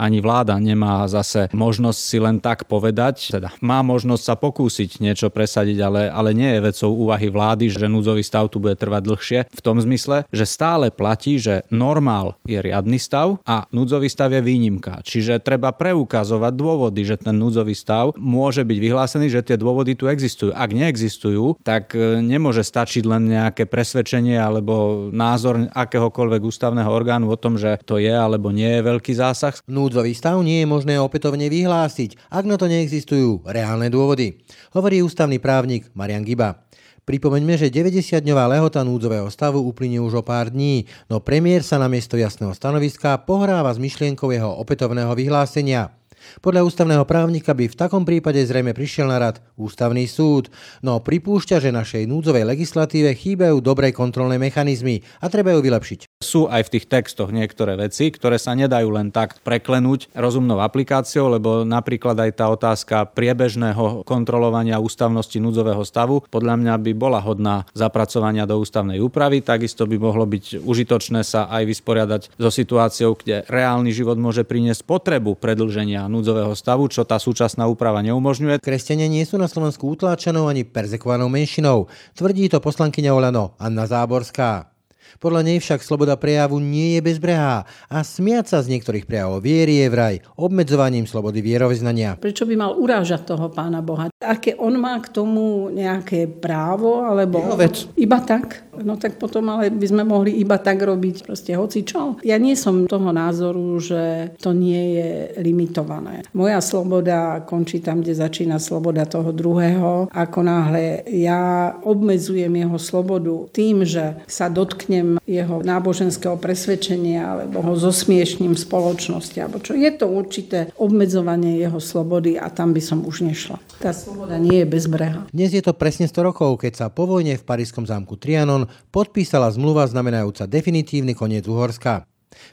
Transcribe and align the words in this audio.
ani 0.00 0.24
vláda 0.24 0.56
nemá 0.56 1.04
zase 1.04 1.52
možnosť 1.52 2.00
si 2.00 2.16
len 2.16 2.40
tak 2.40 2.64
povedať, 2.64 3.36
teda 3.36 3.52
má 3.60 3.84
možnosť 3.84 4.22
sa 4.24 4.34
pokúsiť 4.40 5.04
niečo 5.04 5.28
presadiť, 5.28 5.78
ale, 5.84 6.02
ale 6.08 6.32
nie 6.32 6.56
je 6.56 6.64
vecou 6.64 6.90
úvahy 6.96 7.28
vlády, 7.28 7.68
že 7.68 7.84
núdzový 7.84 8.24
stav 8.24 8.48
tu 8.48 8.56
bude 8.56 8.80
trvať 8.80 9.02
dlhšie. 9.04 9.38
V 9.52 9.60
tom 9.60 9.76
zmysle, 9.76 10.24
že 10.32 10.48
stále 10.48 10.88
platí, 10.88 11.36
že 11.36 11.68
normál 11.68 12.40
je 12.48 12.56
riadny 12.56 12.96
stav 12.96 13.36
a 13.44 13.68
núdzový 13.68 14.08
stav 14.08 14.32
je 14.32 14.40
výnimka. 14.40 15.04
Čiže 15.04 15.44
treba 15.44 15.76
preukazovať 15.76 16.52
dôvody, 16.56 17.04
že 17.04 17.20
ten 17.20 17.36
núdzový 17.36 17.76
stav 17.76 18.16
môže 18.16 18.64
byť 18.64 18.78
vyhlásený, 18.80 19.26
že 19.28 19.44
tie 19.44 19.60
dôvody 19.60 19.98
tu 19.98 20.08
existujú. 20.08 20.56
Ak 20.56 20.72
neexistujú, 20.72 21.60
tak 21.60 21.92
e, 21.92 22.22
nemôže 22.24 22.64
stačiť 22.64 23.04
len 23.04 23.28
nejaké 23.28 23.68
presvedčenie 23.68 24.38
alebo 24.38 25.08
názor 25.10 25.68
akéhokoľvek 25.74 26.42
ústavného 26.46 26.88
orgánu 26.88 27.28
o 27.28 27.36
tom, 27.36 27.58
že 27.58 27.76
to 27.82 27.98
je 27.98 28.12
alebo 28.12 28.54
nie 28.54 28.78
je 28.78 28.86
veľký 28.86 29.12
zásah. 29.12 29.58
Núdzový 29.90 30.14
stav 30.14 30.38
nie 30.46 30.62
je 30.62 30.70
možné 30.70 31.02
opätovne 31.02 31.50
vyhlásiť, 31.50 32.30
ak 32.30 32.46
na 32.46 32.54
to 32.54 32.70
neexistujú 32.70 33.42
reálne 33.42 33.90
dôvody, 33.90 34.38
hovorí 34.70 35.02
ústavný 35.02 35.42
právnik 35.42 35.90
Marian 35.98 36.22
Giba. 36.22 36.62
Pripomeňme, 37.02 37.58
že 37.58 37.74
90-dňová 37.74 38.46
lehota 38.54 38.86
núdzového 38.86 39.26
stavu 39.34 39.58
uplynie 39.58 39.98
už 39.98 40.14
o 40.14 40.22
pár 40.22 40.54
dní, 40.54 40.86
no 41.10 41.18
premiér 41.18 41.66
sa 41.66 41.74
na 41.74 41.90
miesto 41.90 42.14
jasného 42.14 42.54
stanoviska 42.54 43.18
pohráva 43.26 43.74
s 43.74 43.82
myšlienkou 43.82 44.30
jeho 44.30 44.62
opätovného 44.62 45.10
vyhlásenia. 45.18 45.90
Podľa 46.38 46.62
ústavného 46.62 47.02
právnika 47.02 47.50
by 47.50 47.66
v 47.66 47.78
takom 47.78 48.06
prípade 48.06 48.38
zrejme 48.46 48.70
prišiel 48.70 49.10
na 49.10 49.18
rad 49.18 49.42
ústavný 49.58 50.06
súd, 50.06 50.48
no 50.86 51.02
pripúšťa, 51.02 51.58
že 51.58 51.74
našej 51.74 52.06
núdzovej 52.06 52.46
legislatíve 52.46 53.10
chýbajú 53.18 53.58
dobré 53.58 53.90
kontrolné 53.90 54.38
mechanizmy 54.38 55.02
a 55.18 55.26
treba 55.26 55.50
ju 55.58 55.60
vylepšiť. 55.66 56.06
Sú 56.22 56.46
aj 56.46 56.70
v 56.70 56.72
tých 56.78 56.86
textoch 56.86 57.34
niektoré 57.34 57.74
veci, 57.74 58.12
ktoré 58.14 58.38
sa 58.38 58.54
nedajú 58.54 58.88
len 58.92 59.10
tak 59.10 59.42
preklenúť 59.42 60.14
rozumnou 60.14 60.62
aplikáciou, 60.62 61.32
lebo 61.32 61.66
napríklad 61.66 62.14
aj 62.20 62.30
tá 62.36 62.46
otázka 62.52 63.08
priebežného 63.10 64.04
kontrolovania 64.04 64.76
ústavnosti 64.78 65.40
núdzového 65.40 65.82
stavu 65.82 66.20
podľa 66.28 66.60
mňa 66.60 66.74
by 66.76 66.92
bola 66.92 67.18
hodná 67.24 67.64
zapracovania 67.72 68.44
do 68.44 68.60
ústavnej 68.60 69.00
úpravy. 69.00 69.40
Takisto 69.40 69.88
by 69.88 69.96
mohlo 69.96 70.28
byť 70.28 70.60
užitočné 70.60 71.24
sa 71.24 71.48
aj 71.48 71.64
vysporiadať 71.64 72.22
so 72.36 72.50
situáciou, 72.52 73.16
kde 73.16 73.48
reálny 73.48 73.90
život 73.96 74.20
môže 74.20 74.44
priniesť 74.44 74.84
potrebu 74.84 75.40
predlženia 75.40 76.04
núdzového 76.04 76.19
stavu, 76.54 76.86
čo 76.86 77.02
tá 77.02 77.18
súčasná 77.18 77.66
úprava 77.66 78.00
neumožňuje. 78.06 78.62
Kresťania 78.62 79.10
nie 79.10 79.26
sú 79.26 79.36
na 79.36 79.50
Slovensku 79.50 79.90
utláčanou 79.90 80.46
ani 80.46 80.62
perzekovanou 80.62 81.26
menšinou, 81.26 81.90
tvrdí 82.14 82.46
to 82.48 82.62
poslankyňa 82.62 83.10
Olano 83.10 83.58
Anna 83.58 83.84
Záborská. 83.90 84.69
Podľa 85.18 85.42
nej 85.42 85.58
však 85.58 85.82
sloboda 85.82 86.14
prejavu 86.14 86.62
nie 86.62 86.94
je 86.94 87.00
bezbrehá 87.02 87.66
a 87.90 87.96
smiať 88.04 88.54
sa 88.54 88.58
z 88.62 88.76
niektorých 88.76 89.08
prejavov 89.08 89.42
viery 89.42 89.82
je 89.82 89.88
vraj 89.90 90.14
obmedzovaním 90.38 91.08
slobody 91.08 91.42
vierovýznania. 91.42 92.20
Prečo 92.20 92.46
by 92.46 92.54
mal 92.54 92.72
urážať 92.76 93.34
toho 93.34 93.48
pána 93.50 93.80
Boha? 93.80 94.12
Aké 94.20 94.52
on 94.60 94.76
má 94.76 95.00
k 95.00 95.08
tomu 95.10 95.72
nejaké 95.72 96.28
právo, 96.28 97.00
alebo 97.00 97.40
vec. 97.56 97.88
iba 97.96 98.20
tak? 98.20 98.68
No 98.80 98.96
tak 98.96 99.16
potom 99.20 99.48
ale 99.48 99.72
by 99.72 99.86
sme 99.88 100.02
mohli 100.04 100.40
iba 100.40 100.56
tak 100.56 100.80
robiť 100.80 101.24
proste 101.24 101.52
hoci 101.56 101.84
čo. 101.84 102.16
Ja 102.24 102.36
nie 102.40 102.56
som 102.56 102.88
toho 102.88 103.12
názoru, 103.12 103.76
že 103.80 104.34
to 104.40 104.52
nie 104.52 105.00
je 105.00 105.10
limitované. 105.40 106.24
Moja 106.36 106.60
sloboda 106.60 107.44
končí 107.44 107.80
tam, 107.80 108.00
kde 108.00 108.16
začína 108.16 108.60
sloboda 108.60 109.04
toho 109.08 109.32
druhého. 109.32 110.08
Ako 110.12 110.40
náhle 110.44 111.04
ja 111.08 111.72
obmedzujem 111.84 112.52
jeho 112.52 112.78
slobodu 112.80 113.48
tým, 113.52 113.84
že 113.84 114.20
sa 114.28 114.48
dotknem 114.52 114.99
jeho 115.26 115.62
náboženského 115.62 116.36
presvedčenia 116.40 117.36
alebo 117.36 117.60
ho 117.60 117.72
zosmiešním 117.76 118.54
spoločnosti. 118.54 119.38
Alebo 119.40 119.60
čo. 119.62 119.76
Je 119.76 119.90
to 119.94 120.08
určité 120.08 120.72
obmedzovanie 120.78 121.60
jeho 121.60 121.78
slobody 121.78 122.36
a 122.40 122.48
tam 122.48 122.72
by 122.72 122.82
som 122.82 123.04
už 123.04 123.26
nešla. 123.26 123.58
Tá 123.82 123.92
sloboda 123.94 124.36
nie 124.36 124.62
je 124.62 124.66
bezbreha. 124.66 125.26
Dnes 125.30 125.50
je 125.52 125.62
to 125.64 125.76
presne 125.76 126.06
100 126.08 126.28
rokov, 126.30 126.60
keď 126.62 126.72
sa 126.74 126.86
po 126.88 127.08
vojne 127.08 127.36
v 127.36 127.46
parískom 127.46 127.84
zámku 127.84 128.16
Trianon 128.20 128.68
podpísala 128.94 129.50
zmluva 129.50 129.88
znamenajúca 129.90 130.46
definitívny 130.46 131.16
koniec 131.16 131.44
Uhorska. 131.50 132.06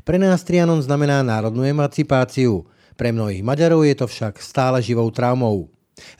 Pre 0.04 0.18
nás 0.18 0.42
Trianon 0.44 0.82
znamená 0.82 1.22
národnú 1.22 1.62
emancipáciu. 1.64 2.66
Pre 2.98 3.14
mnohých 3.14 3.46
Maďarov 3.46 3.86
je 3.86 3.96
to 3.96 4.06
však 4.10 4.42
stále 4.42 4.82
živou 4.82 5.06
traumou. 5.14 5.70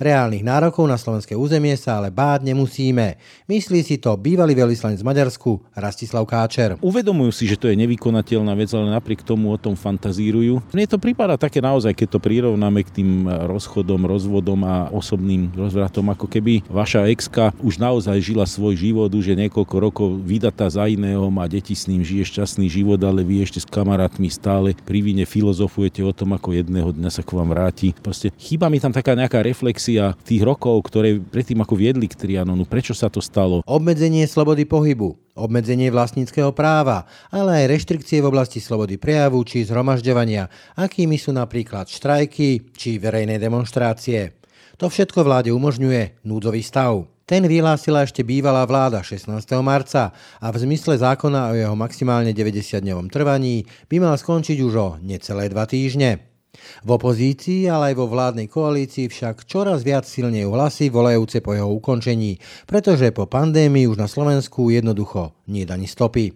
Reálnych 0.02 0.42
nárokov 0.42 0.84
na 0.90 0.98
slovenské 0.98 1.38
územie 1.38 1.78
sa 1.78 2.02
ale 2.02 2.10
báť 2.10 2.44
nemusíme. 2.50 3.16
Myslí 3.46 3.86
si 3.86 4.02
to 4.02 4.18
bývalý 4.18 4.58
veľvyslanec 4.58 5.00
z 5.00 5.06
Maďarsku 5.06 5.62
Rastislav 5.78 6.26
Káčer. 6.28 6.76
Uvedomujú 6.82 7.32
si, 7.32 7.46
že 7.48 7.56
to 7.56 7.70
je 7.70 7.80
nevykonateľná 7.80 8.58
vec, 8.58 8.74
ale 8.74 8.92
napriek 8.92 9.22
tomu 9.22 9.54
o 9.54 9.58
tom 9.62 9.78
fantazírujú. 9.78 10.60
Mne 10.74 10.86
to 10.90 10.98
prípada 11.00 11.38
také 11.38 11.62
naozaj, 11.64 11.94
keď 11.94 12.18
to 12.18 12.20
prirovnáme 12.20 12.82
k 12.84 13.02
tým 13.02 13.30
rozchodom, 13.30 14.04
rozvodom 14.10 14.60
a 14.66 14.90
osobným 14.90 15.54
rozvratom, 15.54 16.10
ako 16.12 16.26
keby 16.26 16.66
vaša 16.68 17.06
exka 17.14 17.54
už 17.62 17.78
naozaj 17.78 18.18
žila 18.20 18.50
svoj 18.50 18.76
život, 18.76 19.14
už 19.14 19.32
je 19.32 19.38
niekoľko 19.48 19.76
rokov 19.78 20.10
vydatá 20.26 20.68
za 20.68 20.90
iného, 20.90 21.30
má 21.30 21.46
deti 21.46 21.78
s 21.78 21.86
ním, 21.86 22.02
žije 22.02 22.34
šťastný 22.34 22.68
život, 22.68 22.98
ale 23.06 23.22
vy 23.22 23.46
ešte 23.46 23.62
s 23.62 23.68
kamarátmi 23.70 24.28
stále 24.34 24.74
pri 24.84 25.00
vine 25.06 25.24
filozofujete 25.24 26.02
o 26.02 26.12
tom, 26.12 26.34
ako 26.34 26.58
jedného 26.58 26.92
dňa 26.92 27.10
sa 27.14 27.22
k 27.22 27.32
vám 27.38 27.54
vráti. 27.54 27.94
Proste 28.02 28.34
chýba 28.42 28.68
mi 28.74 28.82
tam 28.82 28.92
taká 28.92 29.14
nejaká 29.14 29.44
reflexia 29.46 29.67
reflexia 29.68 30.16
tých 30.24 30.48
rokov, 30.48 30.88
ktoré 30.88 31.20
predtým 31.20 31.60
ako 31.60 31.76
viedli 31.76 32.08
k 32.08 32.16
Trianonu, 32.16 32.64
prečo 32.64 32.96
sa 32.96 33.12
to 33.12 33.20
stalo. 33.20 33.60
Obmedzenie 33.68 34.24
slobody 34.24 34.64
pohybu, 34.64 35.36
obmedzenie 35.36 35.92
vlastníckého 35.92 36.56
práva, 36.56 37.04
ale 37.28 37.68
aj 37.68 37.76
reštrikcie 37.76 38.24
v 38.24 38.32
oblasti 38.32 38.64
slobody 38.64 38.96
prejavu 38.96 39.44
či 39.44 39.68
zhromažďovania, 39.68 40.48
akými 40.80 41.20
sú 41.20 41.36
napríklad 41.36 41.92
štrajky 41.92 42.72
či 42.80 42.96
verejné 42.96 43.36
demonstrácie. 43.44 44.40
To 44.80 44.88
všetko 44.88 45.28
vláde 45.28 45.52
umožňuje 45.52 46.24
núdzový 46.24 46.64
stav. 46.64 47.04
Ten 47.28 47.44
vyhlásila 47.44 48.08
ešte 48.08 48.24
bývalá 48.24 48.64
vláda 48.64 49.04
16. 49.04 49.28
marca 49.60 50.16
a 50.40 50.48
v 50.48 50.64
zmysle 50.64 50.96
zákona 50.96 51.52
o 51.52 51.54
jeho 51.60 51.76
maximálne 51.76 52.32
90-dňovom 52.32 53.12
trvaní 53.12 53.68
by 53.92 54.00
mal 54.00 54.16
skončiť 54.16 54.64
už 54.64 54.74
o 54.80 54.96
necelé 55.04 55.52
dva 55.52 55.68
týždne. 55.68 56.37
V 56.84 56.90
opozícii, 56.90 57.70
ale 57.70 57.94
aj 57.94 57.96
vo 58.00 58.08
vládnej 58.10 58.48
koalícii 58.50 59.12
však 59.12 59.46
čoraz 59.46 59.86
viac 59.86 60.08
silnejú 60.10 60.54
hlasy 60.54 60.90
volajúce 60.90 61.44
po 61.44 61.54
jeho 61.54 61.70
ukončení, 61.70 62.42
pretože 62.66 63.14
po 63.14 63.30
pandémii 63.30 63.86
už 63.86 63.98
na 64.00 64.10
Slovensku 64.10 64.74
jednoducho 64.74 65.38
nie 65.52 65.68
ani 65.68 65.86
stopy. 65.86 66.34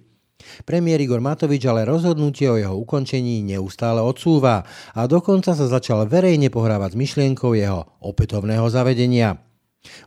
Premiér 0.65 1.01
Igor 1.05 1.21
Matovič 1.21 1.61
ale 1.69 1.85
rozhodnutie 1.85 2.49
o 2.49 2.57
jeho 2.57 2.73
ukončení 2.73 3.45
neustále 3.45 4.01
odsúva 4.01 4.65
a 4.97 5.05
dokonca 5.05 5.53
sa 5.53 5.65
začal 5.69 6.09
verejne 6.09 6.49
pohrávať 6.49 6.97
s 6.97 6.99
myšlienkou 6.99 7.53
jeho 7.53 7.85
opätovného 8.01 8.65
zavedenia. 8.67 9.50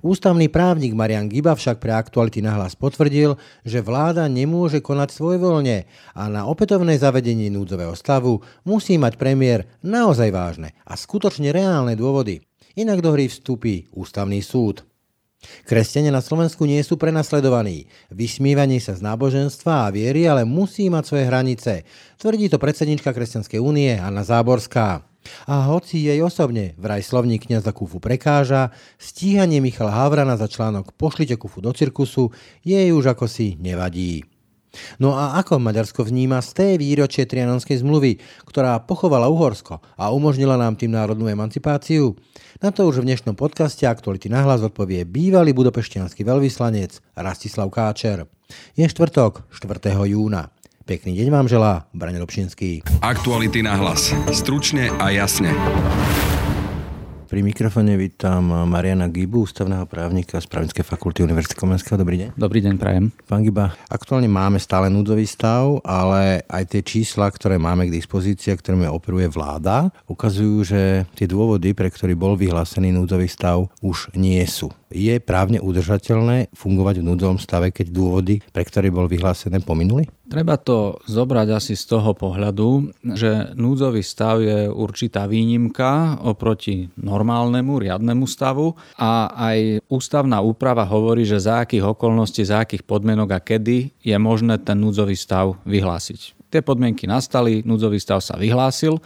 Ústavný 0.05 0.47
právnik 0.53 0.95
Marian 0.95 1.27
Giba 1.27 1.57
však 1.59 1.83
pre 1.83 1.97
aktuality 1.97 2.45
nahlas 2.45 2.79
potvrdil, 2.79 3.35
že 3.67 3.83
vláda 3.83 4.29
nemôže 4.31 4.79
konať 4.79 5.11
svojvoľne 5.11 5.89
a 6.15 6.23
na 6.31 6.47
opätovné 6.47 6.95
zavedenie 7.01 7.51
núdzového 7.51 7.97
stavu 7.99 8.45
musí 8.63 8.95
mať 9.01 9.19
premiér 9.19 9.67
naozaj 9.83 10.31
vážne 10.31 10.77
a 10.87 10.95
skutočne 10.95 11.51
reálne 11.51 11.99
dôvody. 11.99 12.45
Inak 12.79 13.03
do 13.03 13.15
hry 13.15 13.27
vstúpi 13.27 13.91
ústavný 13.95 14.43
súd. 14.45 14.87
Kresťania 15.69 16.13
na 16.13 16.25
Slovensku 16.25 16.65
nie 16.65 16.81
sú 16.81 16.97
prenasledovaní. 16.97 17.87
Vysmívanie 18.09 18.81
sa 18.81 18.97
z 18.97 19.05
náboženstva 19.05 19.89
a 19.89 19.93
viery 19.93 20.25
ale 20.25 20.49
musí 20.49 20.89
mať 20.89 21.05
svoje 21.05 21.25
hranice, 21.29 21.73
tvrdí 22.17 22.49
to 22.49 22.57
predsednička 22.57 23.13
Kresťanskej 23.13 23.61
únie 23.61 23.93
Anna 23.97 24.25
Záborská. 24.25 25.14
A 25.49 25.69
hoci 25.69 26.05
jej 26.05 26.21
osobne 26.21 26.77
vraj 26.77 27.05
slovník 27.05 27.49
kniaza 27.49 27.73
Kufu 27.73 28.01
prekáža, 28.01 28.73
stíhanie 28.97 29.61
Michala 29.61 29.93
Havrana 29.93 30.37
za 30.37 30.49
článok 30.49 30.95
Pošlite 30.95 31.37
Kufu 31.37 31.61
do 31.65 31.73
cirkusu 31.73 32.31
jej 32.65 32.93
už 32.93 33.17
ako 33.17 33.29
si 33.29 33.57
nevadí. 33.61 34.25
No 34.99 35.15
a 35.15 35.39
ako 35.39 35.63
Maďarsko 35.63 36.03
vníma 36.03 36.43
z 36.43 36.51
té 36.54 36.69
výročie 36.75 37.27
Trianonskej 37.27 37.83
zmluvy, 37.83 38.19
ktorá 38.47 38.83
pochovala 38.83 39.31
Uhorsko 39.31 39.78
a 39.95 40.10
umožnila 40.10 40.59
nám 40.59 40.75
tým 40.75 40.95
národnú 40.95 41.31
emancipáciu? 41.31 42.19
Na 42.63 42.71
to 42.75 42.87
už 42.87 43.03
v 43.03 43.09
dnešnom 43.10 43.39
podcaste 43.39 43.87
Aktuality 43.87 44.31
nahlas 44.31 44.63
odpovie 44.63 45.07
bývalý 45.07 45.54
budopeštianský 45.54 46.27
veľvyslanec 46.27 46.98
Rastislav 47.15 47.71
Káčer. 47.71 48.27
Je 48.78 48.87
štvrtok, 48.87 49.47
4. 49.51 49.95
júna. 50.10 50.53
Pekný 50.84 51.16
deň 51.16 51.33
vám 51.33 51.48
želá 51.48 51.89
Braň 51.97 52.21
Robšinský. 52.21 52.84
Aktuality 53.01 53.65
na 53.65 53.72
hlas. 53.72 54.13
Stručne 54.28 54.92
a 55.01 55.09
jasne. 55.16 55.48
Pri 57.25 57.41
mikrofone 57.41 57.97
vítam 57.97 58.53
Mariana 58.69 59.09
Gibu, 59.09 59.48
ústavného 59.48 59.89
právnika 59.89 60.36
z 60.36 60.45
Právnickej 60.45 60.84
fakulty 60.84 61.25
Univerzity 61.25 61.57
Komenského. 61.57 61.97
Dobrý 61.97 62.21
deň. 62.21 62.28
Dobrý 62.36 62.60
deň, 62.60 62.77
prajem. 62.77 63.09
Pán 63.25 63.41
Giba, 63.48 63.72
aktuálne 63.89 64.28
máme 64.28 64.60
stále 64.60 64.92
núdzový 64.92 65.25
stav, 65.25 65.81
ale 65.89 66.45
aj 66.53 66.77
tie 66.77 66.84
čísla, 66.84 67.33
ktoré 67.33 67.57
máme 67.57 67.89
k 67.89 67.97
dispozícii, 67.97 68.53
ktorými 68.53 68.84
operuje 68.84 69.25
vláda, 69.33 69.89
ukazujú, 70.04 70.69
že 70.69 71.09
tie 71.16 71.25
dôvody, 71.25 71.72
pre 71.72 71.89
ktorý 71.89 72.13
bol 72.13 72.36
vyhlásený 72.36 72.92
núdzový 72.92 73.25
stav, 73.25 73.72
už 73.81 74.13
nie 74.13 74.45
sú. 74.45 74.69
Je 74.95 75.19
právne 75.19 75.59
udržateľné 75.59 76.55
fungovať 76.55 77.03
v 77.03 77.07
núdzovom 77.11 77.43
stave, 77.43 77.75
keď 77.75 77.91
dôvody, 77.91 78.39
pre 78.55 78.63
ktoré 78.63 78.95
bol 78.95 79.11
vyhlásené, 79.11 79.59
pominuli? 79.59 80.07
Treba 80.31 80.55
to 80.55 81.03
zobrať 81.11 81.49
asi 81.51 81.75
z 81.75 81.85
toho 81.99 82.15
pohľadu, 82.15 82.95
že 83.19 83.53
núdzový 83.59 84.07
stav 84.07 84.39
je 84.39 84.71
určitá 84.71 85.27
výnimka 85.27 86.23
oproti 86.23 86.89
normálnemu, 86.95 87.83
riadnemu 87.83 88.25
stavu 88.25 88.79
a 88.95 89.35
aj 89.35 89.83
ústavná 89.91 90.39
úprava 90.41 90.87
hovorí, 90.87 91.27
že 91.27 91.43
za 91.43 91.67
akých 91.67 91.99
okolností, 91.99 92.47
za 92.47 92.63
akých 92.63 92.87
podmienok 92.87 93.35
a 93.35 93.41
kedy 93.43 93.93
je 94.01 94.17
možné 94.17 94.63
ten 94.63 94.79
núdzový 94.79 95.19
stav 95.19 95.59
vyhlásiť. 95.67 96.44
Tie 96.54 96.62
podmienky 96.62 97.10
nastali, 97.10 97.66
núdzový 97.66 97.98
stav 97.98 98.22
sa 98.22 98.39
vyhlásil 98.39 99.03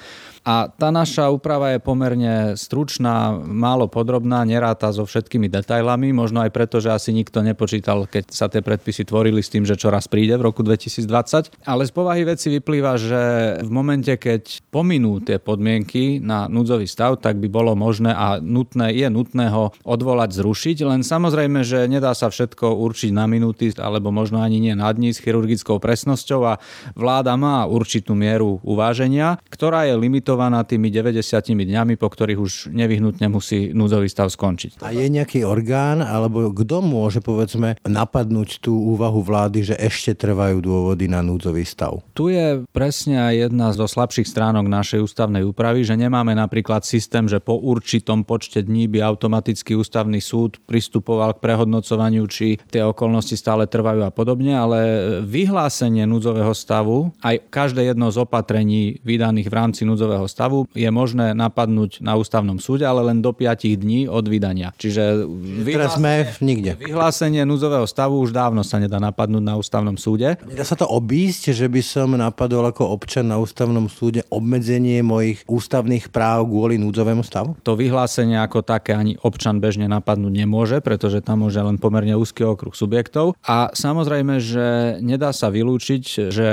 a 0.49 0.69
tá 0.69 0.89
naša 0.89 1.29
úprava 1.33 1.77
je 1.77 1.81
pomerne 1.81 2.57
stručná, 2.57 3.37
málo 3.37 3.89
podrobná, 3.89 4.45
neráta 4.45 4.93
so 4.93 5.05
všetkými 5.09 5.49
detailami, 5.49 6.13
možno 6.13 6.45
aj 6.45 6.51
preto, 6.53 6.81
že 6.81 6.93
asi 6.93 7.13
nikto 7.13 7.41
nepočítal, 7.41 8.05
keď 8.05 8.33
sa 8.33 8.49
tie 8.53 8.61
predpisy 8.65 9.09
tvorili 9.09 9.41
s 9.41 9.53
tým, 9.53 9.65
že 9.65 9.81
čo 9.81 9.89
raz 9.89 10.09
príde 10.09 10.37
v 10.37 10.49
roku 10.49 10.61
2020. 10.65 11.65
Ale 11.65 11.83
z 11.89 11.93
povahy 11.93 12.29
veci 12.29 12.53
vyplýva, 12.53 12.93
že 13.01 13.23
v 13.65 13.71
momente, 13.73 14.13
keď 14.17 14.69
pominú 14.69 15.21
tie 15.25 15.41
podmienky 15.41 16.21
na 16.21 16.49
núdzový 16.49 16.85
stav, 16.85 17.21
tak 17.21 17.41
by 17.41 17.49
bolo 17.49 17.77
možné 17.77 18.13
a 18.13 18.41
nutné, 18.41 18.93
je 18.93 19.09
nutné 19.09 19.49
ho 19.49 19.73
odvolať, 19.89 20.37
zrušiť. 20.37 20.85
Len 20.85 21.01
samozrejme, 21.01 21.65
že 21.65 21.89
nedá 21.89 22.13
sa 22.13 22.29
všetko 22.29 22.77
určiť 22.77 23.13
na 23.13 23.25
minúty 23.25 23.73
alebo 23.77 24.09
možno 24.09 24.41
ani 24.41 24.61
nie 24.61 24.73
na 24.73 24.89
dní 24.89 25.13
s 25.13 25.21
chirurgickou 25.21 25.77
presnosťou 25.77 26.41
a 26.45 26.57
vláda 26.97 27.37
má 27.39 27.65
určitú 27.65 28.19
mieru 28.19 28.59
uváženia, 28.67 29.39
ktorá 29.49 29.87
je 29.87 29.95
limitovaná 29.95 30.67
tými 30.67 30.91
90 30.91 31.23
dňami, 31.55 31.95
po 31.95 32.11
ktorých 32.11 32.41
už 32.43 32.53
nevyhnutne 32.75 33.31
musí 33.31 33.71
núdzový 33.71 34.11
stav 34.11 34.29
skončiť. 34.35 34.83
A 34.83 34.91
je 34.91 35.07
nejaký 35.07 35.47
orgán, 35.47 36.03
alebo 36.03 36.51
kto 36.51 36.83
môže, 36.83 37.23
povedzme, 37.23 37.79
napadnúť 37.87 38.59
tú 38.59 38.75
úvahu 38.75 39.23
vlády, 39.23 39.73
že 39.73 39.77
ešte 39.79 40.19
trvajú 40.19 40.59
dôvody 40.59 41.07
na 41.07 41.23
núdzový 41.23 41.63
stav? 41.63 42.03
Tu 42.19 42.35
je 42.35 42.67
presne 42.75 43.17
jedna 43.39 43.71
zo 43.71 43.87
slabších 43.87 44.27
stránok 44.27 44.67
našej 44.67 45.05
ústavnej 45.05 45.47
úpravy, 45.47 45.87
že 45.87 45.95
nemáme 45.95 46.35
napríklad 46.35 46.83
systém, 46.83 47.31
že 47.31 47.39
po 47.39 47.61
určitom 47.61 48.27
počte 48.27 48.65
dní 48.65 48.91
by 48.91 49.05
automaticky 49.05 49.79
ústavný 49.79 50.19
súd 50.19 50.59
pristupoval 50.67 51.37
k 51.37 51.43
prehodnocovaniu, 51.45 52.25
či 52.27 52.59
tie 52.73 52.83
okolnosti 52.83 53.37
stále 53.39 53.69
trvajú 53.69 54.03
a 54.03 54.11
podobne, 54.11 54.57
ale 54.57 54.79
vyhlásenie 55.23 56.09
núdzového 56.09 56.51
stavu, 56.57 57.13
aj 57.29 57.37
každé 57.53 57.93
jedno 57.93 58.09
z 58.09 58.25
opatrení 58.25 59.01
vydaných 59.05 59.49
v 59.53 59.55
rámci 59.55 59.83
núdzového 59.85 60.25
stavu 60.25 60.65
je 60.73 60.89
možné 60.89 61.37
napadnúť 61.37 62.01
na 62.01 62.17
ústavnom 62.17 62.57
súde, 62.57 62.89
ale 62.89 63.05
len 63.05 63.21
do 63.21 63.37
5 63.37 63.69
dní 63.69 64.09
od 64.09 64.25
vydania. 64.25 64.73
Čiže 64.81 65.29
Teraz 65.69 66.01
sme 66.01 66.25
nikde. 66.41 66.79
Vyhlásenie 66.81 67.45
núdzového 67.45 67.85
stavu 67.85 68.21
už 68.25 68.33
dávno 68.33 68.65
sa 68.65 68.81
nedá 68.81 68.97
napadnúť 68.97 69.45
na 69.45 69.55
ústavnom 69.61 70.01
súde. 70.01 70.41
Dá 70.41 70.65
sa 70.65 70.79
to 70.79 70.89
obísť, 70.89 71.53
že 71.53 71.67
by 71.69 71.83
som 71.85 72.17
napadol 72.17 72.65
ako 72.71 72.89
občan 72.89 73.29
na 73.29 73.37
ústavnom 73.37 73.87
súde 73.93 74.25
obmedzenie 74.33 75.05
mojich 75.05 75.45
ústavných 75.45 76.09
práv 76.09 76.49
kvôli 76.49 76.81
núdzovému 76.81 77.23
stavu? 77.23 77.55
To 77.67 77.77
vyhlásenie 77.77 78.41
ako 78.41 78.65
také 78.65 78.97
ani 78.97 79.19
občan 79.21 79.61
bežne 79.61 79.91
napadnúť 79.91 80.33
nemôže, 80.33 80.79
pretože 80.81 81.21
tam 81.21 81.45
môže 81.45 81.61
len 81.61 81.77
pomerne 81.77 82.17
úzky 82.17 82.43
okruh 82.43 82.73
subjektov. 82.73 83.37
A 83.45 83.71
samozrejme, 83.75 84.41
že 84.41 84.99
nedá 85.03 85.35
sa 85.35 85.53
vylúčiť, 85.53 86.33
že 86.33 86.49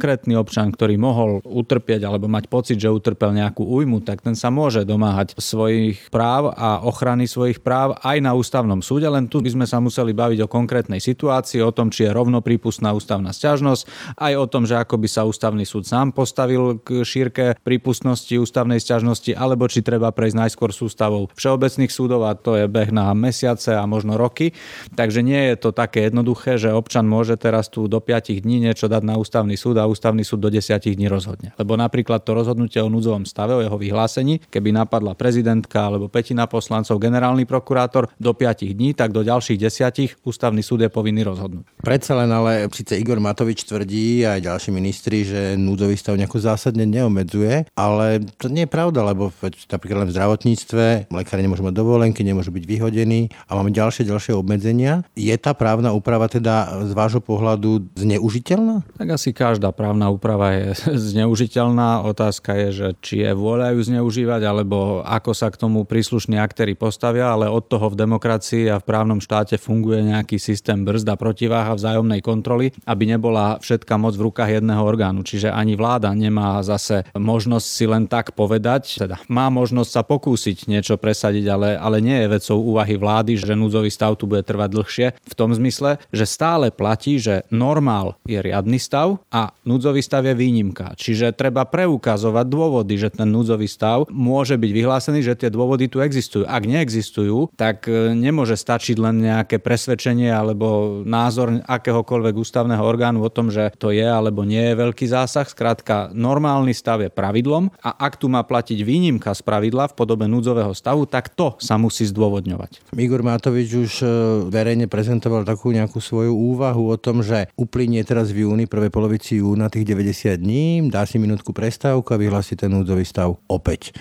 konkrétny 0.00 0.32
občan, 0.32 0.72
ktorý 0.72 0.96
mohol 0.96 1.44
utrpieť 1.44 2.08
alebo 2.08 2.24
mať 2.24 2.48
pocit, 2.48 2.80
že 2.80 2.88
utrpel 2.88 3.36
nejakú 3.36 3.68
újmu, 3.68 4.00
tak 4.00 4.24
ten 4.24 4.32
sa 4.32 4.48
môže 4.48 4.88
domáhať 4.88 5.36
svojich 5.36 6.08
práv 6.08 6.56
a 6.56 6.80
ochrany 6.80 7.28
svojich 7.28 7.60
práv 7.60 8.00
aj 8.00 8.16
na 8.24 8.32
ústavnom 8.32 8.80
súde, 8.80 9.04
len 9.12 9.28
tu 9.28 9.44
by 9.44 9.52
sme 9.52 9.68
sa 9.68 9.76
museli 9.76 10.16
baviť 10.16 10.40
o 10.40 10.48
konkrétnej 10.48 11.04
situácii, 11.04 11.60
o 11.60 11.68
tom, 11.68 11.92
či 11.92 12.08
je 12.08 12.16
rovnoprípustná 12.16 12.96
ústavná 12.96 13.28
sťažnosť, 13.36 14.16
aj 14.16 14.32
o 14.40 14.46
tom, 14.48 14.64
že 14.64 14.80
ako 14.80 15.04
by 15.04 15.08
sa 15.12 15.28
ústavný 15.28 15.68
súd 15.68 15.84
sám 15.84 16.16
postavil 16.16 16.80
k 16.80 17.04
šírke 17.04 17.60
prípustnosti 17.60 18.32
ústavnej 18.32 18.80
sťažnosti, 18.80 19.36
alebo 19.36 19.68
či 19.68 19.84
treba 19.84 20.16
prejsť 20.16 20.48
najskôr 20.48 20.72
sústavou 20.72 21.28
všeobecných 21.36 21.92
súdov 21.92 22.24
a 22.24 22.32
to 22.32 22.56
je 22.56 22.64
beh 22.64 22.88
na 22.88 23.12
mesiace 23.12 23.76
a 23.76 23.84
možno 23.84 24.16
roky. 24.16 24.56
Takže 24.96 25.20
nie 25.20 25.52
je 25.52 25.60
to 25.60 25.76
také 25.76 26.08
jednoduché, 26.08 26.56
že 26.56 26.72
občan 26.72 27.04
môže 27.04 27.36
teraz 27.36 27.68
tu 27.68 27.84
do 27.84 28.00
5 28.00 28.40
dní 28.40 28.64
niečo 28.64 28.88
dať 28.88 29.04
na 29.04 29.20
ústavný 29.20 29.60
súd 29.60 29.76
a 29.76 29.89
ústavný 29.90 30.22
súd 30.22 30.46
do 30.46 30.48
10 30.48 30.78
dní 30.78 31.10
rozhodne. 31.10 31.50
Lebo 31.58 31.74
napríklad 31.74 32.22
to 32.22 32.32
rozhodnutie 32.32 32.78
o 32.78 32.88
núdzovom 32.88 33.26
stave, 33.26 33.58
o 33.58 33.60
jeho 33.60 33.74
vyhlásení. 33.74 34.40
Keby 34.46 34.70
napadla 34.70 35.18
prezidentka 35.18 35.90
alebo 35.90 36.06
petina 36.06 36.46
poslancov, 36.46 37.02
generálny 37.02 37.44
prokurátor 37.44 38.06
do 38.16 38.30
5 38.30 38.70
dní, 38.70 38.94
tak 38.94 39.10
do 39.10 39.26
ďalších 39.26 39.58
desiatich 39.58 40.14
ústavný 40.22 40.62
súd 40.62 40.86
je 40.86 40.90
povinný 40.90 41.26
rozhodnúť. 41.26 41.66
Predsa 41.82 42.12
len 42.22 42.30
ale 42.30 42.70
síce 42.70 42.94
Igor 42.94 43.18
Matovič 43.18 43.66
tvrdí 43.66 44.22
aj 44.22 44.46
ďalší 44.46 44.70
ministri, 44.70 45.26
že 45.26 45.58
núdzový 45.58 45.98
stav 45.98 46.14
nejako 46.14 46.38
zásadne 46.38 46.86
neomedzuje, 46.86 47.72
ale 47.74 48.22
to 48.38 48.46
nie 48.46 48.64
je 48.64 48.70
pravda, 48.70 49.02
lebo 49.02 49.34
napríklad 49.42 50.06
len 50.06 50.08
v 50.08 50.14
zdravotníctve 50.16 50.84
lekári 51.10 51.42
nemôžu 51.42 51.66
mať 51.66 51.74
dovolenky, 51.74 52.22
nemôžu 52.22 52.54
byť 52.54 52.64
vyhodení 52.64 53.32
a 53.48 53.58
máme 53.58 53.74
ďalšie 53.74 54.06
ďalšie 54.06 54.32
obmedzenia. 54.36 55.02
Je 55.16 55.32
tá 55.40 55.56
právna 55.56 55.90
úprava 55.96 56.30
teda 56.30 56.84
z 56.86 56.92
vášho 56.92 57.22
pohľadu 57.24 57.90
zneužiteľná? 57.96 58.84
Tak 58.96 59.08
asi 59.16 59.30
každá 59.34 59.72
právna 59.80 60.12
úprava 60.12 60.52
je 60.52 60.76
zneužiteľná. 61.16 62.04
Otázka 62.04 62.52
je, 62.52 62.68
že 62.68 62.88
či 63.00 63.24
je 63.24 63.32
vôľa 63.32 63.72
ju 63.72 63.80
zneužívať, 63.88 64.44
alebo 64.44 65.00
ako 65.00 65.32
sa 65.32 65.48
k 65.48 65.56
tomu 65.56 65.88
príslušní 65.88 66.36
aktéry 66.36 66.76
postavia, 66.76 67.32
ale 67.32 67.48
od 67.48 67.64
toho 67.64 67.88
v 67.88 67.96
demokracii 67.96 68.68
a 68.68 68.76
v 68.76 68.84
právnom 68.84 69.24
štáte 69.24 69.56
funguje 69.56 70.04
nejaký 70.04 70.36
systém 70.36 70.84
brzda 70.84 71.16
protiváha 71.16 71.72
vzájomnej 71.72 72.20
kontroly, 72.20 72.76
aby 72.84 73.08
nebola 73.08 73.56
všetka 73.64 73.96
moc 73.96 74.12
v 74.20 74.28
rukách 74.28 74.60
jedného 74.60 74.84
orgánu. 74.84 75.24
Čiže 75.24 75.48
ani 75.48 75.80
vláda 75.80 76.12
nemá 76.12 76.60
zase 76.60 77.08
možnosť 77.16 77.66
si 77.66 77.84
len 77.88 78.04
tak 78.04 78.36
povedať, 78.36 79.00
teda 79.00 79.16
má 79.32 79.48
možnosť 79.48 79.90
sa 79.90 80.02
pokúsiť 80.04 80.68
niečo 80.68 81.00
presadiť, 81.00 81.44
ale, 81.48 81.68
ale 81.80 82.04
nie 82.04 82.20
je 82.20 82.32
vecou 82.36 82.58
úvahy 82.60 83.00
vlády, 83.00 83.40
že 83.40 83.56
núdzový 83.56 83.88
stav 83.88 84.20
tu 84.20 84.28
bude 84.28 84.44
trvať 84.44 84.68
dlhšie. 84.76 85.06
V 85.24 85.34
tom 85.38 85.56
zmysle, 85.56 86.02
že 86.12 86.28
stále 86.28 86.68
platí, 86.74 87.16
že 87.16 87.46
normál 87.48 88.18
je 88.26 88.42
riadny 88.42 88.76
stav 88.76 89.22
a 89.30 89.54
núdzový 89.70 90.02
stav 90.02 90.26
je 90.26 90.34
výnimka. 90.34 90.98
Čiže 90.98 91.38
treba 91.38 91.62
preukazovať 91.70 92.46
dôvod 92.50 92.80
dôvody, 92.80 92.96
že 92.96 93.12
ten 93.12 93.28
núdzový 93.28 93.68
stav 93.68 94.08
môže 94.08 94.56
byť 94.56 94.70
vyhlásený, 94.72 95.20
že 95.20 95.36
tie 95.36 95.52
dôvody 95.52 95.92
tu 95.92 96.00
existujú. 96.00 96.48
Ak 96.48 96.64
neexistujú, 96.64 97.52
tak 97.60 97.84
e, 97.84 98.16
nemôže 98.16 98.56
stačiť 98.56 98.96
len 98.96 99.20
nejaké 99.20 99.60
presvedčenie 99.60 100.32
alebo 100.32 101.00
názor 101.04 101.60
akéhokoľvek 101.68 102.34
ústavného 102.40 102.80
orgánu 102.80 103.20
o 103.20 103.28
tom, 103.28 103.52
že 103.52 103.68
to 103.76 103.92
je 103.92 104.06
alebo 104.06 104.48
nie 104.48 104.72
je 104.72 104.74
veľký 104.80 105.06
zásah. 105.12 105.44
Skrátka, 105.44 106.08
normálny 106.16 106.72
stav 106.72 107.04
je 107.04 107.12
pravidlom 107.12 107.68
a 107.84 107.90
ak 108.00 108.16
tu 108.16 108.32
má 108.32 108.40
platiť 108.40 108.80
výnimka 108.80 109.36
z 109.36 109.44
pravidla 109.44 109.92
v 109.92 109.96
podobe 109.98 110.24
núdzového 110.24 110.72
stavu, 110.72 111.04
tak 111.04 111.28
to 111.36 111.60
sa 111.60 111.76
musí 111.76 112.08
zdôvodňovať. 112.08 112.96
Igor 112.96 113.20
Matovič 113.20 113.68
už 113.76 113.92
e, 114.00 114.06
verejne 114.48 114.88
prezentoval 114.88 115.44
takú 115.44 115.68
nejakú 115.76 116.00
svoju 116.00 116.32
úvahu 116.32 116.88
o 116.88 116.96
tom, 116.96 117.20
že 117.20 117.52
uplynie 117.60 118.00
teraz 118.08 118.32
v 118.32 118.48
júni, 118.48 118.64
prvej 118.64 118.88
polovici 118.88 119.44
júna 119.44 119.59
tých 119.68 119.84
90 119.84 120.40
dní, 120.40 120.88
dá 120.88 121.04
si 121.04 121.18
minútku 121.18 121.52
prestávku 121.52 122.14
a 122.14 122.16
vyhlási 122.16 122.56
ten 122.56 122.72
núdzový 122.72 123.04
stav 123.04 123.36
opäť 123.50 123.92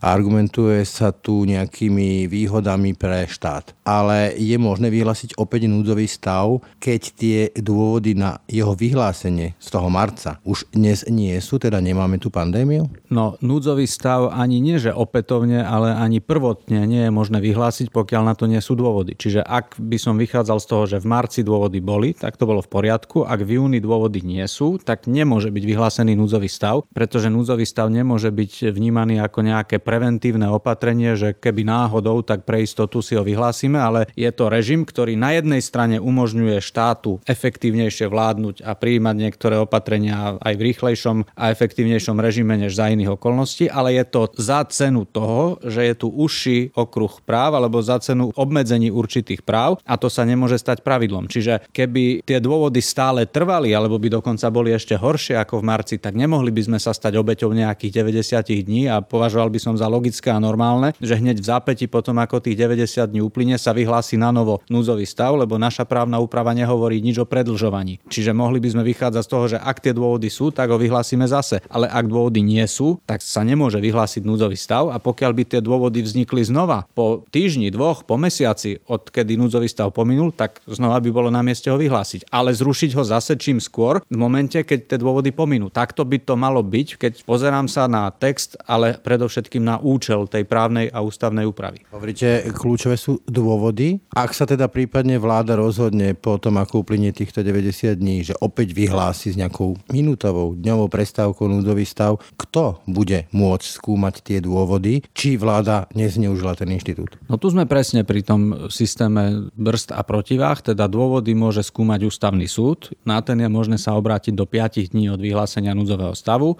a 0.00 0.16
argumentuje 0.16 0.82
sa 0.88 1.12
tu 1.12 1.44
nejakými 1.44 2.26
výhodami 2.26 2.96
pre 2.96 3.28
štát. 3.28 3.76
Ale 3.84 4.32
je 4.34 4.56
možné 4.56 4.88
vyhlásiť 4.88 5.36
opäť 5.36 5.68
núdzový 5.68 6.08
stav, 6.08 6.64
keď 6.80 7.00
tie 7.14 7.38
dôvody 7.52 8.16
na 8.16 8.40
jeho 8.48 8.72
vyhlásenie 8.72 9.54
z 9.60 9.68
toho 9.68 9.92
marca 9.92 10.40
už 10.44 10.66
dnes 10.72 11.04
nie 11.06 11.36
sú, 11.38 11.60
teda 11.60 11.78
nemáme 11.78 12.16
tu 12.16 12.32
pandémiu? 12.32 12.88
No, 13.12 13.36
núdzový 13.44 13.84
stav 13.84 14.32
ani 14.32 14.58
nie, 14.58 14.80
že 14.80 14.94
opätovne, 14.94 15.60
ale 15.60 15.92
ani 15.92 16.24
prvotne 16.24 16.88
nie 16.88 17.04
je 17.06 17.12
možné 17.12 17.38
vyhlásiť, 17.44 17.92
pokiaľ 17.92 18.22
na 18.24 18.34
to 18.34 18.48
nie 18.48 18.58
sú 18.64 18.72
dôvody. 18.74 19.14
Čiže 19.14 19.44
ak 19.44 19.76
by 19.76 19.98
som 20.00 20.16
vychádzal 20.16 20.58
z 20.62 20.66
toho, 20.66 20.84
že 20.88 21.02
v 21.02 21.10
marci 21.10 21.40
dôvody 21.44 21.84
boli, 21.84 22.16
tak 22.16 22.40
to 22.40 22.48
bolo 22.48 22.64
v 22.64 22.72
poriadku. 22.72 23.28
Ak 23.28 23.44
v 23.44 23.60
júni 23.60 23.78
dôvody 23.82 24.24
nie 24.24 24.44
sú, 24.48 24.80
tak 24.80 25.04
nemôže 25.04 25.52
byť 25.52 25.64
vyhlásený 25.66 26.16
núdzový 26.16 26.48
stav, 26.48 26.88
pretože 26.94 27.28
núdzový 27.28 27.68
stav 27.68 27.92
nemôže 27.92 28.32
byť 28.32 28.72
vnímaný 28.72 29.20
ako 29.20 29.44
nejaké 29.44 29.82
preventívne 29.90 30.46
opatrenie, 30.46 31.18
že 31.18 31.34
keby 31.34 31.66
náhodou, 31.66 32.22
tak 32.22 32.46
pre 32.46 32.62
istotu 32.62 33.02
si 33.02 33.18
ho 33.18 33.26
vyhlásime, 33.26 33.74
ale 33.74 34.06
je 34.14 34.30
to 34.30 34.46
režim, 34.46 34.86
ktorý 34.86 35.18
na 35.18 35.34
jednej 35.34 35.58
strane 35.58 35.98
umožňuje 35.98 36.62
štátu 36.62 37.18
efektívnejšie 37.26 38.06
vládnuť 38.06 38.62
a 38.62 38.78
prijímať 38.78 39.16
niektoré 39.18 39.58
opatrenia 39.58 40.38
aj 40.38 40.54
v 40.54 40.62
rýchlejšom 40.70 41.16
a 41.34 41.50
efektívnejšom 41.50 42.22
režime 42.22 42.54
než 42.54 42.78
za 42.78 42.86
iných 42.86 43.18
okolností, 43.18 43.66
ale 43.66 43.98
je 43.98 44.04
to 44.06 44.30
za 44.38 44.62
cenu 44.70 45.10
toho, 45.10 45.58
že 45.66 45.90
je 45.90 45.94
tu 45.98 46.06
užší 46.06 46.70
okruh 46.78 47.10
práv 47.26 47.58
alebo 47.58 47.82
za 47.82 47.98
cenu 47.98 48.30
obmedzení 48.38 48.94
určitých 48.94 49.42
práv 49.42 49.82
a 49.82 49.98
to 49.98 50.06
sa 50.06 50.22
nemôže 50.22 50.62
stať 50.62 50.86
pravidlom. 50.86 51.26
Čiže 51.26 51.66
keby 51.74 52.22
tie 52.22 52.38
dôvody 52.38 52.78
stále 52.78 53.26
trvali 53.26 53.74
alebo 53.74 53.98
by 53.98 54.22
dokonca 54.22 54.46
boli 54.54 54.70
ešte 54.70 54.94
horšie 54.94 55.34
ako 55.34 55.58
v 55.58 55.66
marci, 55.66 55.98
tak 55.98 56.14
nemohli 56.14 56.54
by 56.54 56.62
sme 56.70 56.78
sa 56.78 56.94
stať 56.94 57.18
obeťou 57.18 57.50
nejakých 57.50 58.06
90 58.06 58.70
dní 58.70 58.86
a 58.86 59.02
považoval 59.02 59.50
by 59.50 59.58
som 59.58 59.79
za 59.80 59.88
logické 59.88 60.28
a 60.28 60.36
normálne, 60.36 60.92
že 61.00 61.16
hneď 61.16 61.40
v 61.40 61.48
zápäti 61.48 61.88
potom, 61.88 62.20
ako 62.20 62.44
tých 62.44 62.60
90 62.60 63.08
dní 63.08 63.24
uplyne, 63.24 63.56
sa 63.56 63.72
vyhlási 63.72 64.20
na 64.20 64.28
novo 64.28 64.60
núzový 64.68 65.08
stav, 65.08 65.32
lebo 65.40 65.56
naša 65.56 65.88
právna 65.88 66.20
úprava 66.20 66.52
nehovorí 66.52 67.00
nič 67.00 67.16
o 67.16 67.24
predlžovaní. 67.24 68.04
Čiže 68.12 68.36
mohli 68.36 68.60
by 68.60 68.68
sme 68.76 68.82
vychádzať 68.84 69.22
z 69.24 69.30
toho, 69.30 69.44
že 69.56 69.58
ak 69.58 69.80
tie 69.80 69.96
dôvody 69.96 70.28
sú, 70.28 70.52
tak 70.52 70.68
ho 70.68 70.76
vyhlásime 70.76 71.24
zase. 71.24 71.64
Ale 71.72 71.88
ak 71.88 72.04
dôvody 72.04 72.44
nie 72.44 72.64
sú, 72.68 73.00
tak 73.08 73.24
sa 73.24 73.40
nemôže 73.40 73.80
vyhlásiť 73.80 74.26
núdzový 74.26 74.58
stav 74.58 74.92
a 74.92 75.00
pokiaľ 75.00 75.32
by 75.32 75.42
tie 75.56 75.60
dôvody 75.62 76.04
vznikli 76.04 76.42
znova 76.44 76.84
po 76.92 77.24
týždni, 77.30 77.70
dvoch, 77.70 78.02
po 78.04 78.18
mesiaci, 78.18 78.82
odkedy 78.90 79.38
núdzový 79.38 79.70
stav 79.70 79.94
pominul, 79.94 80.34
tak 80.34 80.60
znova 80.66 80.98
by 80.98 81.10
bolo 81.14 81.28
na 81.30 81.40
mieste 81.46 81.70
ho 81.70 81.78
vyhlásiť. 81.78 82.28
Ale 82.34 82.50
zrušiť 82.50 82.90
ho 82.98 83.02
zase 83.06 83.38
čím 83.38 83.62
skôr, 83.62 84.02
v 84.10 84.16
momente, 84.18 84.58
keď 84.58 84.90
tie 84.90 84.98
dôvody 84.98 85.30
pominú. 85.30 85.70
Takto 85.70 86.02
by 86.02 86.18
to 86.26 86.34
malo 86.34 86.60
byť, 86.66 86.98
keď 86.98 87.12
pozerám 87.22 87.70
sa 87.70 87.86
na 87.86 88.10
text, 88.10 88.58
ale 88.66 88.98
predovšetkým 88.98 89.62
na 89.62 89.69
účel 89.78 90.26
tej 90.26 90.42
právnej 90.48 90.90
a 90.90 91.04
ústavnej 91.04 91.46
úpravy. 91.46 91.86
Hovoríte, 91.94 92.50
kľúčové 92.50 92.98
sú 92.98 93.22
dôvody. 93.28 94.02
Ak 94.16 94.34
sa 94.34 94.48
teda 94.48 94.66
prípadne 94.66 95.20
vláda 95.22 95.54
rozhodne 95.54 96.18
po 96.18 96.40
tom, 96.42 96.58
ako 96.58 96.82
uplynie 96.82 97.14
týchto 97.14 97.46
90 97.46 97.94
dní, 97.94 98.26
že 98.26 98.34
opäť 98.42 98.74
vyhlási 98.74 99.30
s 99.30 99.38
nejakou 99.38 99.78
minútovou, 99.92 100.58
dňovou 100.58 100.88
prestávkou 100.90 101.46
núdzový 101.46 101.86
stav, 101.86 102.18
kto 102.34 102.82
bude 102.90 103.30
môcť 103.30 103.68
skúmať 103.68 104.14
tie 104.24 104.38
dôvody, 104.40 105.04
či 105.14 105.36
vláda 105.36 105.86
nezneužila 105.92 106.56
ten 106.56 106.72
inštitút? 106.72 107.20
No 107.28 107.36
tu 107.36 107.52
sme 107.52 107.68
presne 107.68 108.02
pri 108.02 108.24
tom 108.24 108.72
systéme 108.72 109.52
brzd 109.54 109.92
a 109.92 110.02
protivách, 110.02 110.72
teda 110.72 110.88
dôvody 110.88 111.36
môže 111.36 111.60
skúmať 111.60 112.08
ústavný 112.08 112.48
súd. 112.48 112.90
Na 113.04 113.20
ten 113.20 113.36
je 113.38 113.48
možné 113.52 113.76
sa 113.76 113.94
obrátiť 113.94 114.32
do 114.32 114.48
5 114.48 114.96
dní 114.96 115.12
od 115.12 115.20
vyhlásenia 115.20 115.76
núdzového 115.76 116.16
stavu 116.16 116.56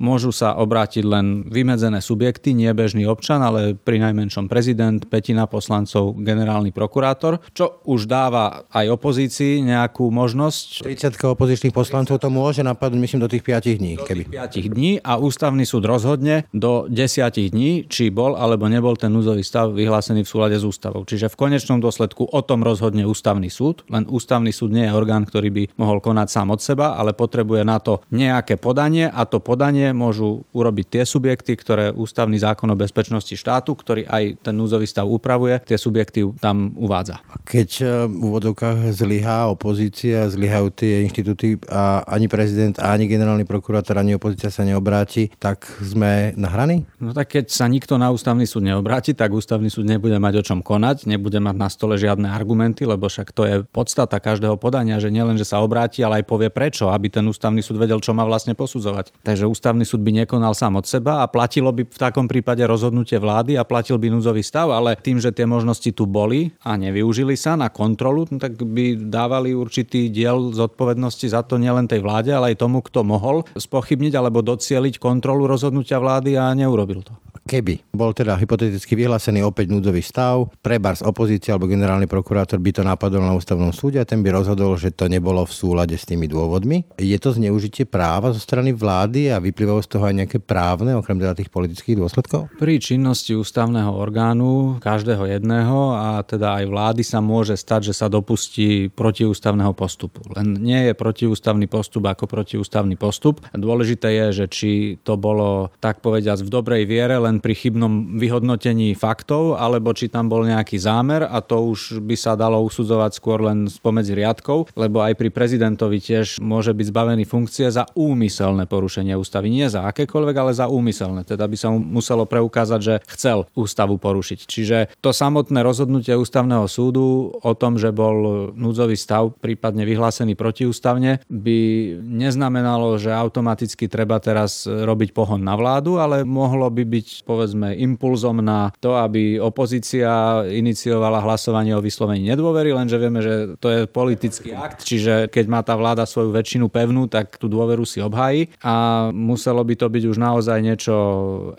môžu 0.00 0.32
sa 0.32 0.56
obrátiť 0.56 1.04
len 1.04 1.44
vymedzené 1.46 2.00
subjekty, 2.00 2.56
nie 2.56 2.72
bežný 2.72 3.04
občan, 3.04 3.44
ale 3.44 3.76
pri 3.76 4.00
najmenšom 4.00 4.48
prezident, 4.48 5.04
petina 5.06 5.44
poslancov, 5.44 6.16
generálny 6.16 6.72
prokurátor, 6.72 7.44
čo 7.52 7.84
už 7.84 8.08
dáva 8.08 8.64
aj 8.72 8.96
opozícii 8.96 9.60
nejakú 9.60 10.08
možnosť. 10.08 10.82
30 10.88 11.20
opozičných 11.36 11.76
poslancov 11.76 12.16
to 12.16 12.32
môže 12.32 12.64
napadnúť, 12.64 13.00
myslím, 13.04 13.20
do 13.20 13.30
tých 13.30 13.44
5 13.44 13.78
dní. 13.78 13.92
Keby. 14.00 14.22
tých 14.48 14.68
5 14.72 14.74
dní 14.74 14.92
a 15.04 15.20
ústavný 15.20 15.68
súd 15.68 15.84
rozhodne 15.84 16.48
do 16.56 16.88
10 16.88 17.52
dní, 17.52 17.84
či 17.86 18.08
bol 18.08 18.34
alebo 18.34 18.66
nebol 18.66 18.96
ten 18.96 19.12
núzový 19.12 19.44
stav 19.44 19.76
vyhlásený 19.76 20.24
v 20.24 20.30
súlade 20.32 20.56
s 20.56 20.64
ústavou. 20.64 21.04
Čiže 21.04 21.28
v 21.28 21.36
konečnom 21.36 21.78
dôsledku 21.78 22.24
o 22.24 22.40
tom 22.40 22.64
rozhodne 22.64 23.04
ústavný 23.04 23.52
súd, 23.52 23.84
len 23.92 24.08
ústavný 24.08 24.48
súd 24.48 24.72
nie 24.72 24.88
je 24.88 24.96
orgán, 24.96 25.28
ktorý 25.28 25.52
by 25.52 25.62
mohol 25.76 26.00
konať 26.00 26.28
sám 26.32 26.48
od 26.56 26.64
seba, 26.64 26.96
ale 26.96 27.12
potrebuje 27.12 27.62
na 27.66 27.76
to 27.82 28.00
nejaké 28.08 28.56
podanie 28.56 29.10
a 29.10 29.28
to 29.28 29.42
podanie 29.42 29.89
môžu 29.92 30.42
urobiť 30.54 30.86
tie 30.88 31.02
subjekty, 31.04 31.54
ktoré 31.58 31.90
ústavný 31.94 32.38
zákon 32.40 32.68
o 32.70 32.76
bezpečnosti 32.78 33.32
štátu, 33.34 33.76
ktorý 33.76 34.06
aj 34.06 34.44
ten 34.44 34.54
núzový 34.56 34.86
stav 34.88 35.06
upravuje, 35.06 35.60
tie 35.66 35.76
subjekty 35.76 36.26
tam 36.38 36.72
uvádza. 36.76 37.20
Keď 37.44 37.70
e, 37.80 37.84
v 38.08 38.14
úvodovkách 38.30 38.90
zlyhá 38.94 39.50
opozícia, 39.50 40.26
zlyhajú 40.30 40.72
tie 40.72 41.04
inštitúty 41.06 41.60
a 41.68 42.02
ani 42.06 42.26
prezident, 42.30 42.76
ani 42.80 43.10
generálny 43.10 43.44
prokurátor, 43.44 43.98
ani 43.98 44.16
opozícia 44.16 44.48
sa 44.48 44.62
neobráti, 44.66 45.32
tak 45.36 45.66
sme 45.80 46.32
nahraní? 46.36 46.86
No 47.02 47.12
tak 47.16 47.34
keď 47.34 47.50
sa 47.50 47.66
nikto 47.66 47.96
na 47.96 48.10
ústavný 48.10 48.44
súd 48.44 48.66
neobráti, 48.66 49.12
tak 49.14 49.34
ústavný 49.34 49.68
súd 49.68 49.86
nebude 49.88 50.16
mať 50.16 50.34
o 50.40 50.46
čom 50.46 50.60
konať, 50.60 51.06
nebude 51.08 51.38
mať 51.42 51.56
na 51.56 51.68
stole 51.68 51.96
žiadne 51.96 52.28
argumenty, 52.30 52.86
lebo 52.86 53.06
však 53.10 53.32
to 53.32 53.42
je 53.46 53.56
podstata 53.68 54.16
každého 54.20 54.56
podania, 54.60 55.02
že 55.02 55.12
nielen, 55.12 55.36
že 55.40 55.48
sa 55.48 55.62
obráti, 55.64 56.04
ale 56.04 56.22
aj 56.22 56.28
povie 56.28 56.48
prečo, 56.52 56.88
aby 56.92 57.10
ten 57.10 57.24
ústavný 57.26 57.60
súd 57.64 57.80
vedel, 57.80 57.98
čo 57.98 58.14
má 58.14 58.22
vlastne 58.22 58.52
posudzovať. 58.54 59.12
Takže 59.24 59.48
ústavný 59.48 59.79
ústavný 59.80 59.88
súd 59.88 60.04
by 60.04 60.12
nekonal 60.24 60.52
sám 60.52 60.76
od 60.76 60.84
seba 60.84 61.24
a 61.24 61.30
platilo 61.30 61.72
by 61.72 61.88
v 61.88 61.98
takom 61.98 62.28
prípade 62.28 62.60
rozhodnutie 62.68 63.16
vlády 63.16 63.56
a 63.56 63.64
platil 63.64 63.96
by 63.96 64.12
núdzový 64.12 64.44
stav, 64.44 64.68
ale 64.68 64.92
tým, 65.00 65.16
že 65.16 65.32
tie 65.32 65.48
možnosti 65.48 65.88
tu 65.96 66.04
boli 66.04 66.52
a 66.60 66.76
nevyužili 66.76 67.32
sa 67.32 67.56
na 67.56 67.72
kontrolu, 67.72 68.28
no 68.28 68.36
tak 68.36 68.60
by 68.60 69.08
dávali 69.08 69.56
určitý 69.56 70.12
diel 70.12 70.52
zodpovednosti 70.52 71.26
za 71.32 71.40
to 71.48 71.56
nielen 71.56 71.88
tej 71.88 72.04
vláde, 72.04 72.28
ale 72.28 72.52
aj 72.52 72.60
tomu, 72.60 72.84
kto 72.84 73.00
mohol 73.00 73.48
spochybniť 73.56 74.12
alebo 74.12 74.44
docieliť 74.44 75.00
kontrolu 75.00 75.48
rozhodnutia 75.48 75.96
vlády 75.96 76.36
a 76.36 76.52
neurobil 76.52 77.00
to. 77.00 77.16
Keby 77.50 77.90
bol 77.90 78.14
teda 78.14 78.38
hypoteticky 78.38 78.94
vyhlásený 78.94 79.42
opäť 79.42 79.74
núdzový 79.74 80.06
stav, 80.06 80.54
prebars 80.62 81.02
opozícia 81.02 81.50
alebo 81.50 81.66
generálny 81.66 82.06
prokurátor 82.06 82.62
by 82.62 82.70
to 82.70 82.86
napadol 82.86 83.26
na 83.26 83.34
ústavnom 83.34 83.74
súde 83.74 83.98
a 83.98 84.06
ten 84.06 84.22
by 84.22 84.30
rozhodol, 84.30 84.78
že 84.78 84.94
to 84.94 85.10
nebolo 85.10 85.42
v 85.42 85.50
súlade 85.50 85.98
s 85.98 86.06
tými 86.06 86.30
dôvodmi. 86.30 86.86
Je 86.94 87.18
to 87.18 87.34
zneužitie 87.34 87.90
práva 87.90 88.30
zo 88.30 88.38
strany 88.38 88.70
vlády 88.70 89.34
a 89.34 89.42
vyplývajú 89.42 89.82
z 89.82 89.90
toho 89.90 90.06
aj 90.06 90.14
nejaké 90.14 90.38
právne, 90.38 90.94
okrem 90.94 91.18
teda 91.18 91.34
tých 91.34 91.50
politických 91.50 91.98
dôsledkov? 91.98 92.54
Pri 92.54 92.78
činnosti 92.78 93.34
ústavného 93.34 93.98
orgánu, 93.98 94.78
každého 94.78 95.26
jedného 95.26 95.98
a 95.98 96.22
teda 96.22 96.62
aj 96.62 96.70
vlády 96.70 97.02
sa 97.02 97.18
môže 97.18 97.58
stať, 97.58 97.90
že 97.90 97.98
sa 97.98 98.06
dopustí 98.06 98.94
protiústavného 98.94 99.74
postupu. 99.74 100.22
Len 100.38 100.54
nie 100.54 100.86
je 100.86 100.94
protiústavný 100.94 101.66
postup 101.66 102.06
ako 102.06 102.30
protiústavný 102.30 102.94
postup. 102.94 103.42
Dôležité 103.50 104.14
je, 104.14 104.26
že 104.38 104.46
či 104.46 104.70
to 105.02 105.18
bolo 105.18 105.74
tak 105.82 105.98
povediať 105.98 106.46
v 106.46 106.52
dobrej 106.54 106.86
viere, 106.86 107.18
len 107.18 107.39
pri 107.40 107.56
chybnom 107.56 108.20
vyhodnotení 108.20 108.94
faktov, 108.94 109.58
alebo 109.58 109.90
či 109.96 110.12
tam 110.12 110.28
bol 110.28 110.46
nejaký 110.46 110.76
zámer 110.78 111.26
a 111.26 111.40
to 111.40 111.72
už 111.72 112.04
by 112.04 112.14
sa 112.14 112.36
dalo 112.38 112.62
usudzovať 112.62 113.10
skôr 113.16 113.42
len 113.42 113.66
spomedzi 113.66 114.14
riadkov, 114.14 114.70
lebo 114.76 115.02
aj 115.02 115.16
pri 115.16 115.32
prezidentovi 115.32 115.98
tiež 115.98 116.38
môže 116.38 116.76
byť 116.76 116.86
zbavený 116.92 117.24
funkcie 117.24 117.72
za 117.72 117.88
úmyselné 117.96 118.68
porušenie 118.68 119.16
ústavy. 119.16 119.50
Nie 119.50 119.72
za 119.72 119.88
akékoľvek, 119.88 120.36
ale 120.36 120.52
za 120.52 120.70
úmyselné. 120.70 121.24
Teda 121.24 121.48
by 121.48 121.56
sa 121.56 121.72
mu 121.72 121.80
muselo 121.80 122.28
preukázať, 122.28 122.80
že 122.80 122.94
chcel 123.10 123.48
ústavu 123.56 123.96
porušiť. 123.96 124.38
Čiže 124.46 124.78
to 125.00 125.10
samotné 125.10 125.64
rozhodnutie 125.64 126.14
ústavného 126.14 126.68
súdu 126.68 127.34
o 127.34 127.52
tom, 127.56 127.80
že 127.80 127.90
bol 127.90 128.50
núdzový 128.54 128.94
stav 128.94 129.32
prípadne 129.40 129.88
vyhlásený 129.88 130.36
protiústavne, 130.36 131.24
by 131.26 131.58
neznamenalo, 132.00 133.00
že 133.00 133.14
automaticky 133.14 133.88
treba 133.88 134.20
teraz 134.20 134.68
robiť 134.68 135.16
pohon 135.16 135.40
na 135.40 135.54
vládu, 135.56 135.96
ale 135.96 136.22
mohlo 136.26 136.68
by 136.68 136.82
byť 136.84 137.06
povedzme 137.30 137.78
impulzom 137.78 138.42
na 138.42 138.74
to, 138.82 138.98
aby 138.98 139.38
opozícia 139.38 140.42
iniciovala 140.50 141.22
hlasovanie 141.22 141.78
o 141.78 141.84
vyslovení 141.84 142.26
nedôvery, 142.34 142.74
lenže 142.74 142.98
vieme, 142.98 143.22
že 143.22 143.54
to 143.62 143.70
je 143.70 143.80
politický 143.86 144.50
akt, 144.50 144.82
čiže 144.82 145.30
keď 145.30 145.44
má 145.46 145.60
tá 145.62 145.78
vláda 145.78 146.02
svoju 146.02 146.34
väčšinu 146.34 146.66
pevnú, 146.66 147.06
tak 147.06 147.38
tú 147.38 147.46
dôveru 147.46 147.86
si 147.86 148.02
obhájí 148.02 148.50
a 148.58 149.08
muselo 149.14 149.62
by 149.62 149.78
to 149.78 149.86
byť 149.86 150.04
už 150.10 150.16
naozaj 150.18 150.58
niečo 150.58 150.94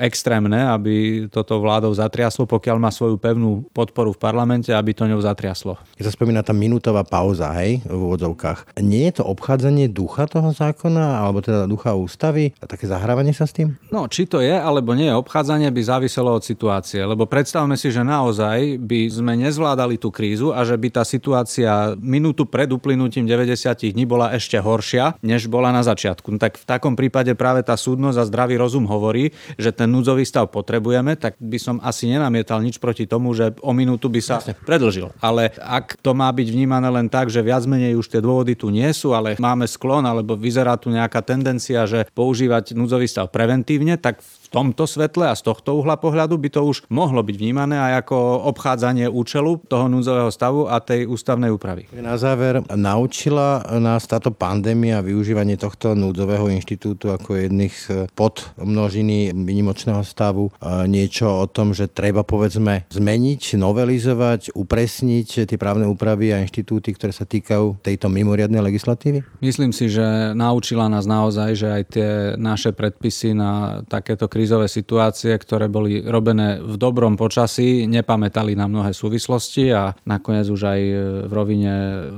extrémne, 0.01 0.57
aby 0.73 1.27
toto 1.29 1.61
vládou 1.61 1.93
zatriaslo, 1.93 2.49
pokiaľ 2.49 2.77
má 2.81 2.89
svoju 2.89 3.21
pevnú 3.21 3.63
podporu 3.71 4.11
v 4.11 4.19
parlamente, 4.19 4.73
aby 4.73 4.97
to 4.97 5.05
ňou 5.05 5.21
zatriaslo. 5.21 5.77
Je 5.95 6.03
sa 6.03 6.11
spomína 6.11 6.41
tá 6.41 6.51
minútová 6.51 7.05
pauza, 7.05 7.53
hej, 7.61 7.85
v 7.85 8.01
úvodzovkách. 8.01 8.81
Nie 8.81 9.13
je 9.13 9.21
to 9.21 9.29
obchádzanie 9.29 9.85
ducha 9.93 10.25
toho 10.25 10.49
zákona, 10.49 11.21
alebo 11.21 11.45
teda 11.45 11.69
ducha 11.69 11.93
ústavy 11.93 12.57
a 12.57 12.65
také 12.65 12.89
zahrávanie 12.89 13.35
sa 13.37 13.45
s 13.45 13.53
tým? 13.53 13.77
No, 13.93 14.09
či 14.09 14.25
to 14.25 14.41
je, 14.41 14.57
alebo 14.57 14.97
nie 14.97 15.05
je 15.05 15.15
obchádzanie 15.15 15.50
Predchádzanie 15.51 15.75
by 15.75 15.83
záviselo 15.83 16.31
od 16.31 16.47
situácie, 16.47 17.03
lebo 17.03 17.27
predstavme 17.27 17.75
si, 17.75 17.91
že 17.91 18.07
naozaj 18.07 18.79
by 18.87 19.11
sme 19.11 19.35
nezvládali 19.35 19.99
tú 19.99 20.07
krízu 20.07 20.55
a 20.55 20.63
že 20.63 20.79
by 20.79 20.87
tá 20.95 21.03
situácia 21.03 21.91
minútu 21.99 22.47
pred 22.47 22.71
uplynutím 22.71 23.27
90 23.27 23.59
dní 23.91 24.07
bola 24.07 24.31
ešte 24.31 24.55
horšia, 24.55 25.19
než 25.19 25.51
bola 25.51 25.75
na 25.75 25.83
začiatku. 25.83 26.39
Tak 26.39 26.55
v 26.55 26.63
takom 26.63 26.95
prípade 26.95 27.35
práve 27.35 27.67
tá 27.67 27.75
súdnosť 27.75 28.17
a 28.23 28.27
zdravý 28.31 28.55
rozum 28.63 28.87
hovorí, 28.87 29.35
že 29.59 29.75
ten 29.75 29.91
núdzový 29.91 30.23
stav 30.23 30.47
potrebujeme, 30.55 31.19
tak 31.19 31.35
by 31.35 31.59
som 31.59 31.83
asi 31.83 32.07
nenamietal 32.07 32.63
nič 32.63 32.79
proti 32.79 33.03
tomu, 33.03 33.35
že 33.35 33.51
o 33.59 33.75
minútu 33.75 34.07
by 34.07 34.23
sa 34.23 34.39
predlžil. 34.63 35.11
Ale 35.19 35.51
ak 35.59 35.99
to 35.99 36.15
má 36.15 36.31
byť 36.31 36.47
vnímané 36.47 36.87
len 36.87 37.11
tak, 37.11 37.27
že 37.27 37.43
viac 37.43 37.67
menej 37.67 37.99
už 37.99 38.07
tie 38.07 38.23
dôvody 38.23 38.55
tu 38.55 38.71
nie 38.71 38.87
sú, 38.95 39.11
ale 39.11 39.35
máme 39.35 39.67
sklon 39.67 40.07
alebo 40.07 40.39
vyzerá 40.39 40.79
tu 40.79 40.87
nejaká 40.87 41.19
tendencia, 41.19 41.83
že 41.83 42.07
používať 42.15 42.71
núdzový 42.71 43.11
stav 43.11 43.27
preventívne, 43.35 43.99
tak 43.99 44.23
v 44.23 44.40
tomto 44.51 44.83
svetle 44.83 45.31
a 45.31 45.33
z 45.33 45.47
tohto 45.47 45.79
uhla 45.79 45.95
pohľadu 45.95 46.35
by 46.35 46.49
to 46.51 46.61
už 46.67 46.83
mohlo 46.91 47.23
byť 47.23 47.35
vnímané 47.39 47.79
aj 47.79 48.05
ako 48.05 48.17
obchádzanie 48.51 49.07
účelu 49.07 49.63
toho 49.71 49.87
núdzového 49.87 50.27
stavu 50.27 50.67
a 50.67 50.83
tej 50.83 51.07
ústavnej 51.07 51.47
úpravy. 51.49 51.87
Na 51.95 52.19
záver, 52.19 52.59
naučila 52.67 53.63
nás 53.79 54.03
táto 54.03 54.35
pandémia 54.35 54.99
a 54.99 55.05
využívanie 55.07 55.55
tohto 55.55 55.95
núdzového 55.95 56.51
inštitútu 56.51 57.15
ako 57.15 57.39
jedných 57.39 57.71
z 57.71 58.11
podmnožiny 58.11 59.31
minimočného 59.31 60.03
stavu 60.03 60.51
niečo 60.85 61.31
o 61.31 61.47
tom, 61.47 61.71
že 61.71 61.87
treba 61.87 62.27
povedzme 62.27 62.83
zmeniť, 62.91 63.55
novelizovať, 63.55 64.51
upresniť 64.51 65.47
tie 65.47 65.57
právne 65.57 65.87
úpravy 65.87 66.35
a 66.35 66.43
inštitúty, 66.43 66.91
ktoré 66.91 67.15
sa 67.15 67.23
týkajú 67.23 67.79
tejto 67.79 68.11
mimoriadnej 68.11 68.59
legislatívy? 68.59 69.23
Myslím 69.39 69.71
si, 69.71 69.87
že 69.87 70.35
naučila 70.35 70.91
nás 70.91 71.07
naozaj, 71.07 71.49
že 71.55 71.67
aj 71.71 71.83
tie 71.87 72.09
naše 72.35 72.75
predpisy 72.75 73.31
na 73.31 73.81
takéto 73.87 74.27
krízové 74.41 74.65
situácie 74.65 75.37
ktoré 75.37 75.69
boli 75.69 76.01
robené 76.01 76.57
v 76.57 76.73
dobrom 76.81 77.13
počasí, 77.13 77.85
nepamätali 77.85 78.57
na 78.57 78.65
mnohé 78.65 78.89
súvislosti 78.89 79.69
a 79.69 79.93
nakoniec 80.09 80.49
už 80.49 80.61
aj 80.65 80.81
v 81.29 81.31
rovine 81.33 81.73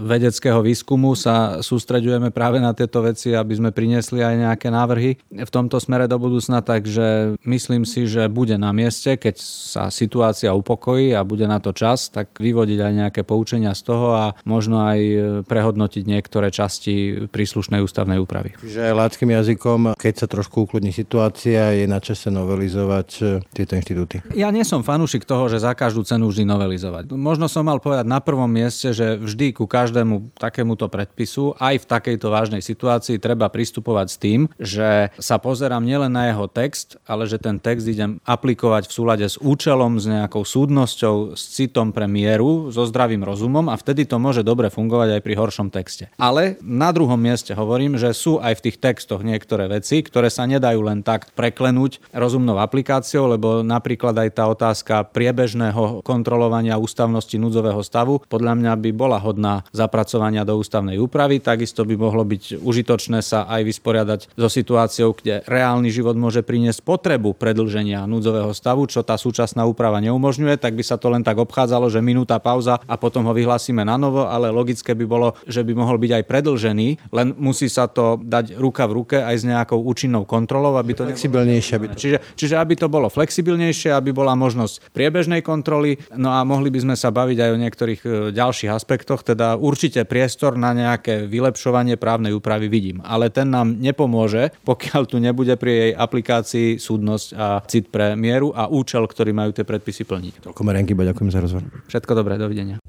vedeckého 0.07 0.63
výskumu 0.63 1.19
sa 1.19 1.59
sústreďujeme 1.59 2.31
práve 2.31 2.63
na 2.63 2.71
tieto 2.71 3.03
veci, 3.03 3.35
aby 3.35 3.51
sme 3.59 3.75
priniesli 3.75 4.23
aj 4.23 4.35
nejaké 4.39 4.67
návrhy 4.71 5.19
v 5.35 5.51
tomto 5.51 5.83
smere 5.83 6.07
do 6.07 6.15
budúcna, 6.15 6.63
takže 6.63 7.35
myslím 7.43 7.83
si, 7.83 8.07
že 8.07 8.31
bude 8.31 8.55
na 8.55 8.71
mieste, 8.71 9.19
keď 9.19 9.35
sa 9.43 9.83
situácia 9.91 10.55
upokojí 10.55 11.11
a 11.11 11.27
bude 11.27 11.43
na 11.43 11.59
to 11.59 11.75
čas, 11.75 12.07
tak 12.07 12.39
vyvodiť 12.39 12.79
aj 12.79 12.93
nejaké 12.93 13.21
poučenia 13.27 13.75
z 13.75 13.81
toho 13.83 14.07
a 14.15 14.25
možno 14.47 14.79
aj 14.79 14.99
prehodnotiť 15.43 16.03
niektoré 16.07 16.47
časti 16.53 17.27
príslušnej 17.27 17.83
ústavnej 17.83 18.21
úpravy. 18.21 18.55
Čiže 18.63 18.95
ľadským 18.95 19.31
jazykom, 19.33 19.99
keď 19.99 20.13
sa 20.15 20.27
trošku 20.29 20.69
ukludní 20.69 20.95
situácia, 20.95 21.73
je 21.73 21.85
na 21.89 21.99
čase 22.13 22.29
novelizovať 22.29 23.09
e, 23.17 23.23
tieto 23.57 23.73
inštitúty. 23.73 24.21
Ja 24.37 24.53
nie 24.53 24.61
som 24.61 24.85
fanúšik 24.85 25.25
toho, 25.25 25.49
že 25.49 25.57
za 25.57 25.73
každú 25.73 26.05
cenu 26.05 26.29
vždy 26.29 26.45
novelizovať. 26.45 27.09
Možno 27.17 27.49
som 27.49 27.65
mal 27.65 27.81
povedať 27.81 28.05
na 28.05 28.21
prvom 28.21 28.45
mieste, 28.45 28.93
že 28.93 29.17
vždy 29.17 29.57
ku 29.57 29.65
každému 29.65 30.37
takémuto 30.37 30.85
predpisu, 30.87 31.57
aj 31.57 31.81
v 31.81 31.89
takejto 31.89 32.27
vážnej 32.29 32.61
situácii, 32.61 33.17
treba 33.17 33.49
pristupovať 33.49 34.07
s 34.13 34.17
tým, 34.21 34.39
že 34.61 35.09
sa 35.17 35.41
pozerám 35.41 35.81
nielen 35.81 36.13
na 36.13 36.29
jeho 36.29 36.45
text, 36.45 37.01
ale 37.09 37.25
že 37.25 37.41
ten 37.41 37.57
text 37.57 37.89
idem 37.89 38.21
aplikovať 38.29 38.85
v 38.85 38.93
súlade 38.93 39.25
s 39.25 39.41
účelom, 39.41 39.97
s 39.97 40.05
nejakou 40.05 40.45
súdnosťou, 40.45 41.33
s 41.33 41.57
citom 41.57 41.89
pre 41.89 42.05
mieru, 42.05 42.69
so 42.69 42.85
zdravým 42.85 43.25
rozumom 43.25 43.73
a 43.73 43.75
vtedy 43.75 44.05
to 44.05 44.21
môže 44.21 44.45
dobre 44.45 44.69
fungovať 44.69 45.17
aj 45.17 45.21
pri 45.25 45.33
horšom 45.33 45.73
texte. 45.73 46.13
Ale 46.21 46.61
na 46.61 46.93
druhom 46.93 47.17
mieste 47.17 47.57
hovorím, 47.57 47.97
že 47.97 48.13
sú 48.13 48.37
aj 48.37 48.61
v 48.61 48.63
tých 48.69 48.77
textoch 48.77 49.25
niektoré 49.25 49.65
veci, 49.65 50.05
ktoré 50.05 50.29
sa 50.29 50.45
nedajú 50.45 50.77
len 50.85 51.01
tak 51.01 51.33
preklenúť 51.33 52.02
rozumnou 52.11 52.59
aplikáciou, 52.59 53.31
lebo 53.31 53.63
napríklad 53.63 54.17
aj 54.17 54.29
tá 54.35 54.43
otázka 54.51 55.07
priebežného 55.13 56.03
kontrolovania 56.03 56.75
ústavnosti 56.75 57.37
núdzového 57.39 57.79
stavu 57.85 58.19
podľa 58.27 58.57
mňa 58.59 58.73
by 58.81 58.89
bola 58.91 59.21
hodná 59.21 59.61
zapracovania 59.69 60.41
do 60.41 60.57
ústavnej 60.57 60.97
úpravy. 60.99 61.39
Takisto 61.39 61.85
by 61.85 61.95
mohlo 61.95 62.25
byť 62.25 62.59
užitočné 62.59 63.21
sa 63.21 63.45
aj 63.45 63.61
vysporiadať 63.63 64.19
so 64.33 64.49
situáciou, 64.49 65.13
kde 65.13 65.45
reálny 65.45 65.93
život 65.93 66.17
môže 66.17 66.41
priniesť 66.41 66.81
potrebu 66.81 67.37
predlženia 67.37 68.09
núdzového 68.09 68.51
stavu, 68.51 68.89
čo 68.89 69.05
tá 69.05 69.15
súčasná 69.15 69.63
úprava 69.69 70.01
neumožňuje, 70.01 70.57
tak 70.57 70.73
by 70.73 70.83
sa 70.83 70.97
to 70.97 71.13
len 71.13 71.21
tak 71.21 71.37
obchádzalo, 71.37 71.93
že 71.93 72.01
minúta 72.01 72.41
pauza 72.41 72.81
a 72.83 72.95
potom 72.97 73.29
ho 73.29 73.33
vyhlásime 73.37 73.85
na 73.85 73.95
novo, 74.01 74.25
ale 74.25 74.49
logické 74.49 74.97
by 74.97 75.05
bolo, 75.05 75.37
že 75.45 75.61
by 75.61 75.73
mohol 75.77 76.01
byť 76.01 76.11
aj 76.17 76.23
predlžený, 76.25 76.87
len 77.13 77.27
musí 77.37 77.69
sa 77.69 77.85
to 77.85 78.17
dať 78.17 78.57
ruka 78.57 78.89
v 78.89 78.95
ruke 78.97 79.17
aj 79.21 79.35
s 79.35 79.43
nejakou 79.45 79.77
účinnou 79.77 80.25
kontrolou, 80.25 80.79
aby 80.81 80.97
to 80.97 81.05
flexibilnejšie. 81.05 81.75
Aby. 81.77 81.85
Čiže, 81.95 82.17
čiže 82.35 82.55
aby 82.57 82.73
to 82.75 82.91
bolo 82.91 83.07
flexibilnejšie, 83.07 83.93
aby 83.93 84.11
bola 84.11 84.33
možnosť 84.33 84.93
priebežnej 84.93 85.45
kontroly, 85.45 85.97
no 86.17 86.33
a 86.33 86.41
mohli 86.43 86.73
by 86.73 86.79
sme 86.83 86.95
sa 86.97 87.13
baviť 87.13 87.37
aj 87.39 87.49
o 87.53 87.61
niektorých 87.61 88.01
e, 88.03 88.09
ďalších 88.33 88.71
aspektoch, 88.73 89.21
teda 89.23 89.55
určite 89.55 90.03
priestor 90.03 90.57
na 90.57 90.73
nejaké 90.73 91.25
vylepšovanie 91.29 91.95
právnej 91.95 92.33
úpravy 92.35 92.67
vidím, 92.67 92.99
ale 93.05 93.29
ten 93.29 93.49
nám 93.49 93.77
nepomôže, 93.77 94.51
pokiaľ 94.65 95.01
tu 95.07 95.17
nebude 95.21 95.53
pri 95.55 95.71
jej 95.71 95.91
aplikácii 95.93 96.67
súdnosť 96.81 97.27
a 97.37 97.61
cit 97.65 97.87
pre 97.89 98.17
mieru 98.17 98.51
a 98.51 98.67
účel, 98.67 99.05
ktorý 99.05 99.31
majú 99.31 99.53
tie 99.53 99.63
predpisy 99.63 100.03
plniť. 100.03 100.33
Toľko 100.49 100.61
merenky, 100.65 100.97
ďakujem 100.97 101.29
za 101.29 101.39
rozhovor. 101.39 101.67
Všetko 101.87 102.11
dobré, 102.17 102.35
dovidenia. 102.39 102.81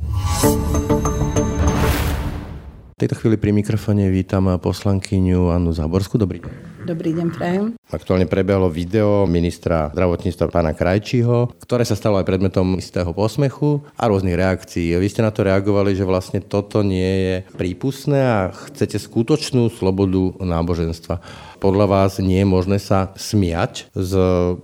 Tejto 2.94 3.18
chvíli 3.18 3.36
pri 3.36 3.50
mikrofone 3.50 4.06
vítam 4.06 4.46
poslankyňu 4.54 5.50
Annu 5.50 5.74
Záborskú. 5.74 6.14
Dobrý 6.14 6.40
deň. 6.40 6.73
Dobrý 6.84 7.16
deň, 7.16 7.28
prajem. 7.32 7.64
Aktuálne 7.88 8.28
prebehlo 8.28 8.68
video 8.68 9.24
ministra 9.24 9.88
zdravotníctva 9.96 10.52
pána 10.52 10.76
Krajčího, 10.76 11.56
ktoré 11.64 11.80
sa 11.80 11.96
stalo 11.96 12.20
aj 12.20 12.28
predmetom 12.28 12.76
istého 12.76 13.08
posmechu 13.16 13.80
a 13.96 14.04
rôznych 14.04 14.36
reakcií. 14.36 14.92
Vy 14.92 15.08
ste 15.08 15.24
na 15.24 15.32
to 15.32 15.48
reagovali, 15.48 15.96
že 15.96 16.04
vlastne 16.04 16.44
toto 16.44 16.84
nie 16.84 17.12
je 17.24 17.34
prípustné 17.56 18.20
a 18.20 18.52
chcete 18.52 19.00
skutočnú 19.00 19.72
slobodu 19.72 20.36
náboženstva 20.44 21.24
podľa 21.64 21.86
vás 21.88 22.20
nie 22.20 22.44
je 22.44 22.44
možné 22.44 22.76
sa 22.76 23.16
smiať 23.16 23.88
z 23.96 24.12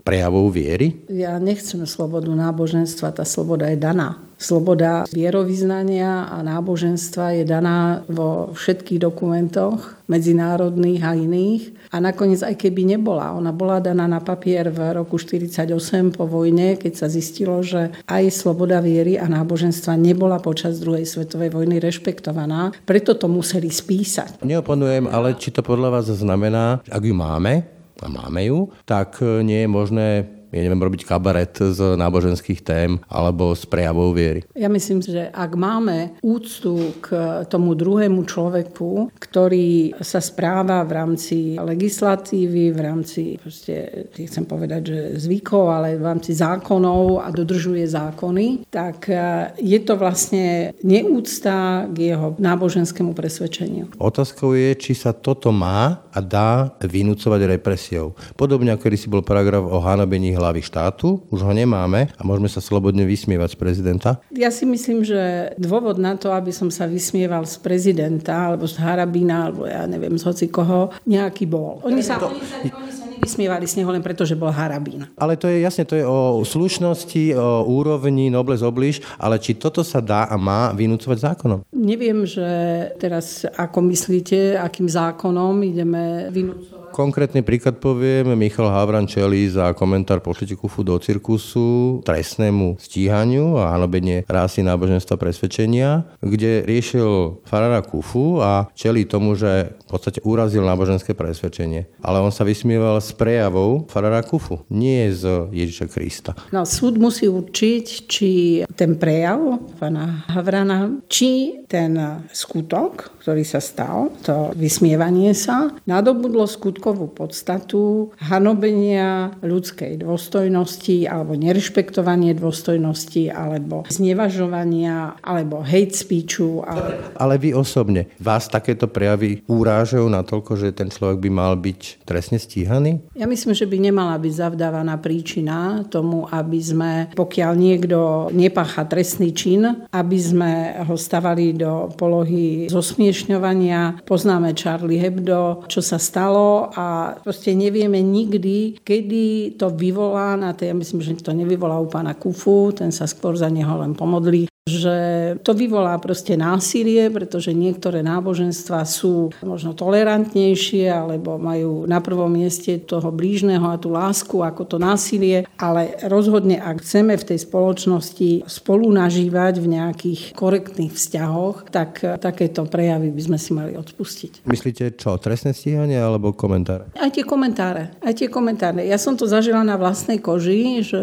prejavou 0.04 0.52
viery? 0.52 1.00
Ja 1.08 1.40
nechcem 1.40 1.88
slobodu 1.88 2.28
náboženstva, 2.28 3.16
tá 3.16 3.24
sloboda 3.24 3.72
je 3.72 3.80
daná. 3.80 4.20
Sloboda 4.40 5.04
vierovýznania 5.12 6.32
a 6.32 6.40
náboženstva 6.40 7.40
je 7.40 7.44
daná 7.44 8.04
vo 8.08 8.52
všetkých 8.56 9.00
dokumentoch 9.00 10.00
medzinárodných 10.08 11.00
a 11.04 11.12
iných. 11.12 11.62
A 11.92 12.00
nakoniec, 12.00 12.40
aj 12.40 12.56
keby 12.56 12.88
nebola, 12.96 13.36
ona 13.36 13.52
bola 13.52 13.84
daná 13.84 14.08
na 14.08 14.18
papier 14.18 14.72
v 14.72 14.96
roku 14.96 15.20
1948 15.20 16.16
po 16.16 16.24
vojne, 16.24 16.80
keď 16.80 16.92
sa 17.04 17.06
zistilo, 17.12 17.60
že 17.60 17.92
aj 18.08 18.32
sloboda 18.32 18.80
viery 18.80 19.20
a 19.20 19.28
náboženstva 19.28 19.94
nebola 20.00 20.40
počas 20.40 20.80
druhej 20.80 21.04
svetovej 21.04 21.52
vojny 21.52 21.76
rešpektovaná. 21.76 22.72
Preto 22.88 23.12
to 23.14 23.28
museli 23.28 23.68
spísať. 23.68 24.40
Neoponujem, 24.40 25.04
ale 25.04 25.36
či 25.36 25.52
to 25.52 25.60
podľa 25.60 26.00
vás 26.00 26.08
znamená, 26.08 26.80
ak 26.90 27.02
ju 27.06 27.14
máme, 27.14 27.64
a 28.00 28.08
máme 28.08 28.48
ju, 28.48 28.72
tak 28.88 29.20
nie 29.44 29.64
je 29.64 29.68
možné 29.68 30.08
ja 30.50 30.60
neviem, 30.60 30.82
robiť 30.82 31.06
kabaret 31.06 31.54
z 31.56 31.94
náboženských 31.94 32.60
tém 32.66 32.98
alebo 33.06 33.54
z 33.54 33.64
prejavov 33.70 34.14
viery. 34.18 34.42
Ja 34.58 34.66
myslím, 34.66 35.00
že 35.02 35.30
ak 35.30 35.54
máme 35.54 36.18
úctu 36.20 36.98
k 36.98 37.42
tomu 37.46 37.78
druhému 37.78 38.26
človeku, 38.26 39.14
ktorý 39.16 39.94
sa 40.02 40.18
správa 40.18 40.82
v 40.82 40.92
rámci 40.92 41.38
legislatívy, 41.56 42.74
v 42.74 42.80
rámci, 42.80 43.22
proste, 43.38 44.06
chcem 44.14 44.44
povedať, 44.44 44.82
že 44.90 45.00
zvykov, 45.26 45.64
ale 45.70 45.88
v 45.96 46.04
rámci 46.04 46.34
zákonov 46.34 47.22
a 47.22 47.30
dodržuje 47.30 47.86
zákony, 47.86 48.66
tak 48.70 49.06
e, 49.06 49.54
je 49.62 49.78
to 49.80 49.94
vlastne 49.94 50.74
neúcta 50.82 51.86
k 51.90 52.14
jeho 52.14 52.34
náboženskému 52.36 53.14
presvedčeniu. 53.14 53.94
Otázkou 54.00 54.58
je, 54.58 54.74
či 54.74 54.92
sa 54.98 55.14
toto 55.14 55.54
má 55.54 56.02
a 56.10 56.18
dá 56.18 56.74
vynúcovať 56.82 57.40
represiou. 57.46 58.18
Podobne 58.34 58.74
ako 58.74 58.90
si 58.98 59.06
bol 59.06 59.22
paragraf 59.22 59.62
o 59.62 59.78
hanobení 59.78 60.34
hlavy 60.40 60.64
štátu, 60.64 61.20
už 61.28 61.44
ho 61.44 61.52
nemáme 61.52 62.08
a 62.16 62.20
môžeme 62.24 62.48
sa 62.48 62.64
slobodne 62.64 63.04
vysmievať 63.04 63.54
z 63.54 63.58
prezidenta? 63.60 64.10
Ja 64.32 64.48
si 64.48 64.64
myslím, 64.64 65.04
že 65.04 65.52
dôvod 65.60 66.00
na 66.00 66.16
to, 66.16 66.32
aby 66.32 66.50
som 66.50 66.72
sa 66.72 66.88
vysmieval 66.88 67.44
z 67.44 67.60
prezidenta 67.60 68.50
alebo 68.50 68.64
z 68.64 68.80
Harabina, 68.80 69.52
alebo 69.52 69.68
ja 69.68 69.84
neviem, 69.84 70.16
z 70.16 70.24
hoci 70.24 70.48
koho, 70.48 70.88
nejaký 71.04 71.44
bol. 71.44 71.84
Oni 71.84 72.00
sa, 72.00 72.16
to... 72.16 72.32
oni 72.32 72.40
sa, 72.40 72.56
oni 72.64 72.92
sa 72.92 73.10
nevysmievali 73.20 73.68
z 73.68 73.84
neho 73.84 73.92
len 73.92 74.00
preto, 74.00 74.24
že 74.24 74.32
bol 74.32 74.48
Harabín. 74.48 75.04
Ale 75.20 75.36
to 75.36 75.44
je 75.44 75.60
jasne, 75.60 75.84
to 75.84 75.92
je 75.92 76.08
o 76.08 76.40
slušnosti, 76.40 77.36
o 77.36 77.68
úrovni 77.68 78.32
nobles 78.32 78.64
obliž, 78.64 79.04
ale 79.20 79.36
či 79.36 79.60
toto 79.60 79.84
sa 79.84 80.00
dá 80.00 80.24
a 80.24 80.40
má 80.40 80.72
vynúcovať 80.72 81.36
zákonom? 81.36 81.68
Neviem, 81.76 82.24
že 82.24 82.48
teraz 82.96 83.44
ako 83.44 83.84
myslíte, 83.92 84.56
akým 84.56 84.88
zákonom 84.88 85.60
ideme 85.60 86.32
vynúcovať 86.32 86.79
Konkrétny 86.90 87.46
príklad 87.46 87.78
poviem, 87.78 88.34
Michal 88.34 88.66
Havran 88.66 89.06
čelí 89.06 89.46
za 89.46 89.70
komentár 89.78 90.18
Pošlite 90.18 90.58
kufu 90.58 90.82
do 90.82 90.98
cirkusu 90.98 92.02
trestnému 92.02 92.82
stíhaniu 92.82 93.62
a 93.62 93.70
hanobenie 93.78 94.26
rásy 94.26 94.66
náboženstva 94.66 95.14
presvedčenia, 95.14 96.02
kde 96.18 96.66
riešil 96.66 97.40
farára 97.46 97.86
Kufu 97.86 98.42
a 98.42 98.66
čelí 98.74 99.06
tomu, 99.06 99.38
že 99.38 99.78
v 99.86 99.94
podstate 99.94 100.18
urazil 100.26 100.66
náboženské 100.66 101.14
presvedčenie. 101.14 101.86
Ale 102.02 102.18
on 102.18 102.34
sa 102.34 102.42
vysmieval 102.42 102.98
s 102.98 103.14
prejavou 103.14 103.86
farára 103.86 104.26
Kufu, 104.26 104.66
nie 104.66 105.14
z 105.14 105.46
Ježiša 105.54 105.86
Krista. 105.86 106.34
No, 106.50 106.66
súd 106.66 106.98
musí 106.98 107.30
určiť, 107.30 107.84
či 108.10 108.30
ten 108.74 108.98
prejav 108.98 109.62
pána 109.78 110.26
Havrana, 110.26 110.98
či 111.06 111.62
ten 111.70 111.94
skutok, 112.34 113.14
ktorý 113.22 113.46
sa 113.46 113.62
stal, 113.62 114.10
to 114.26 114.50
vysmievanie 114.58 115.30
sa, 115.38 115.70
nadobudlo 115.86 116.50
skutok 116.50 116.79
skutkovú 116.80 117.12
podstatu 117.12 118.08
hanobenia 118.24 119.36
ľudskej 119.44 120.00
dôstojnosti 120.00 121.04
alebo 121.04 121.36
nerešpektovanie 121.36 122.32
dôstojnosti 122.32 123.28
alebo 123.28 123.84
znevažovania 123.92 125.20
alebo 125.20 125.60
hate 125.60 125.92
speechu. 125.92 126.64
Ale... 126.64 127.12
ale 127.20 127.36
vy 127.36 127.52
osobne, 127.52 128.08
vás 128.16 128.48
takéto 128.48 128.88
prejavy 128.88 129.44
úrážajú 129.44 130.08
natoľko, 130.08 130.56
že 130.56 130.72
ten 130.72 130.88
človek 130.88 131.20
by 131.20 131.28
mal 131.28 131.52
byť 131.60 132.08
trestne 132.08 132.40
stíhaný? 132.40 133.04
Ja 133.12 133.28
myslím, 133.28 133.52
že 133.52 133.68
by 133.68 133.76
nemala 133.76 134.16
byť 134.16 134.32
zavdávaná 134.32 134.96
príčina 134.96 135.84
tomu, 135.92 136.24
aby 136.32 136.64
sme, 136.64 136.92
pokiaľ 137.12 137.52
niekto 137.60 138.32
nepácha 138.32 138.88
trestný 138.88 139.36
čin, 139.36 139.84
aby 139.92 140.16
sme 140.16 140.80
ho 140.88 140.96
stavali 140.96 141.52
do 141.52 141.92
polohy 142.00 142.72
zosmiešňovania. 142.72 144.00
Poznáme 144.08 144.56
Charlie 144.56 144.96
Hebdo, 144.96 145.68
čo 145.68 145.84
sa 145.84 146.00
stalo 146.00 146.69
a 146.76 147.16
proste 147.18 147.54
nevieme 147.54 147.98
nikdy, 148.02 148.80
kedy 148.84 149.56
to 149.58 149.70
vyvolá 149.74 150.36
na 150.36 150.52
tej, 150.52 150.72
ja 150.72 150.76
myslím, 150.76 151.00
že 151.02 151.18
to 151.20 151.34
nevyvolá 151.34 151.80
u 151.80 151.88
pána 151.90 152.14
Kufu, 152.14 152.70
ten 152.74 152.94
sa 152.94 153.10
skôr 153.10 153.34
za 153.34 153.50
neho 153.50 153.74
len 153.80 153.96
pomodlí, 153.98 154.46
že 154.70 154.96
to 155.42 155.52
vyvolá 155.52 155.98
proste 155.98 156.38
násilie, 156.38 157.10
pretože 157.10 157.50
niektoré 157.50 158.00
náboženstva 158.06 158.86
sú 158.86 159.34
možno 159.42 159.74
tolerantnejšie 159.74 160.86
alebo 160.86 161.36
majú 161.36 161.84
na 161.90 161.98
prvom 161.98 162.30
mieste 162.30 162.78
toho 162.78 163.10
blížneho 163.10 163.66
a 163.66 163.80
tú 163.80 163.90
lásku 163.90 164.38
ako 164.40 164.62
to 164.64 164.76
násilie, 164.78 165.44
ale 165.58 165.98
rozhodne, 166.06 166.56
ak 166.62 166.80
chceme 166.80 167.18
v 167.18 167.26
tej 167.34 167.38
spoločnosti 167.42 168.46
spolu 168.46 168.88
nažívať 168.94 169.58
v 169.58 169.66
nejakých 169.76 170.20
korektných 170.38 170.94
vzťahoch, 170.94 171.68
tak 171.68 172.02
takéto 172.22 172.64
prejavy 172.66 173.10
by 173.10 173.22
sme 173.26 173.38
si 173.38 173.50
mali 173.56 173.72
odpustiť. 173.74 174.46
Myslíte 174.46 174.94
čo, 174.94 175.16
trestné 175.18 175.56
stíhanie 175.56 175.98
alebo 175.98 176.32
komentáre? 176.36 176.92
Aj 176.94 177.10
tie 177.10 177.26
komentáre. 177.26 177.96
Aj 177.98 178.14
tie 178.14 178.30
komentáre. 178.30 178.86
Ja 178.86 179.00
som 179.00 179.16
to 179.18 179.26
zažila 179.26 179.64
na 179.66 179.74
vlastnej 179.80 180.20
koži, 180.20 180.84
že 180.84 181.00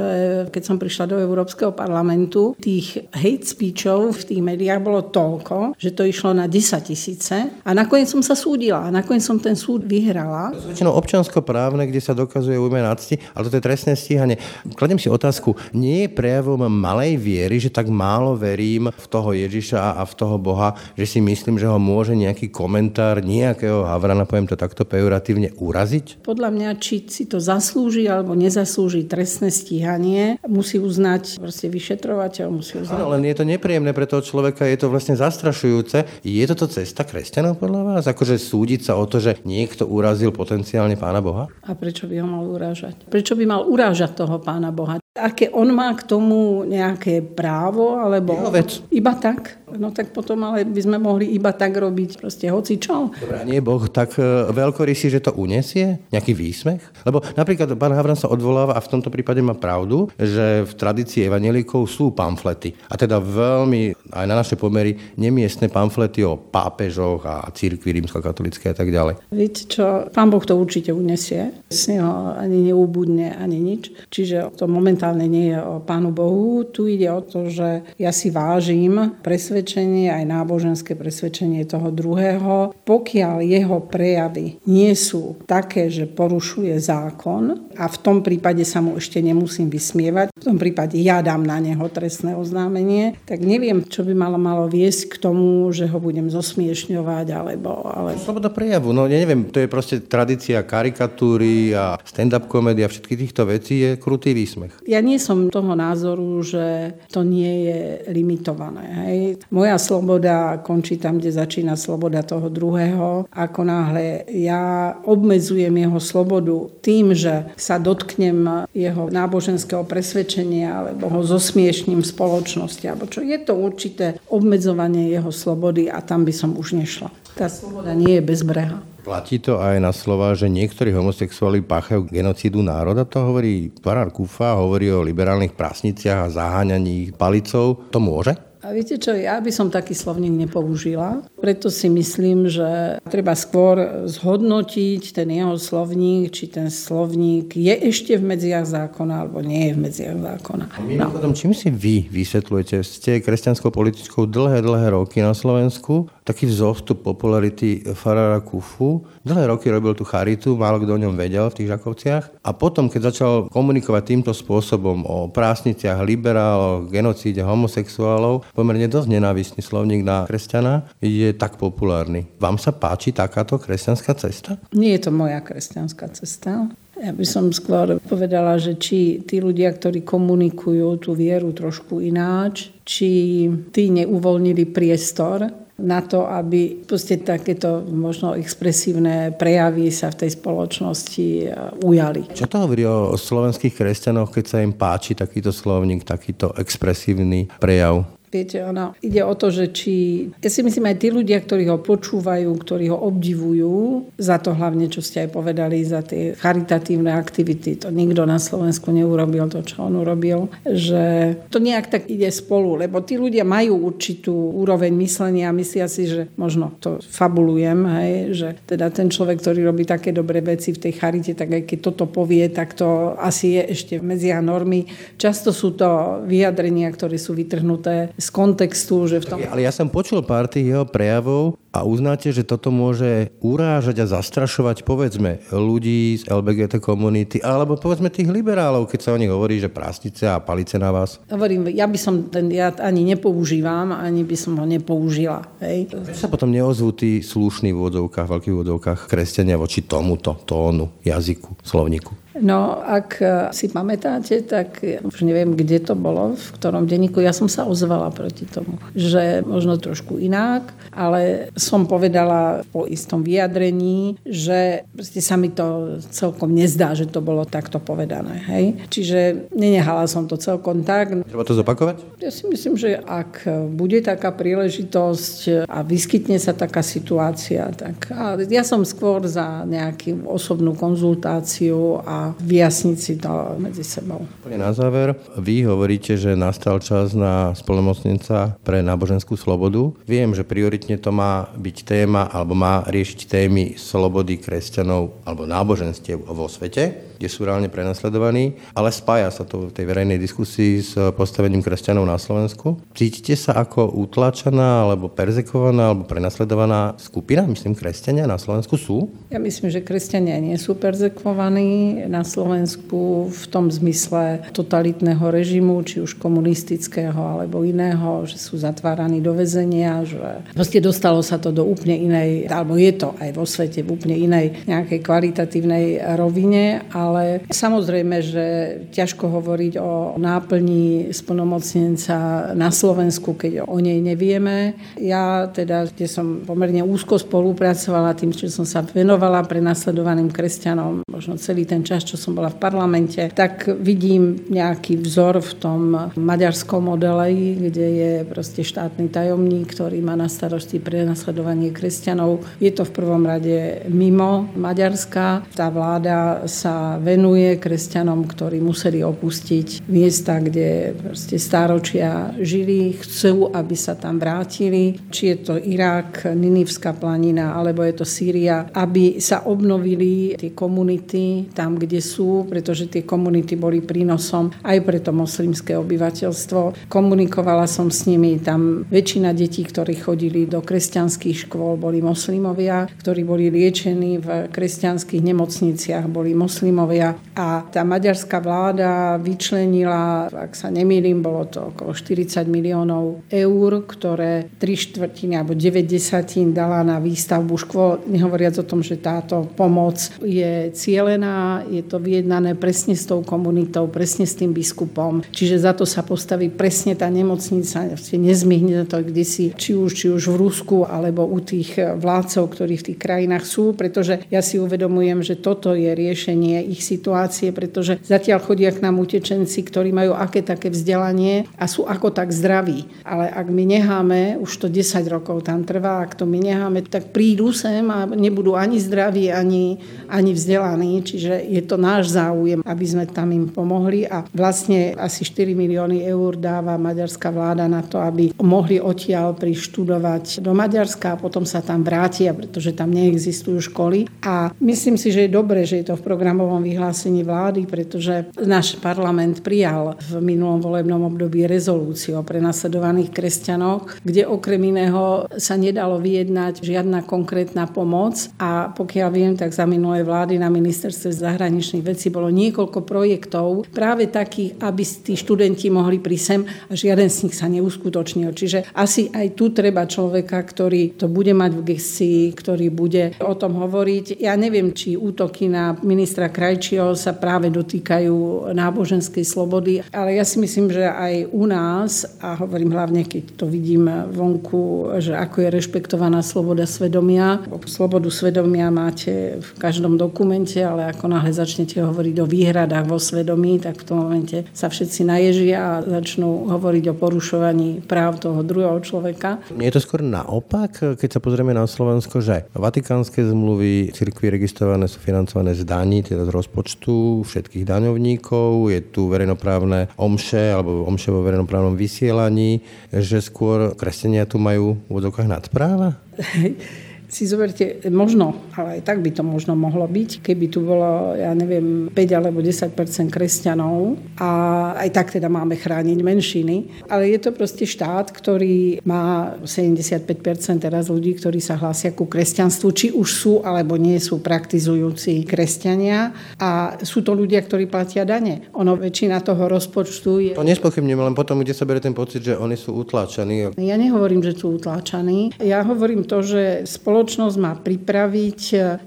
keď 0.53 0.63
som 0.63 0.77
prišla 0.77 1.09
do 1.11 1.17
Európskeho 1.17 1.73
parlamentu, 1.73 2.53
tých 2.61 3.09
hate 3.11 3.45
speechov 3.57 4.13
v 4.13 4.23
tých 4.29 4.41
médiách 4.45 4.85
bolo 4.85 5.09
toľko, 5.09 5.73
že 5.81 5.97
to 5.97 6.05
išlo 6.05 6.37
na 6.37 6.45
10 6.45 6.93
tisíce 6.93 7.33
a 7.49 7.69
nakoniec 7.73 8.05
som 8.05 8.21
sa 8.21 8.37
súdila 8.37 8.85
a 8.85 8.93
nakoniec 8.93 9.25
som 9.25 9.41
ten 9.41 9.57
súd 9.57 9.81
vyhrala. 9.89 10.53
To 10.53 10.69
väčšinou 10.69 10.93
občansko-právne, 10.93 11.89
kde 11.89 11.97
sa 11.97 12.13
dokazuje 12.13 12.53
ujme 12.53 12.85
nadsti, 12.85 13.17
ale 13.33 13.49
to 13.49 13.57
je 13.57 13.65
trestné 13.65 13.97
stíhanie. 13.97 14.37
Kladem 14.77 15.01
si 15.01 15.09
otázku, 15.09 15.57
nie 15.73 16.05
je 16.05 16.13
prejavom 16.13 16.69
malej 16.69 17.17
viery, 17.17 17.57
že 17.57 17.73
tak 17.73 17.89
málo 17.89 18.37
verím 18.37 18.93
v 18.93 19.05
toho 19.09 19.33
Ježiša 19.33 19.97
a 19.97 20.05
v 20.05 20.13
toho 20.13 20.37
Boha, 20.37 20.77
že 20.93 21.09
si 21.09 21.19
myslím, 21.25 21.57
že 21.57 21.65
ho 21.65 21.81
môže 21.81 22.13
nejaký 22.13 22.53
komentár 22.53 23.25
nejakého 23.25 23.89
Havrana, 23.89 24.29
poviem 24.29 24.45
to 24.45 24.53
takto 24.53 24.85
pejoratívne, 24.85 25.57
uraziť? 25.57 26.21
Podľa 26.21 26.53
mňa, 26.53 26.69
či 26.77 27.09
si 27.09 27.25
to 27.25 27.41
zaslúži 27.41 28.05
alebo 28.05 28.37
nezaslúži 28.37 29.09
trestné 29.09 29.49
stíhanie, 29.49 30.37
musí 30.45 30.77
uznať 30.77 31.41
proste 31.41 31.71
vyšetrovateľ, 31.71 32.45
musí 32.51 32.77
uznať. 32.77 32.99
Áno, 32.99 33.15
len 33.15 33.23
je 33.23 33.35
to 33.39 33.46
nepríjemné 33.47 33.95
pre 33.95 34.03
toho 34.03 34.19
človeka, 34.19 34.67
je 34.67 34.75
to 34.75 34.91
vlastne 34.91 35.15
zastrašujúce. 35.15 36.21
Je 36.21 36.43
toto 36.43 36.67
cesta 36.67 37.07
kresťanov 37.07 37.55
podľa 37.55 37.81
vás? 37.95 38.03
Akože 38.03 38.35
súdiť 38.35 38.91
sa 38.91 38.99
o 38.99 39.07
to, 39.07 39.23
že 39.23 39.39
niekto 39.47 39.87
urazil 39.87 40.35
potenciálne 40.35 40.99
Pána 40.99 41.23
Boha? 41.23 41.47
A 41.63 41.71
prečo 41.71 42.05
by 42.05 42.19
ho 42.19 42.27
mal 42.27 42.43
urážať? 42.43 43.07
Prečo 43.07 43.39
by 43.39 43.43
mal 43.47 43.63
urážať 43.63 44.19
toho 44.19 44.43
Pána 44.43 44.75
Boha? 44.75 44.99
Aké 45.17 45.49
on 45.49 45.71
má 45.73 45.89
k 45.97 46.05
tomu 46.05 46.61
nejaké 46.67 47.25
právo, 47.25 47.97
alebo 47.97 48.37
Jeho 48.37 48.51
vec. 48.53 48.69
iba 48.93 49.17
tak? 49.17 49.57
No 49.75 49.91
tak 49.91 50.15
potom 50.15 50.39
ale 50.47 50.63
by 50.63 50.79
sme 50.79 50.95
mohli 50.95 51.35
iba 51.35 51.51
tak 51.51 51.75
robiť 51.75 52.23
proste 52.23 52.47
hoci 52.47 52.79
čo. 52.79 53.11
Dobre, 53.11 53.43
nie 53.43 53.59
Boh 53.59 53.83
tak 53.91 54.15
e, 54.15 54.23
veľkorysý, 54.55 55.11
že 55.11 55.19
to 55.19 55.35
unesie? 55.35 55.99
Nejaký 56.07 56.31
výsmech? 56.31 56.79
Lebo 57.03 57.19
napríklad 57.35 57.75
pán 57.75 57.91
Havran 57.91 58.15
sa 58.15 58.31
odvoláva 58.31 58.79
a 58.79 58.83
v 58.83 58.91
tomto 58.95 59.11
prípade 59.11 59.43
má 59.43 59.51
pravdu, 59.59 60.07
že 60.15 60.63
v 60.63 60.71
tradícii 60.71 61.27
evanelikov 61.27 61.83
sú 61.83 62.15
pamflety. 62.15 62.71
A 62.87 62.95
teda 62.95 63.19
veľmi 63.19 63.91
aj 64.15 64.25
na 64.25 64.39
naše 64.39 64.55
pomery 64.55 64.95
nemiestne 65.19 65.67
pamflety 65.67 66.23
o 66.23 66.39
pápežoch 66.39 67.27
a 67.27 67.43
církvi 67.51 67.99
rímskokatolické 67.99 68.71
a 68.71 68.75
tak 68.77 68.87
ďalej. 68.87 69.19
Viete 69.35 69.67
čo, 69.67 70.07
pán 70.15 70.31
Boh 70.31 70.47
to 70.47 70.55
určite 70.55 70.95
unesie. 70.95 71.51
Z 71.67 71.91
neho 71.91 72.39
ani 72.39 72.71
neubudne, 72.71 73.35
ani 73.35 73.59
nič. 73.59 73.91
Čiže 74.07 74.55
to 74.55 74.71
momentálne 74.71 75.27
nie 75.27 75.51
je 75.51 75.59
o 75.59 75.83
pánu 75.83 76.15
Bohu. 76.15 76.63
Tu 76.63 76.95
ide 76.95 77.11
o 77.11 77.19
to, 77.19 77.51
že 77.51 77.83
ja 77.99 78.15
si 78.15 78.31
vážim 78.31 79.19
presvedčenie, 79.19 79.56
aj 79.63 80.23
náboženské 80.25 80.93
presvedčenie 80.93 81.63
toho 81.65 81.89
druhého. 81.93 82.75
Pokiaľ 82.83 83.45
jeho 83.45 83.77
prejavy 83.85 84.61
nie 84.67 84.91
sú 84.97 85.39
také, 85.45 85.87
že 85.87 86.09
porušuje 86.09 86.73
zákon 86.77 87.73
a 87.77 87.85
v 87.85 87.97
tom 88.01 88.25
prípade 88.25 88.61
sa 88.65 88.81
mu 88.81 88.97
ešte 88.97 89.21
nemusím 89.21 89.69
vysmievať, 89.69 90.33
v 90.33 90.45
tom 90.45 90.57
prípade 90.57 90.97
ja 90.99 91.21
dám 91.21 91.45
na 91.45 91.61
neho 91.61 91.85
trestné 91.89 92.33
oznámenie, 92.33 93.17
tak 93.25 93.41
neviem, 93.41 93.85
čo 93.85 94.01
by 94.03 94.13
malo, 94.17 94.37
malo 94.41 94.65
viesť 94.65 95.13
k 95.13 95.15
tomu, 95.21 95.69
že 95.71 95.85
ho 95.87 95.97
budem 96.01 96.27
zosmiešňovať 96.27 97.27
alebo... 97.33 97.85
Ale... 97.87 98.17
Sloboda 98.19 98.49
prejavu, 98.49 98.91
no 98.91 99.05
ja 99.05 99.17
neviem, 99.21 99.47
to 99.49 99.61
je 99.61 99.69
proste 99.69 100.03
tradícia 100.03 100.59
karikatúry 100.65 101.71
a 101.77 102.01
stand-up 102.03 102.49
komédia, 102.49 102.89
všetkých 102.89 103.21
týchto 103.27 103.43
vecí 103.45 103.75
je 103.83 103.89
krutý 103.99 104.33
výsmech. 104.33 104.83
Ja 104.89 104.99
nie 104.99 105.21
som 105.21 105.49
toho 105.53 105.77
názoru, 105.77 106.41
že 106.43 106.97
to 107.11 107.21
nie 107.21 107.69
je 107.69 107.79
limitované. 108.11 108.85
Hej. 109.05 109.19
Moja 109.47 109.79
sloboda 109.79 110.59
končí 110.59 110.99
tam, 110.99 111.23
kde 111.23 111.31
začína 111.31 111.79
sloboda 111.79 112.19
toho 112.19 112.51
druhého. 112.51 113.31
Ako 113.31 113.63
náhle 113.63 114.27
ja 114.27 114.91
obmedzujem 115.07 115.71
jeho 115.71 115.99
slobodu 116.03 116.67
tým, 116.83 117.15
že 117.15 117.47
sa 117.55 117.79
dotknem 117.79 118.67
jeho 118.75 119.07
náboženského 119.07 119.87
presvedčenia 119.87 120.83
alebo 120.83 121.07
ho 121.07 121.23
zosmiešním 121.23 122.03
spoločnosti, 122.03 122.83
alebo 122.91 123.07
čo 123.07 123.23
je 123.23 123.39
to 123.39 123.55
určité 123.55 124.19
obmedzovanie 124.27 125.15
jeho 125.15 125.31
slobody 125.31 125.87
a 125.87 126.03
tam 126.03 126.27
by 126.27 126.33
som 126.35 126.51
už 126.59 126.75
nešla. 126.75 127.07
Tá 127.39 127.47
sloboda 127.47 127.95
nie 127.95 128.19
je 128.19 128.21
bezbreha. 128.25 128.83
Platí 129.07 129.39
to 129.39 129.63
aj 129.63 129.79
na 129.79 129.95
slova, 129.95 130.35
že 130.35 130.51
niektorí 130.51 130.91
homosexuáli 130.91 131.63
páchajú 131.63 132.11
genocídu 132.11 132.59
národa? 132.59 133.07
To 133.07 133.31
hovorí 133.31 133.71
Farár 133.79 134.11
Kufa, 134.11 134.59
hovorí 134.59 134.91
o 134.91 134.99
liberálnych 134.99 135.55
prasniciach 135.55 136.27
a 136.27 136.33
zaháňaní 136.33 137.15
palicou. 137.15 137.87
To 137.95 138.03
môže? 138.03 138.35
A 138.67 138.75
viete 138.75 138.99
čo, 138.99 139.15
ja 139.15 139.39
by 139.39 139.47
som 139.47 139.71
taký 139.71 139.95
slovník 139.95 140.43
nepoužila, 140.43 141.23
preto 141.37 141.69
si 141.69 141.87
myslím, 141.87 142.49
že 142.49 142.97
treba 143.07 143.37
skôr 143.37 144.05
zhodnotiť 144.09 145.13
ten 145.13 145.29
jeho 145.29 145.55
slovník, 145.55 146.33
či 146.33 146.49
ten 146.49 146.73
slovník 146.73 147.53
je 147.53 147.71
ešte 147.71 148.17
v 148.17 148.35
medziach 148.35 148.65
zákona, 148.65 149.23
alebo 149.23 149.45
nie 149.45 149.69
je 149.69 149.73
v 149.77 149.79
medziach 149.79 150.17
zákona. 150.17 150.65
Mimochodom, 150.81 151.37
čím 151.37 151.53
si 151.53 151.69
vy 151.69 152.09
vysvetľujete? 152.09 152.81
Ste 152.81 153.21
kresťanskou 153.21 153.69
politickou 153.69 154.25
dlhé, 154.25 154.65
dlhé 154.65 154.97
roky 154.97 155.21
na 155.21 155.37
Slovensku. 155.37 156.09
Taký 156.25 156.49
vzostup 156.49 157.05
popularity 157.05 157.87
Farára 157.95 158.43
Kufu. 158.43 159.07
Dlhé 159.23 159.47
roky 159.47 159.71
robil 159.71 159.95
tú 159.95 160.03
charitu, 160.03 160.59
málo 160.59 160.81
kto 160.83 160.97
o 160.97 161.01
ňom 161.01 161.15
vedel 161.15 161.47
v 161.47 161.63
tých 161.63 161.71
Žakovciach. 161.71 162.43
A 162.43 162.51
potom, 162.51 162.91
keď 162.91 163.13
začal 163.13 163.31
komunikovať 163.47 164.03
týmto 164.03 164.31
spôsobom 164.35 165.07
o 165.07 165.31
prásniciach 165.31 166.03
liberálov, 166.03 166.91
genocíde 166.91 167.39
homosexuálov, 167.39 168.43
pomerne 168.51 168.91
dosť 168.91 169.07
nenávistný 169.07 169.61
slovník 169.63 170.03
na 170.03 170.27
kresťana, 170.27 170.91
je 170.99 171.26
tak 171.35 171.59
populárny. 171.59 172.29
Vám 172.39 172.61
sa 172.61 172.71
páči 172.71 173.11
takáto 173.11 173.59
kresťanská 173.59 174.11
cesta? 174.15 174.55
Nie 174.71 174.95
je 174.95 175.09
to 175.09 175.11
moja 175.11 175.43
kresťanská 175.43 176.13
cesta. 176.13 176.71
Ja 176.97 177.13
by 177.13 177.25
som 177.29 177.53
skôr 177.53 178.01
povedala, 178.09 178.57
že 178.57 178.77
či 178.77 179.21
tí 179.21 179.37
ľudia, 179.37 179.69
ktorí 179.69 180.01
komunikujú 180.01 180.97
tú 180.97 181.13
vieru 181.13 181.53
trošku 181.53 182.01
ináč, 182.01 182.73
či 182.81 183.45
tí 183.69 183.93
neuvoľnili 183.93 184.65
priestor 184.73 185.45
na 185.77 186.01
to, 186.01 186.25
aby 186.25 186.81
proste 186.89 187.21
takéto 187.21 187.85
možno 187.85 188.33
expresívne 188.33 189.29
prejavy 189.37 189.93
sa 189.93 190.09
v 190.09 190.25
tej 190.25 190.33
spoločnosti 190.33 191.53
ujali. 191.85 192.33
Čo 192.33 192.49
to 192.49 192.65
hovorí 192.65 192.81
o 192.89 193.13
slovenských 193.13 193.77
kresťanoch, 193.77 194.33
keď 194.33 194.45
sa 194.49 194.65
im 194.65 194.73
páči 194.73 195.13
takýto 195.13 195.53
slovník, 195.53 196.01
takýto 196.01 196.49
expresívny 196.57 197.45
prejav? 197.61 198.09
Viete, 198.27 198.59
ono 198.59 198.91
ide 198.99 199.23
o 199.23 199.31
to, 199.39 199.47
že 199.47 199.71
či... 199.71 200.27
Ja 200.43 200.51
si 200.51 200.59
myslím 200.59 200.91
aj 200.91 200.97
tí 200.99 201.07
ľudia, 201.07 201.39
ktorí 201.39 201.71
ho 201.71 201.79
počúvajú, 201.79 202.51
ktorí 202.59 202.91
ho 202.91 202.99
obdivujú, 203.07 204.11
za 204.19 204.35
to 204.43 204.51
hlavne, 204.51 204.91
čo 204.91 204.99
ste 204.99 205.23
aj 205.23 205.29
povedali, 205.31 205.79
za 205.87 206.03
tie 206.03 206.35
charitatívne 206.35 207.07
aktivity. 207.15 207.79
To 207.79 207.87
nikto 207.87 208.27
na 208.27 208.35
Slovensku 208.35 208.91
neurobil 208.91 209.47
to, 209.47 209.63
čo 209.63 209.87
on 209.87 209.95
urobil. 210.03 210.51
Že 210.67 211.03
to 211.47 211.63
nejak 211.63 211.87
tak 211.87 212.11
ide 212.11 212.27
spolu, 212.27 212.75
lebo 212.75 212.99
tí 212.99 213.15
ľudia 213.15 213.47
majú 213.47 213.87
určitú 213.87 214.35
úroveň 214.35 214.91
myslenia 214.99 215.47
a 215.47 215.55
myslia 215.55 215.87
si, 215.87 216.11
že 216.11 216.27
možno 216.35 216.75
to 216.83 216.99
fabulujem, 216.99 217.79
hej, 217.87 218.11
že 218.35 218.49
teda 218.67 218.91
ten 218.91 219.07
človek, 219.07 219.39
ktorý 219.39 219.63
robí 219.63 219.87
také 219.87 220.11
dobré 220.11 220.43
veci 220.43 220.75
v 220.75 220.83
tej 220.83 220.93
charite, 220.99 221.31
tak 221.31 221.47
aj 221.55 221.63
keď 221.63 221.79
toto 221.79 222.11
povie, 222.11 222.43
tak 222.51 222.75
to 222.75 223.15
asi 223.15 223.55
je 223.55 223.63
ešte 223.71 223.93
medzia 224.03 224.43
normy. 224.43 224.83
Často 225.15 225.55
sú 225.55 225.79
to 225.79 226.19
vyjadrenia, 226.27 226.91
ktoré 226.91 227.15
sú 227.15 227.31
vytrhnuté 227.31 228.11
z 228.17 228.27
kontextu, 228.33 229.05
že 229.05 229.21
v 229.21 229.25
tom... 229.25 229.37
Ale 229.45 229.61
ja 229.61 229.69
som 229.69 229.87
počul 229.93 230.25
pár 230.25 230.49
tých 230.49 230.73
jeho 230.73 230.89
prejavov 230.89 231.53
a 231.69 231.85
uznáte, 231.85 232.33
že 232.33 232.41
toto 232.41 232.73
môže 232.73 233.29
urážať 233.45 234.01
a 234.01 234.09
zastrašovať, 234.17 234.81
povedzme, 234.81 235.45
ľudí 235.53 236.17
z 236.17 236.25
LBGT 236.25 236.81
komunity, 236.81 237.37
alebo 237.45 237.77
povedzme 237.77 238.09
tých 238.09 238.25
liberálov, 238.33 238.89
keď 238.89 238.99
sa 239.05 239.13
o 239.13 239.21
nich 239.21 239.29
hovorí, 239.29 239.61
že 239.61 239.69
prásnice 239.69 240.25
a 240.25 240.41
palice 240.41 240.81
na 240.81 240.89
vás. 240.89 241.21
Hovorím, 241.29 241.69
ja 241.69 241.85
by 241.85 241.99
som 242.01 242.25
ten 242.33 242.49
jad 242.49 242.81
ani 242.81 243.05
nepoužívam, 243.05 243.93
ani 243.93 244.25
by 244.25 244.33
som 244.33 244.57
ho 244.57 244.65
nepoužila. 244.65 245.45
Hej. 245.61 245.93
Prečo 245.93 246.25
sa 246.25 246.33
potom 246.33 246.49
neozvú 246.49 246.97
tí 246.97 247.21
slušní 247.21 247.69
v 247.69 247.77
úvodzovkách, 247.77 248.27
veľkých 248.33 248.55
úvodzovkách 248.57 248.99
kresťania 249.05 249.61
voči 249.61 249.85
tomuto 249.85 250.33
tónu, 250.49 250.89
jazyku, 251.05 251.61
slovníku? 251.61 252.26
No, 252.41 252.81
ak 252.81 253.19
si 253.51 253.69
pamätáte, 253.69 254.45
tak 254.45 254.81
už 254.83 255.25
neviem, 255.25 255.57
kde 255.57 255.81
to 255.81 255.93
bolo, 255.97 256.37
v 256.37 256.47
ktorom 256.57 256.85
denníku, 256.85 257.21
ja 257.21 257.33
som 257.33 257.49
sa 257.49 257.65
ozvala 257.65 258.13
proti 258.13 258.45
tomu, 258.45 258.77
že 258.93 259.41
možno 259.45 259.77
trošku 259.77 260.21
inak, 260.21 260.69
ale 260.93 261.49
som 261.57 261.89
povedala 261.89 262.61
po 262.69 262.85
istom 262.85 263.21
vyjadrení, 263.25 264.21
že 264.25 264.85
sa 265.21 265.35
mi 265.37 265.49
to 265.49 265.97
celkom 266.13 266.53
nezdá, 266.53 266.93
že 266.93 267.09
to 267.09 267.21
bolo 267.21 267.45
takto 267.45 267.81
povedané. 267.81 268.41
Hej? 268.49 268.65
Čiže 268.89 269.49
nenehala 269.53 270.05
som 270.05 270.29
to 270.29 270.37
celkom 270.37 270.85
tak. 270.85 271.13
Treba 271.25 271.45
to 271.45 271.57
zopakovať? 271.57 272.21
Ja 272.21 272.29
si 272.33 272.45
myslím, 272.49 272.77
že 272.77 272.97
ak 273.01 273.45
bude 273.73 274.01
taká 274.01 274.33
príležitosť 274.33 275.69
a 275.69 275.81
vyskytne 275.81 276.37
sa 276.37 276.53
taká 276.53 276.81
situácia, 276.85 277.69
tak 277.73 278.09
a 278.13 278.37
ja 278.37 278.63
som 278.65 278.81
skôr 278.85 279.25
za 279.25 279.65
nejakú 279.65 280.25
osobnú 280.25 280.73
konzultáciu 280.77 282.01
a 282.05 282.26
vyjasniť 282.35 282.97
si 282.97 283.13
to 283.15 283.55
medzi 283.61 283.85
sebou. 283.85 284.27
Na 284.49 284.75
záver, 284.75 285.15
vy 285.39 285.63
hovoríte, 285.63 286.19
že 286.19 286.35
nastal 286.35 286.83
čas 286.83 287.15
na 287.15 287.55
spolomocnenca 287.55 288.59
pre 288.65 288.83
náboženskú 288.83 289.39
slobodu. 289.39 289.95
Viem, 290.03 290.35
že 290.35 290.43
prioritne 290.43 290.99
to 290.99 291.13
má 291.15 291.47
byť 291.55 291.77
téma 291.85 292.27
alebo 292.27 292.57
má 292.57 292.83
riešiť 292.89 293.19
témy 293.29 293.63
slobody 293.79 294.41
kresťanov 294.41 295.23
alebo 295.23 295.47
náboženstiev 295.47 296.27
vo 296.27 296.51
svete 296.51 297.06
kde 297.17 297.27
sú 297.27 297.43
reálne 297.43 297.67
prenasledovaní, 297.67 298.55
ale 298.77 298.93
spája 298.93 299.33
sa 299.33 299.43
to 299.43 299.69
v 299.69 299.75
tej 299.75 299.85
verejnej 299.89 300.21
diskusii 300.21 300.79
s 300.85 300.93
postavením 301.17 301.65
kresťanov 301.65 302.05
na 302.05 302.21
Slovensku. 302.21 302.77
Cítite 302.93 303.33
sa 303.33 303.57
ako 303.57 303.97
utlačená 303.97 304.85
alebo 304.85 305.09
perzekovaná 305.09 305.91
alebo 305.91 306.05
prenasledovaná 306.05 306.93
skupina, 307.01 307.43
myslím, 307.49 307.73
kresťania 307.73 308.29
na 308.29 308.37
Slovensku 308.37 308.77
sú? 308.77 309.09
Ja 309.33 309.41
myslím, 309.41 309.73
že 309.73 309.81
kresťania 309.81 310.37
nie 310.37 310.55
sú 310.61 310.77
perzekovaní 310.77 312.05
na 312.05 312.21
Slovensku 312.21 313.33
v 313.33 313.43
tom 313.49 313.73
zmysle 313.73 314.53
totalitného 314.53 315.25
režimu, 315.25 315.81
či 315.81 316.03
už 316.03 316.21
komunistického 316.21 317.17
alebo 317.17 317.65
iného, 317.65 318.27
že 318.29 318.37
sú 318.37 318.59
zatváraní 318.61 319.23
do 319.23 319.33
väzenia, 319.33 320.05
že 320.05 320.45
proste 320.53 320.77
dostalo 320.83 321.25
sa 321.25 321.41
to 321.41 321.49
do 321.49 321.65
úplne 321.65 321.97
inej, 321.97 322.51
alebo 322.51 322.77
je 322.77 322.91
to 322.93 323.15
aj 323.17 323.29
vo 323.33 323.45
svete 323.47 323.81
v 323.81 323.89
úplne 323.95 324.15
inej 324.19 324.67
nejakej 324.67 324.99
kvalitatívnej 325.01 325.85
rovine, 326.19 326.83
ale 326.91 327.06
ale 327.11 327.47
samozrejme, 327.47 328.17
že 328.23 328.45
ťažko 328.91 329.31
hovoriť 329.31 329.73
o 329.79 330.15
náplni 330.19 331.09
splnomocnenca 331.11 332.51
na 332.53 332.69
Slovensku, 332.69 333.33
keď 333.35 333.65
o 333.65 333.77
nej 333.79 333.99
nevieme. 334.03 334.75
Ja 334.99 335.47
teda, 335.47 335.87
kde 335.87 336.07
som 336.09 336.43
pomerne 336.43 336.83
úzko 336.83 337.17
spolupracovala 337.17 338.13
tým, 338.17 338.35
že 338.35 338.51
som 338.51 338.67
sa 338.67 338.83
venovala 338.83 339.43
pre 339.47 339.63
nasledovaným 339.63 340.29
kresťanom, 340.29 341.07
možno 341.07 341.39
celý 341.39 341.63
ten 341.63 341.81
čas, 341.81 342.03
čo 342.03 342.19
som 342.19 342.35
bola 342.35 342.51
v 342.51 342.59
parlamente, 342.59 343.31
tak 343.33 343.69
vidím 343.79 344.47
nejaký 344.51 344.99
vzor 344.99 345.39
v 345.41 345.53
tom 345.57 345.81
maďarskom 346.15 346.91
modele, 346.91 347.57
kde 347.57 347.87
je 347.87 348.11
proste 348.27 348.61
štátny 348.63 349.09
tajomník, 349.09 349.71
ktorý 349.71 349.99
má 350.03 350.13
na 350.13 350.27
starosti 350.27 350.77
pre 350.77 351.03
nasledovanie 351.07 351.71
kresťanov. 351.71 352.43
Je 352.59 352.71
to 352.73 352.83
v 352.83 352.95
prvom 352.95 353.23
rade 353.25 353.87
mimo 353.89 354.49
Maďarska. 354.55 355.45
Tá 355.53 355.67
vláda 355.69 356.45
sa 356.49 356.96
venuje 356.99 357.55
kresťanom, 357.61 358.25
ktorí 358.25 358.59
museli 358.59 359.05
opustiť 359.05 359.87
miesta, 359.87 360.41
kde 360.41 360.93
proste 360.97 361.37
stáročia 361.37 362.33
žili, 362.41 362.97
chcú, 362.97 363.53
aby 363.53 363.75
sa 363.77 363.93
tam 363.93 364.17
vrátili, 364.17 364.97
či 365.13 365.33
je 365.33 365.37
to 365.43 365.55
Irak, 365.61 366.25
Ninivská 366.33 366.97
planina, 366.97 367.53
alebo 367.53 367.85
je 367.85 367.93
to 367.93 368.05
Sýria, 368.07 368.67
aby 368.73 369.21
sa 369.21 369.45
obnovili 369.45 370.33
tie 370.39 370.51
komunity 370.51 371.53
tam, 371.53 371.77
kde 371.77 372.01
sú, 372.01 372.49
pretože 372.49 372.89
tie 372.89 373.03
komunity 373.05 373.53
boli 373.53 373.83
prínosom 373.83 374.49
aj 374.65 374.77
pre 374.81 374.99
to 375.03 375.13
moslimské 375.13 375.77
obyvateľstvo. 375.77 376.89
Komunikovala 376.89 377.69
som 377.69 377.93
s 377.93 378.09
nimi, 378.09 378.41
tam 378.41 378.87
väčšina 378.89 379.35
detí, 379.37 379.61
ktorí 379.61 379.99
chodili 379.99 380.49
do 380.49 380.63
kresťanských 380.63 381.47
škôl, 381.47 381.77
boli 381.77 382.01
moslimovia, 382.01 382.89
ktorí 383.03 383.21
boli 383.27 383.53
liečení 383.53 384.17
v 384.17 384.49
kresťanských 384.49 385.21
nemocniciach, 385.21 386.05
boli 386.09 386.33
moslimovia 386.33 386.86
Rómovia. 386.87 387.19
A 387.35 387.67
tá 387.67 387.83
maďarská 387.83 388.39
vláda 388.39 389.19
vyčlenila, 389.19 390.31
ak 390.31 390.55
sa 390.55 390.71
nemýlim, 390.71 391.19
bolo 391.19 391.45
to 391.45 391.69
okolo 391.75 391.91
40 391.91 392.47
miliónov 392.47 393.27
eur, 393.27 393.71
ktoré 393.83 394.47
3 394.55 394.63
štvrtiny 394.63 395.35
alebo 395.35 395.53
9 395.53 395.83
desatín 395.83 396.55
dala 396.55 396.81
na 396.81 396.97
výstavbu 396.97 397.53
škôl, 397.59 398.07
nehovoriac 398.07 398.57
o 398.57 398.65
tom, 398.65 398.81
že 398.81 398.97
táto 398.97 399.45
pomoc 399.53 399.99
je 400.23 400.71
cielená, 400.73 401.67
je 401.67 401.83
to 401.83 401.99
vyjednané 401.99 402.55
presne 402.55 402.95
s 402.95 403.05
tou 403.05 403.21
komunitou, 403.21 403.85
presne 403.91 404.25
s 404.25 404.33
tým 404.39 404.55
biskupom. 404.55 405.21
Čiže 405.29 405.61
za 405.61 405.75
to 405.75 405.85
sa 405.85 406.01
postaví 406.01 406.49
presne 406.49 406.97
tá 406.97 407.11
nemocnica, 407.11 407.93
nezmihne 408.17 408.87
to 408.89 409.03
kdesi, 409.03 409.53
či 409.53 409.77
už, 409.77 409.91
či 409.93 410.07
už 410.09 410.33
v 410.33 410.39
Rusku, 410.39 410.87
alebo 410.87 411.27
u 411.27 411.37
tých 411.37 411.77
vládcov, 411.77 412.43
ktorí 412.49 412.81
v 412.81 412.85
tých 412.93 412.99
krajinách 412.99 413.45
sú, 413.45 413.77
pretože 413.77 414.25
ja 414.33 414.41
si 414.41 414.57
uvedomujem, 414.57 415.21
že 415.21 415.37
toto 415.37 415.77
je 415.77 415.93
riešenie 415.93 416.65
ich 416.65 416.76
ich 416.77 416.85
situácie, 416.85 417.49
pretože 417.49 417.97
zatiaľ 418.05 418.45
chodia 418.45 418.69
k 418.69 418.85
nám 418.85 419.01
utečenci, 419.01 419.65
ktorí 419.65 419.89
majú 419.89 420.13
aké 420.13 420.45
také 420.45 420.69
vzdelanie 420.69 421.49
a 421.57 421.65
sú 421.65 421.89
ako 421.89 422.13
tak 422.13 422.29
zdraví. 422.29 422.85
Ale 423.01 423.25
ak 423.33 423.49
my 423.49 423.63
necháme, 423.65 424.37
už 424.37 424.51
to 424.61 424.67
10 424.69 425.01
rokov 425.09 425.41
tam 425.41 425.65
trvá, 425.65 426.05
ak 426.05 426.13
to 426.13 426.29
my 426.29 426.37
necháme, 426.37 426.85
tak 426.85 427.09
prídu 427.09 427.49
sem 427.49 427.81
a 427.89 428.05
nebudú 428.05 428.53
ani 428.53 428.77
zdraví, 428.77 429.33
ani, 429.33 429.81
ani 430.05 430.31
vzdelaní. 430.37 431.01
Čiže 431.01 431.41
je 431.49 431.61
to 431.65 431.81
náš 431.81 432.13
záujem, 432.13 432.61
aby 432.61 432.85
sme 432.85 433.09
tam 433.09 433.33
im 433.33 433.49
pomohli 433.49 434.05
a 434.05 434.27
vlastne 434.29 434.93
asi 434.93 435.25
4 435.25 435.57
milióny 435.57 436.05
eur 436.05 436.37
dáva 436.37 436.77
maďarská 436.77 437.33
vláda 437.33 437.65
na 437.65 437.81
to, 437.81 437.97
aby 437.97 438.29
mohli 438.43 438.77
odtiaľ 438.77 439.33
prištudovať 439.33 440.43
do 440.43 440.51
Maďarska 440.53 441.15
a 441.15 441.19
potom 441.19 441.47
sa 441.47 441.63
tam 441.63 441.81
vrátia, 441.81 442.35
pretože 442.35 442.75
tam 442.75 442.91
neexistujú 442.91 443.71
školy. 443.71 444.11
A 444.21 444.51
myslím 444.59 444.99
si, 444.99 445.09
že 445.09 445.25
je 445.25 445.31
dobré, 445.31 445.63
že 445.63 445.81
je 445.81 445.89
to 445.89 445.95
v 445.95 446.05
programovom 446.05 446.66
vyhlásení 446.67 447.25
vlády, 447.25 447.65
pretože 447.65 448.29
náš 448.37 448.77
parlament 448.77 449.41
prijal 449.41 449.97
v 449.97 450.21
minulom 450.21 450.61
volebnom 450.61 451.07
období 451.09 451.49
rezolúciu 451.49 452.19
o 452.19 452.27
prenasledovaných 452.27 453.09
kresťanoch, 453.09 454.03
kde 454.05 454.29
okrem 454.29 454.61
iného 454.61 455.25
sa 455.39 455.57
nedalo 455.57 455.97
vyjednať 455.97 456.61
žiadna 456.61 457.07
konkrétna 457.07 457.65
pomoc 457.65 458.29
a 458.37 458.69
pokiaľ 458.69 459.09
viem, 459.09 459.33
tak 459.33 459.55
za 459.55 459.65
minulé 459.65 460.05
vlády 460.05 460.37
na 460.37 460.51
ministerstve 460.53 461.09
zahraničných 461.15 461.81
vecí 461.81 462.13
bolo 462.13 462.29
niekoľko 462.29 462.85
projektov 462.85 463.65
práve 463.73 464.11
takých, 464.11 464.59
aby 464.61 464.83
tí 464.83 465.17
študenti 465.17 465.71
mohli 465.73 465.97
prísť 465.97 466.25
sem 466.27 466.41
a 466.43 466.73
žiaden 466.75 467.07
z 467.07 467.17
nich 467.27 467.35
sa 467.37 467.47
neuskutočnil. 467.47 468.35
Čiže 468.35 468.75
asi 468.75 469.07
aj 469.13 469.37
tu 469.39 469.55
treba 469.55 469.87
človeka, 469.87 470.35
ktorý 470.43 470.99
to 470.99 471.07
bude 471.07 471.31
mať 471.31 471.51
v 471.55 471.65
gestii, 471.73 472.21
ktorý 472.35 472.67
bude 472.73 473.15
o 473.23 473.33
tom 473.39 473.55
hovoriť. 473.55 474.19
Ja 474.19 474.35
neviem, 474.35 474.75
či 474.75 474.99
útoky 474.99 475.47
na 475.47 475.77
ministra 475.85 476.27
kraj 476.27 476.56
Krajčího 476.57 476.97
sa 476.97 477.13
práve 477.13 477.53
dotýkajú 477.53 478.49
náboženskej 478.49 479.21
slobody, 479.21 479.85
ale 479.93 480.17
ja 480.17 480.25
si 480.25 480.41
myslím, 480.41 480.73
že 480.73 480.89
aj 480.89 481.29
u 481.29 481.45
nás, 481.45 482.17
a 482.17 482.33
hovorím 482.33 482.73
hlavne, 482.73 483.05
keď 483.05 483.37
to 483.37 483.45
vidím 483.45 483.85
vonku, 483.85 484.89
že 484.97 485.13
ako 485.13 485.45
je 485.45 485.53
rešpektovaná 485.53 486.25
sloboda 486.25 486.65
svedomia. 486.65 487.45
Slobodu 487.69 488.09
svedomia 488.09 488.73
máte 488.73 489.37
v 489.37 489.49
každom 489.61 490.01
dokumente, 490.01 490.57
ale 490.57 490.89
ako 490.89 491.05
náhle 491.05 491.29
začnete 491.29 491.77
hovoriť 491.77 492.15
o 492.17 492.25
výhradách 492.25 492.89
vo 492.89 492.97
svedomí, 492.97 493.61
tak 493.61 493.77
v 493.77 493.93
tom 493.93 494.01
momente 494.01 494.49
sa 494.49 494.73
všetci 494.73 495.05
naježia 495.05 495.61
a 495.61 495.85
začnú 495.85 496.49
hovoriť 496.49 496.89
o 496.89 496.97
porušovaní 496.97 497.85
práv 497.85 498.17
toho 498.17 498.41
druhého 498.41 498.81
človeka. 498.81 499.45
Je 499.53 499.69
to 499.69 499.77
skôr 499.77 500.01
naopak, 500.01 500.97
keď 500.97 501.09
sa 501.13 501.21
pozrieme 501.21 501.53
na 501.53 501.69
Slovensko, 501.69 502.17
že 502.17 502.49
vatikánske 502.57 503.21
zmluvy 503.21 503.93
cirkvi 503.93 504.33
registrované 504.33 504.89
sú 504.89 504.97
financované 504.97 505.53
z 505.53 505.61
daní, 505.61 506.01
teda 506.01 506.25
z 506.25 506.33
rozpočtu 506.37 507.25
všetkých 507.25 507.65
daňovníkov, 507.65 508.69
je 508.69 508.79
tu 508.85 509.09
verejnoprávne 509.09 509.89
omše 509.97 510.53
alebo 510.53 510.85
omše 510.85 511.09
vo 511.09 511.25
verejnoprávnom 511.25 511.73
vysielaní, 511.75 512.61
že 512.93 513.19
skôr 513.19 513.73
kresťania 513.73 514.29
tu 514.29 514.37
majú 514.37 514.77
v 514.87 514.93
odzokách 514.93 515.27
nadpráva? 515.27 515.97
si 517.07 517.23
zoberte, 517.23 517.87
možno, 517.87 518.35
ale 518.51 518.79
aj 518.79 518.81
tak 518.83 518.99
by 518.99 519.15
to 519.15 519.23
možno 519.23 519.55
mohlo 519.55 519.87
byť, 519.87 520.19
keby 520.21 520.45
tu 520.51 520.59
bolo, 520.61 521.15
ja 521.15 521.31
neviem, 521.31 521.87
5 521.89 522.19
alebo 522.19 522.43
10% 522.43 522.75
kresťanov 523.09 523.95
a 524.19 524.29
aj 524.75 524.89
tak 524.91 525.07
teda 525.15 525.31
máme 525.31 525.55
chrániť 525.55 525.99
menšiny. 526.03 526.85
Ale 526.91 527.07
je 527.07 527.19
to 527.23 527.31
proste 527.31 527.63
štát, 527.63 528.11
ktorý 528.11 528.83
má 528.83 529.39
75% 529.47 530.59
teraz 530.59 530.91
ľudí, 530.91 531.15
ktorí 531.15 531.39
sa 531.39 531.55
hlásia 531.55 531.95
ku 531.95 532.05
kresťanstvu, 532.11 532.67
či 532.75 532.87
už 532.91 533.07
sú 533.07 533.33
alebo 533.41 533.79
nie 533.79 533.97
sú 534.03 534.19
praktizujúci 534.19 535.23
kresťania 535.23 536.11
a 536.35 536.75
sú 536.83 537.01
to 537.07 537.15
ľudia, 537.15 537.39
ktorí 537.39 537.71
platia 537.71 538.03
dane. 538.03 538.51
Ono 538.51 538.75
väčšina 538.75 539.23
toho 539.23 539.47
rozpočtu 539.47 540.11
je... 540.19 540.31
To 540.35 540.43
nespochybním, 540.43 540.99
len 540.99 541.15
potom, 541.15 541.39
kde 541.39 541.55
sa 541.55 541.63
berie 541.63 541.79
ten 541.79 541.95
pocit, 541.95 542.19
že 542.19 542.35
oni 542.35 542.59
sú 542.59 542.75
utláčaní. 542.75 543.55
Ja 543.55 543.79
nehovorím, 543.79 544.19
že 544.19 544.35
sú 544.35 544.59
utláčaní. 544.59 545.31
Ja 545.39 545.63
hovorím 545.63 546.03
to, 546.03 546.19
že 546.19 546.67
spolo 546.67 547.06
spoločnosť 547.07 547.39
má 547.39 547.55
pripraviť, 547.55 548.41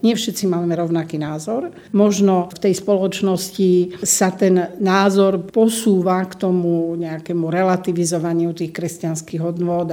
nie 0.04 0.12
všetci 0.12 0.44
máme 0.44 0.76
rovnaký 0.76 1.16
názor, 1.16 1.72
možno 1.96 2.52
v 2.52 2.68
tej 2.68 2.76
spoločnosti 2.76 3.96
sa 4.04 4.28
ten 4.28 4.76
názor 4.76 5.48
posúva 5.48 6.20
k 6.28 6.36
tomu 6.36 6.92
nejakému 7.00 7.48
relativizovaniu 7.48 8.52
tých 8.52 8.76
kresťanských 8.76 9.40
hodnôt 9.40 9.88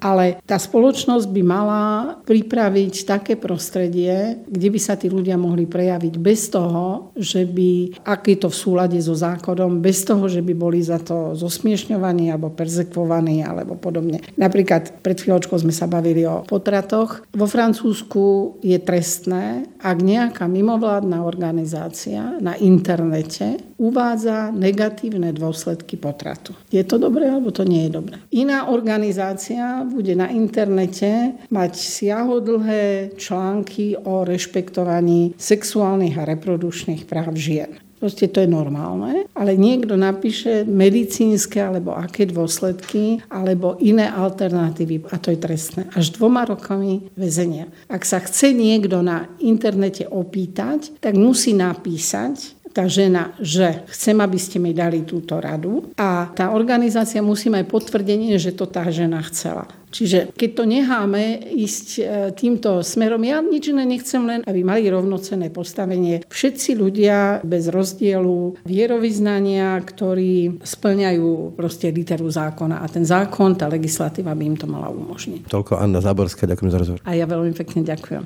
ale 0.00 0.40
tá 0.48 0.56
spoločnosť 0.56 1.28
by 1.28 1.42
mala 1.44 1.84
pripraviť 2.24 3.04
také 3.04 3.36
prostredie, 3.36 4.40
kde 4.48 4.68
by 4.72 4.80
sa 4.80 4.96
tí 4.96 5.12
ľudia 5.12 5.36
mohli 5.36 5.68
prejaviť 5.68 6.14
bez 6.16 6.48
toho, 6.48 7.12
že 7.20 7.44
by, 7.44 8.00
ak 8.00 8.32
je 8.32 8.36
to 8.40 8.48
v 8.48 8.56
súlade 8.56 8.98
so 9.04 9.12
zákonom, 9.12 9.84
bez 9.84 10.08
toho, 10.08 10.24
že 10.24 10.40
by 10.40 10.56
boli 10.56 10.80
za 10.80 10.96
to 11.04 11.36
zosmiešňovaní 11.36 12.32
alebo 12.32 12.48
perzekvovaní 12.48 13.44
alebo 13.44 13.76
podobne. 13.76 14.24
Napríklad 14.40 15.04
pred 15.04 15.20
chvíľočkou 15.20 15.60
sme 15.60 15.76
sa 15.76 15.84
bavili 15.84 16.24
o 16.24 16.48
potratoch. 16.48 17.26
Vo 17.32 17.48
Francúzsku 17.48 18.56
je 18.60 18.76
trestné, 18.76 19.64
ak 19.80 20.04
nejaká 20.04 20.44
mimovládna 20.44 21.24
organizácia 21.24 22.36
na 22.44 22.52
internete 22.60 23.56
uvádza 23.80 24.54
negatívne 24.54 25.34
dôsledky 25.34 25.98
potratu. 25.98 26.54
Je 26.70 26.84
to 26.86 27.00
dobré 27.02 27.26
alebo 27.26 27.48
to 27.50 27.66
nie 27.66 27.88
je 27.88 27.96
dobré? 27.98 28.20
Iná 28.30 28.70
organizácia 28.70 29.82
bude 29.82 30.14
na 30.14 30.30
internete 30.30 31.34
mať 31.50 31.72
siahodlhé 31.74 33.16
články 33.18 33.98
o 34.06 34.22
rešpektovaní 34.22 35.34
sexuálnych 35.34 36.20
a 36.20 36.28
reprodukčných 36.28 37.08
práv 37.10 37.34
žien. 37.34 37.81
Proste 38.02 38.26
to 38.26 38.42
je 38.42 38.50
normálne, 38.50 39.30
ale 39.30 39.54
niekto 39.54 39.94
napíše 39.94 40.66
medicínske 40.66 41.62
alebo 41.62 41.94
aké 41.94 42.26
dôsledky 42.26 43.22
alebo 43.30 43.78
iné 43.78 44.10
alternatívy 44.10 45.06
a 45.14 45.22
to 45.22 45.30
je 45.30 45.38
trestné. 45.38 45.86
Až 45.94 46.18
dvoma 46.18 46.42
rokami 46.42 47.14
väzenia. 47.14 47.70
Ak 47.86 48.02
sa 48.02 48.18
chce 48.18 48.50
niekto 48.50 49.06
na 49.06 49.30
internete 49.38 50.02
opýtať, 50.10 50.98
tak 50.98 51.14
musí 51.14 51.54
napísať, 51.54 52.58
tá 52.72 52.88
žena, 52.88 53.36
že 53.38 53.84
chcem, 53.92 54.16
aby 54.18 54.38
ste 54.40 54.56
mi 54.58 54.72
dali 54.72 55.04
túto 55.04 55.38
radu 55.38 55.92
a 56.00 56.32
tá 56.32 56.50
organizácia 56.56 57.20
musí 57.20 57.52
mať 57.52 57.68
potvrdenie, 57.68 58.40
že 58.40 58.56
to 58.56 58.64
tá 58.66 58.88
žena 58.88 59.20
chcela. 59.28 59.68
Čiže 59.92 60.32
keď 60.32 60.50
to 60.56 60.64
necháme 60.64 61.22
ísť 61.52 61.88
e, 62.00 62.02
týmto 62.32 62.80
smerom, 62.80 63.20
ja 63.28 63.44
nič 63.44 63.76
iné 63.76 63.84
nechcem 63.84 64.24
len, 64.24 64.40
aby 64.48 64.64
mali 64.64 64.88
rovnocenné 64.88 65.52
postavenie. 65.52 66.24
Všetci 66.32 66.80
ľudia 66.80 67.44
bez 67.44 67.68
rozdielu 67.68 68.64
vierovýznania, 68.64 69.76
ktorí 69.84 70.64
splňajú 70.64 71.52
proste 71.52 71.92
literu 71.92 72.32
zákona 72.32 72.80
a 72.80 72.86
ten 72.88 73.04
zákon, 73.04 73.52
tá 73.52 73.68
legislatíva 73.68 74.32
by 74.32 74.44
im 74.48 74.56
to 74.56 74.64
mala 74.64 74.88
umožniť. 74.88 75.52
Toľko 75.52 75.76
Anna 75.76 76.00
Záborská, 76.00 76.48
ďakujem 76.48 76.70
za 76.72 76.78
rozhovor. 76.80 77.00
A 77.04 77.12
ja 77.12 77.28
veľmi 77.28 77.52
pekne 77.52 77.84
ďakujem. 77.84 78.24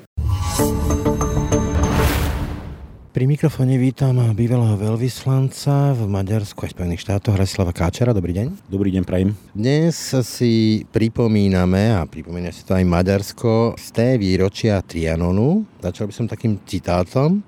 Pri 3.17 3.25
mikrofóne 3.25 3.81
vítam 3.81 4.13
bývalého 4.37 4.77
veľvyslanca 4.77 5.89
v 5.97 6.05
Maďarsku 6.05 6.61
a 6.61 6.69
Spojených 6.69 7.01
štátoch 7.01 7.33
Hrasislava 7.33 7.73
Káčera. 7.73 8.13
Dobrý 8.13 8.29
deň. 8.29 8.69
Dobrý 8.69 8.93
deň, 8.93 9.09
prajem. 9.09 9.33
Dnes 9.57 9.97
si 10.21 10.85
pripomíname, 10.93 11.97
a 11.97 12.05
pripomína 12.05 12.53
si 12.53 12.61
to 12.61 12.77
aj 12.77 12.85
Maďarsko, 12.85 13.73
z 13.73 13.87
té 13.89 14.07
výročia 14.21 14.85
Trianonu. 14.85 15.65
Začal 15.81 16.05
by 16.05 16.13
som 16.13 16.29
takým 16.29 16.61
citátom. 16.69 17.41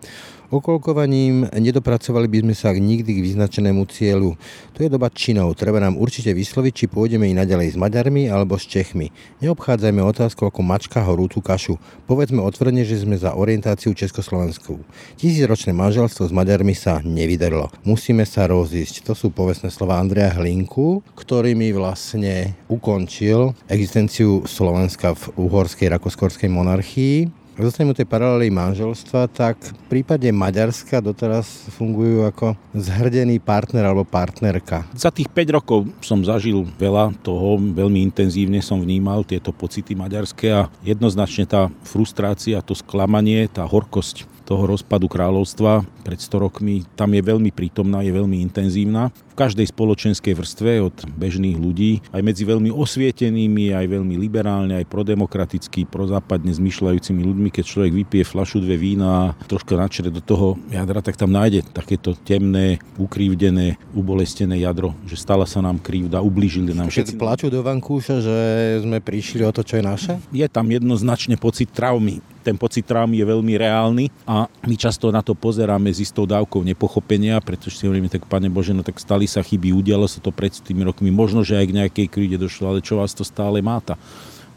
Okolkovaním 0.49 1.45
nedopracovali 1.53 2.25
by 2.25 2.38
sme 2.41 2.55
sa 2.57 2.73
nikdy 2.73 3.21
k 3.21 3.21
vyznačenému 3.21 3.85
cieľu. 3.85 4.33
To 4.73 4.81
je 4.81 4.89
doba 4.89 5.13
činov. 5.13 5.53
Treba 5.53 5.77
nám 5.77 5.93
určite 5.93 6.33
vysloviť, 6.33 6.73
či 6.73 6.85
pôjdeme 6.89 7.29
i 7.29 7.38
naďalej 7.38 7.73
s 7.73 7.77
Maďarmi 7.77 8.33
alebo 8.33 8.57
s 8.57 8.65
Čechmi. 8.65 9.13
Neobchádzajme 9.45 10.01
otázku 10.01 10.49
ako 10.49 10.65
mačka 10.65 11.05
horúcu 11.05 11.45
kašu. 11.45 11.77
Povedzme 12.09 12.41
otvorene, 12.41 12.81
že 12.81 12.97
sme 12.97 13.13
za 13.21 13.38
orientáciu 13.38 13.93
Československou. 13.93 14.81
Tisícročné 15.21 15.69
manželstvo 15.69 16.25
s 16.25 16.33
Maďarmi 16.33 16.73
sa 16.73 16.97
nevydarilo. 17.05 17.69
Musíme 17.85 18.25
sa 18.25 18.49
rozísť. 18.49 19.05
To 19.05 19.13
sú 19.13 19.29
povestné 19.29 19.69
slova 19.69 20.01
Andreja 20.01 20.33
Hlinku, 20.33 21.05
ktorý 21.13 21.53
mi 21.53 21.69
vlastne 21.77 22.57
ukončil 22.65 23.53
existenciu 23.69 24.49
Slovenska 24.49 25.13
v 25.13 25.45
uhorskej 25.45 25.93
rakoskorskej 25.93 26.49
monarchii 26.49 27.38
zostaneme 27.65 27.91
tej 27.91 28.07
paralely 28.07 28.47
manželstva, 28.47 29.27
tak 29.27 29.59
v 29.59 29.83
prípade 29.91 30.31
Maďarska 30.31 31.03
doteraz 31.03 31.67
fungujú 31.75 32.23
ako 32.23 32.55
zhrdený 32.71 33.43
partner 33.43 33.83
alebo 33.83 34.07
partnerka. 34.07 34.87
Za 34.95 35.11
tých 35.11 35.27
5 35.27 35.57
rokov 35.59 35.79
som 35.99 36.23
zažil 36.23 36.63
veľa 36.79 37.15
toho, 37.19 37.59
veľmi 37.59 37.99
intenzívne 38.05 38.63
som 38.63 38.79
vnímal 38.79 39.27
tieto 39.27 39.51
pocity 39.51 39.91
maďarské 39.97 40.47
a 40.55 40.71
jednoznačne 40.87 41.43
tá 41.49 41.67
frustrácia, 41.83 42.63
to 42.63 42.77
sklamanie, 42.77 43.51
tá 43.51 43.67
horkosť 43.67 44.23
toho 44.49 44.65
rozpadu 44.65 45.05
kráľovstva 45.05 45.85
pred 46.01 46.17
100 46.17 46.45
rokmi, 46.49 46.81
tam 46.97 47.13
je 47.13 47.21
veľmi 47.21 47.53
prítomná, 47.53 48.01
je 48.01 48.09
veľmi 48.09 48.41
intenzívna 48.41 49.13
každej 49.39 49.71
spoločenskej 49.71 50.36
vrstve 50.36 50.84
od 50.84 50.95
bežných 51.15 51.56
ľudí, 51.56 52.04
aj 52.12 52.19
medzi 52.19 52.43
veľmi 52.43 52.67
osvietenými, 52.75 53.71
aj 53.71 53.88
veľmi 53.88 54.19
liberálne, 54.19 54.75
aj 54.75 54.91
prodemokraticky, 54.91 55.88
prozápadne 55.88 56.52
zmyšľajúcimi 56.52 57.23
ľuďmi, 57.23 57.47
keď 57.47 57.63
človek 57.63 57.91
vypije 58.04 58.28
flašu 58.28 58.60
dve 58.60 58.75
vína 58.75 59.08
a 59.08 59.23
troška 59.47 59.80
načre 59.80 60.12
do 60.12 60.19
toho 60.19 60.60
jadra, 60.67 60.99
tak 60.99 61.15
tam 61.15 61.32
nájde 61.32 61.63
takéto 61.71 62.19
temné, 62.19 62.84
ukrívdené, 62.99 63.80
ubolestené 63.95 64.60
jadro, 64.60 64.91
že 65.08 65.15
stala 65.15 65.47
sa 65.47 65.63
nám 65.63 65.80
krivda, 65.80 66.19
ublížili 66.19 66.75
nám 66.75 66.91
všetci. 66.91 67.15
plačú 67.15 67.47
do 67.47 67.63
vankúša, 67.63 68.19
že 68.19 68.38
sme 68.84 68.99
prišli 68.99 69.47
o 69.47 69.56
to, 69.56 69.63
čo 69.63 69.80
je 69.80 69.84
naše? 69.88 70.13
Je 70.36 70.43
tam 70.52 70.67
jednoznačne 70.67 71.39
pocit 71.39 71.71
traumy 71.71 72.19
ten 72.49 72.58
pocit 72.58 72.82
traumy 72.82 73.21
je 73.21 73.25
veľmi 73.30 73.54
reálny 73.62 74.06
a 74.25 74.49
my 74.65 74.73
často 74.73 75.13
na 75.13 75.21
to 75.21 75.38
pozeráme 75.38 75.93
s 75.93 76.02
istou 76.02 76.25
dávkou 76.25 76.65
nepochopenia, 76.65 77.38
pretože 77.43 77.78
si 77.78 77.86
hovoríme 77.86 78.10
tak, 78.10 78.25
pane 78.25 78.49
Bože, 78.49 78.73
no 78.73 78.82
tak 78.82 78.97
stali 78.97 79.28
sa 79.29 79.45
chyby, 79.45 79.69
udialo 79.69 80.09
sa 80.09 80.17
to 80.17 80.33
pred 80.33 80.49
tými 80.51 80.81
rokmi, 80.81 81.13
možno, 81.13 81.45
že 81.45 81.61
aj 81.61 81.65
k 81.69 81.77
nejakej 81.77 82.07
krivde 82.09 82.41
došlo, 82.41 82.73
ale 82.73 82.81
čo 82.81 82.97
vás 82.97 83.13
to 83.13 83.21
stále 83.21 83.61
máta? 83.61 83.93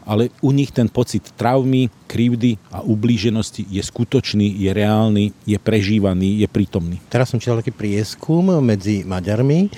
ale 0.03 0.29
u 0.43 0.51
nich 0.51 0.71
ten 0.71 0.91
pocit 0.91 1.23
traumy, 1.39 1.87
krivdy 2.11 2.59
a 2.71 2.83
ublíženosti 2.83 3.63
je 3.71 3.79
skutočný, 3.79 4.51
je 4.59 4.71
reálny, 4.75 5.31
je 5.47 5.55
prežívaný, 5.55 6.43
je 6.43 6.47
prítomný. 6.51 6.99
Teraz 7.07 7.31
som 7.31 7.39
čítal 7.39 7.63
taký 7.63 7.71
prieskum 7.71 8.51
medzi 8.59 9.07
Maďarmi 9.07 9.71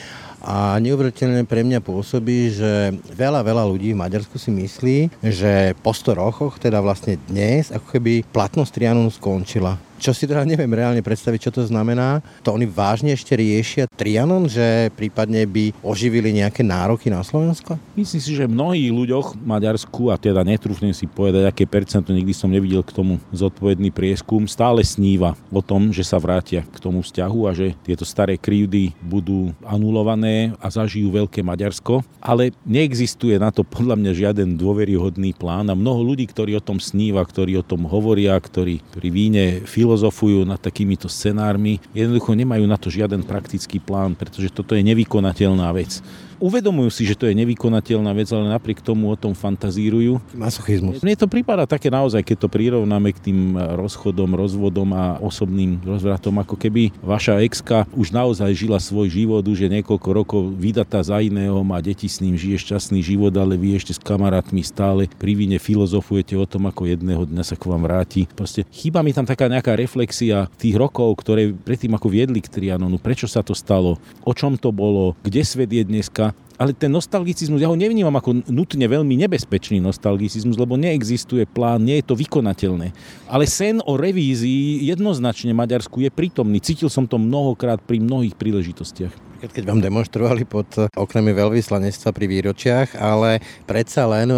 a 0.45 0.77
neuveriteľne 0.77 1.41
pre 1.49 1.65
mňa 1.65 1.81
pôsobí, 1.81 2.53
že 2.53 2.93
veľa, 3.17 3.41
veľa 3.41 3.63
ľudí 3.65 3.97
v 3.97 4.01
Maďarsku 4.01 4.38
si 4.38 4.53
myslí, 4.53 4.97
že 5.25 5.73
po 5.81 5.89
100 5.89 6.21
rokoch, 6.21 6.62
teda 6.62 6.81
vlastne 6.86 7.17
dnes, 7.25 7.73
ako 7.73 7.97
keby 7.97 8.21
platnosť 8.29 8.69
Trianonu 8.73 9.10
skončila 9.10 9.81
čo 10.01 10.12
si 10.12 10.27
teda 10.27 10.43
neviem 10.43 10.69
reálne 10.71 10.99
predstaviť, 10.99 11.49
čo 11.49 11.51
to 11.55 11.62
znamená. 11.63 12.19
To 12.43 12.51
oni 12.51 12.67
vážne 12.67 13.15
ešte 13.15 13.38
riešia 13.38 13.88
Trianon, 13.88 14.51
že 14.51 14.91
prípadne 14.93 15.47
by 15.47 15.71
oživili 15.79 16.36
nejaké 16.36 16.65
nároky 16.65 17.08
na 17.08 17.23
Slovensko? 17.23 17.79
Myslím 17.95 18.21
si, 18.21 18.31
že 18.36 18.49
mnohí 18.49 18.91
ľuďoch 18.91 19.39
v 19.39 19.45
Maďarsku, 19.47 20.12
a 20.12 20.19
teda 20.19 20.43
netrúfnem 20.43 20.91
si 20.91 21.08
povedať, 21.08 21.47
aké 21.47 21.63
percento, 21.63 22.12
nikdy 22.12 22.36
som 22.36 22.51
nevidel 22.51 22.84
k 22.84 22.91
tomu 22.91 23.23
zodpovedný 23.31 23.93
prieskum, 23.95 24.43
stále 24.49 24.84
sníva 24.84 25.38
o 25.47 25.63
tom, 25.63 25.95
že 25.95 26.03
sa 26.03 26.19
vrátia 26.19 26.67
k 26.67 26.77
tomu 26.84 26.99
vzťahu 26.99 27.39
a 27.47 27.51
že 27.55 27.77
tieto 27.88 28.03
staré 28.03 28.36
krivdy 28.36 28.91
budú 28.99 29.55
anulované 29.63 30.51
a 30.60 30.67
zažijú 30.67 31.13
veľké 31.13 31.39
Maďarsko. 31.39 32.03
Ale 32.19 32.51
neexistuje 32.67 33.39
na 33.39 33.53
to 33.53 33.63
podľa 33.63 33.95
mňa 33.95 34.12
žiaden 34.12 34.60
dôveryhodný 34.60 35.31
plán 35.38 35.71
a 35.71 35.77
mnoho 35.77 36.03
ľudí, 36.03 36.27
ktorí 36.27 36.58
o 36.58 36.63
tom 36.63 36.81
sníva, 36.84 37.23
ktorí 37.23 37.55
o 37.55 37.63
tom 37.63 37.88
hovoria, 37.88 38.36
ktorí 38.36 38.81
pri 38.91 39.08
víne 39.13 39.45
film 39.63 39.85
filozofujú 39.86 40.50
nad 40.50 40.58
takýmito 40.58 41.06
scenármi, 41.06 41.78
jednoducho 41.93 42.34
nemajú 42.34 42.65
na 42.65 42.74
to 42.74 42.89
žiaden 42.89 43.21
praktický 43.21 43.78
plán, 43.78 44.17
pretože 44.17 44.50
toto 44.50 44.74
je 44.74 44.82
nevykonateľná 44.82 45.69
vec 45.78 46.02
uvedomujú 46.39 46.89
si, 46.91 47.04
že 47.08 47.15
to 47.17 47.28
je 47.30 47.38
nevykonateľná 47.38 48.12
vec, 48.15 48.30
ale 48.32 48.52
napriek 48.52 48.84
tomu 48.84 49.12
o 49.12 49.17
tom 49.17 49.36
fantazírujú. 49.36 50.19
Masochizmus. 50.36 51.00
Mne 51.02 51.15
to 51.15 51.28
prípada 51.30 51.67
také 51.67 51.91
naozaj, 51.91 52.24
keď 52.24 52.45
to 52.45 52.48
prirovnáme 52.52 53.10
k 53.15 53.32
tým 53.32 53.39
rozchodom, 53.56 54.34
rozvodom 54.34 54.89
a 54.95 55.17
osobným 55.21 55.80
rozvratom, 55.84 56.36
ako 56.41 56.56
keby 56.58 56.91
vaša 57.04 57.43
exka 57.43 57.88
už 57.93 58.12
naozaj 58.12 58.52
žila 58.56 58.80
svoj 58.82 59.12
život, 59.12 59.43
už 59.45 59.67
je 59.67 59.69
niekoľko 59.80 60.10
rokov 60.12 60.41
vydatá 60.56 61.04
za 61.04 61.21
iného, 61.21 61.58
má 61.62 61.80
deti 61.80 62.10
s 62.10 62.19
ním, 62.19 62.39
žije 62.39 62.62
šťastný 62.62 63.04
život, 63.04 63.34
ale 63.36 63.60
vy 63.60 63.78
ešte 63.78 63.93
s 63.95 64.02
kamarátmi 64.02 64.63
stále 64.65 65.08
pri 65.19 65.34
vine 65.38 65.58
filozofujete 65.60 66.36
o 66.39 66.48
tom, 66.48 66.67
ako 66.69 66.89
jedného 66.89 67.28
dňa 67.28 67.43
sa 67.43 67.56
k 67.60 67.67
vám 67.67 67.84
vráti. 67.86 68.28
Proste 68.34 68.63
chýba 68.71 69.06
mi 69.06 69.13
tam 69.13 69.28
taká 69.28 69.45
nejaká 69.52 69.76
reflexia 69.78 70.48
tých 70.58 70.76
rokov, 70.80 71.19
ktoré 71.21 71.54
predtým 71.54 71.93
ako 71.93 72.08
viedli 72.10 72.39
k 72.41 72.50
Trianonu, 72.50 72.98
prečo 72.98 73.28
sa 73.30 73.45
to 73.45 73.54
stalo, 73.54 74.02
o 74.24 74.34
čom 74.34 74.58
to 74.58 74.71
bolo, 74.71 75.13
kde 75.21 75.41
svet 75.45 75.69
je 75.69 75.84
dneska 75.86 76.24
ale 76.55 76.71
ten 76.71 76.88
nostalgicizmus, 76.88 77.59
ja 77.59 77.67
ho 77.67 77.75
nevnímam 77.75 78.15
ako 78.15 78.47
nutne 78.47 78.88
veľmi 78.88 79.19
nebezpečný 79.27 79.83
nostalgicizmus, 79.83 80.55
lebo 80.55 80.79
neexistuje 80.79 81.43
plán, 81.43 81.83
nie 81.83 81.99
je 81.99 82.07
to 82.07 82.15
vykonateľné. 82.15 82.95
Ale 83.27 83.43
sen 83.43 83.83
o 83.83 83.99
revízii 83.99 84.88
jednoznačne 84.88 85.51
Maďarsku 85.51 85.99
je 85.99 86.11
prítomný. 86.11 86.63
Cítil 86.63 86.88
som 86.88 87.03
to 87.03 87.19
mnohokrát 87.19 87.83
pri 87.83 87.99
mnohých 87.99 88.39
príležitostiach. 88.39 89.24
Keď 89.39 89.63
vám 89.67 89.84
demonstrovali 89.84 90.48
pod 90.48 90.67
oknami 90.95 91.32
veľvyslanectva 91.36 92.10
pri 92.15 92.26
výročiach, 92.26 92.89
ale 92.98 93.43
predsa 93.67 94.08
len 94.08 94.32
e, 94.32 94.38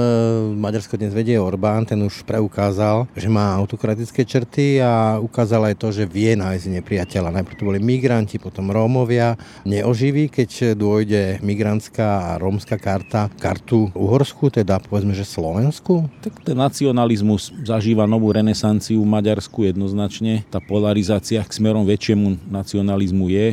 Maďarsko 0.58 0.98
dnes 0.98 1.14
vedie 1.14 1.38
Orbán, 1.38 1.86
ten 1.86 2.02
už 2.02 2.26
preukázal, 2.26 3.06
že 3.14 3.30
má 3.30 3.54
autokratické 3.56 4.26
črty 4.26 4.82
a 4.82 5.22
ukázal 5.22 5.70
aj 5.70 5.76
to, 5.78 5.88
že 5.94 6.10
vie 6.10 6.34
nájsť 6.34 6.66
nepriateľa. 6.82 7.36
Najprv 7.42 7.58
to 7.58 7.68
boli 7.68 7.80
migranti, 7.82 8.42
potom 8.42 8.74
Rómovia. 8.74 9.38
Neoživí, 9.64 10.34
keď 10.34 10.74
dôjde 10.74 11.40
migrantská 11.46 12.34
a 12.34 12.42
rómska 12.42 12.82
karta, 12.82 13.30
kartu 13.38 13.90
Uhorsku, 13.94 14.50
teda 14.50 14.82
povedzme, 14.82 15.14
že 15.14 15.28
Slovensku? 15.28 16.10
Tak 16.26 16.42
ten 16.42 16.58
nacionalizmus 16.58 17.54
zažíva 17.62 18.10
novú 18.10 18.34
renesanciu 18.34 19.02
v 19.06 19.12
Maďarsku 19.14 19.68
jednoznačne. 19.70 20.44
Tá 20.50 20.58
polarizácia 20.58 21.44
k 21.46 21.52
smerom 21.52 21.86
väčšiemu 21.86 22.50
nacionalizmu 22.50 23.30
je 23.30 23.48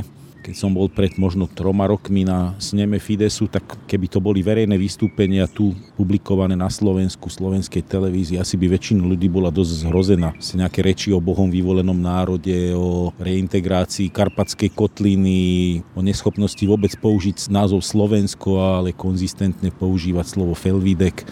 keď 0.44 0.54
som 0.60 0.76
bol 0.76 0.92
pred 0.92 1.16
možno 1.16 1.48
troma 1.48 1.88
rokmi 1.88 2.28
na 2.28 2.52
sneme 2.60 3.00
Fidesu, 3.00 3.48
tak 3.48 3.64
keby 3.88 4.12
to 4.12 4.20
boli 4.20 4.44
verejné 4.44 4.76
vystúpenia 4.76 5.48
tu 5.48 5.72
publikované 5.96 6.52
na 6.52 6.68
Slovensku, 6.68 7.32
slovenskej 7.32 7.80
televízii, 7.80 8.36
asi 8.36 8.60
by 8.60 8.68
väčšina 8.76 9.00
ľudí 9.00 9.32
bola 9.32 9.48
dosť 9.48 9.88
zhrozená. 9.88 10.36
Si 10.36 10.60
nejaké 10.60 10.84
reči 10.84 11.16
o 11.16 11.24
Bohom 11.24 11.48
vyvolenom 11.48 11.96
národe, 11.96 12.76
o 12.76 13.08
reintegrácii 13.16 14.12
Karpatskej 14.12 14.76
kotliny, 14.76 15.80
o 15.96 16.04
neschopnosti 16.04 16.60
vôbec 16.68 16.92
použiť 17.00 17.48
názov 17.48 17.80
Slovensko, 17.80 18.60
ale 18.60 18.92
konzistentne 18.92 19.72
používať 19.72 20.26
slovo 20.28 20.52
Felvidek 20.52 21.24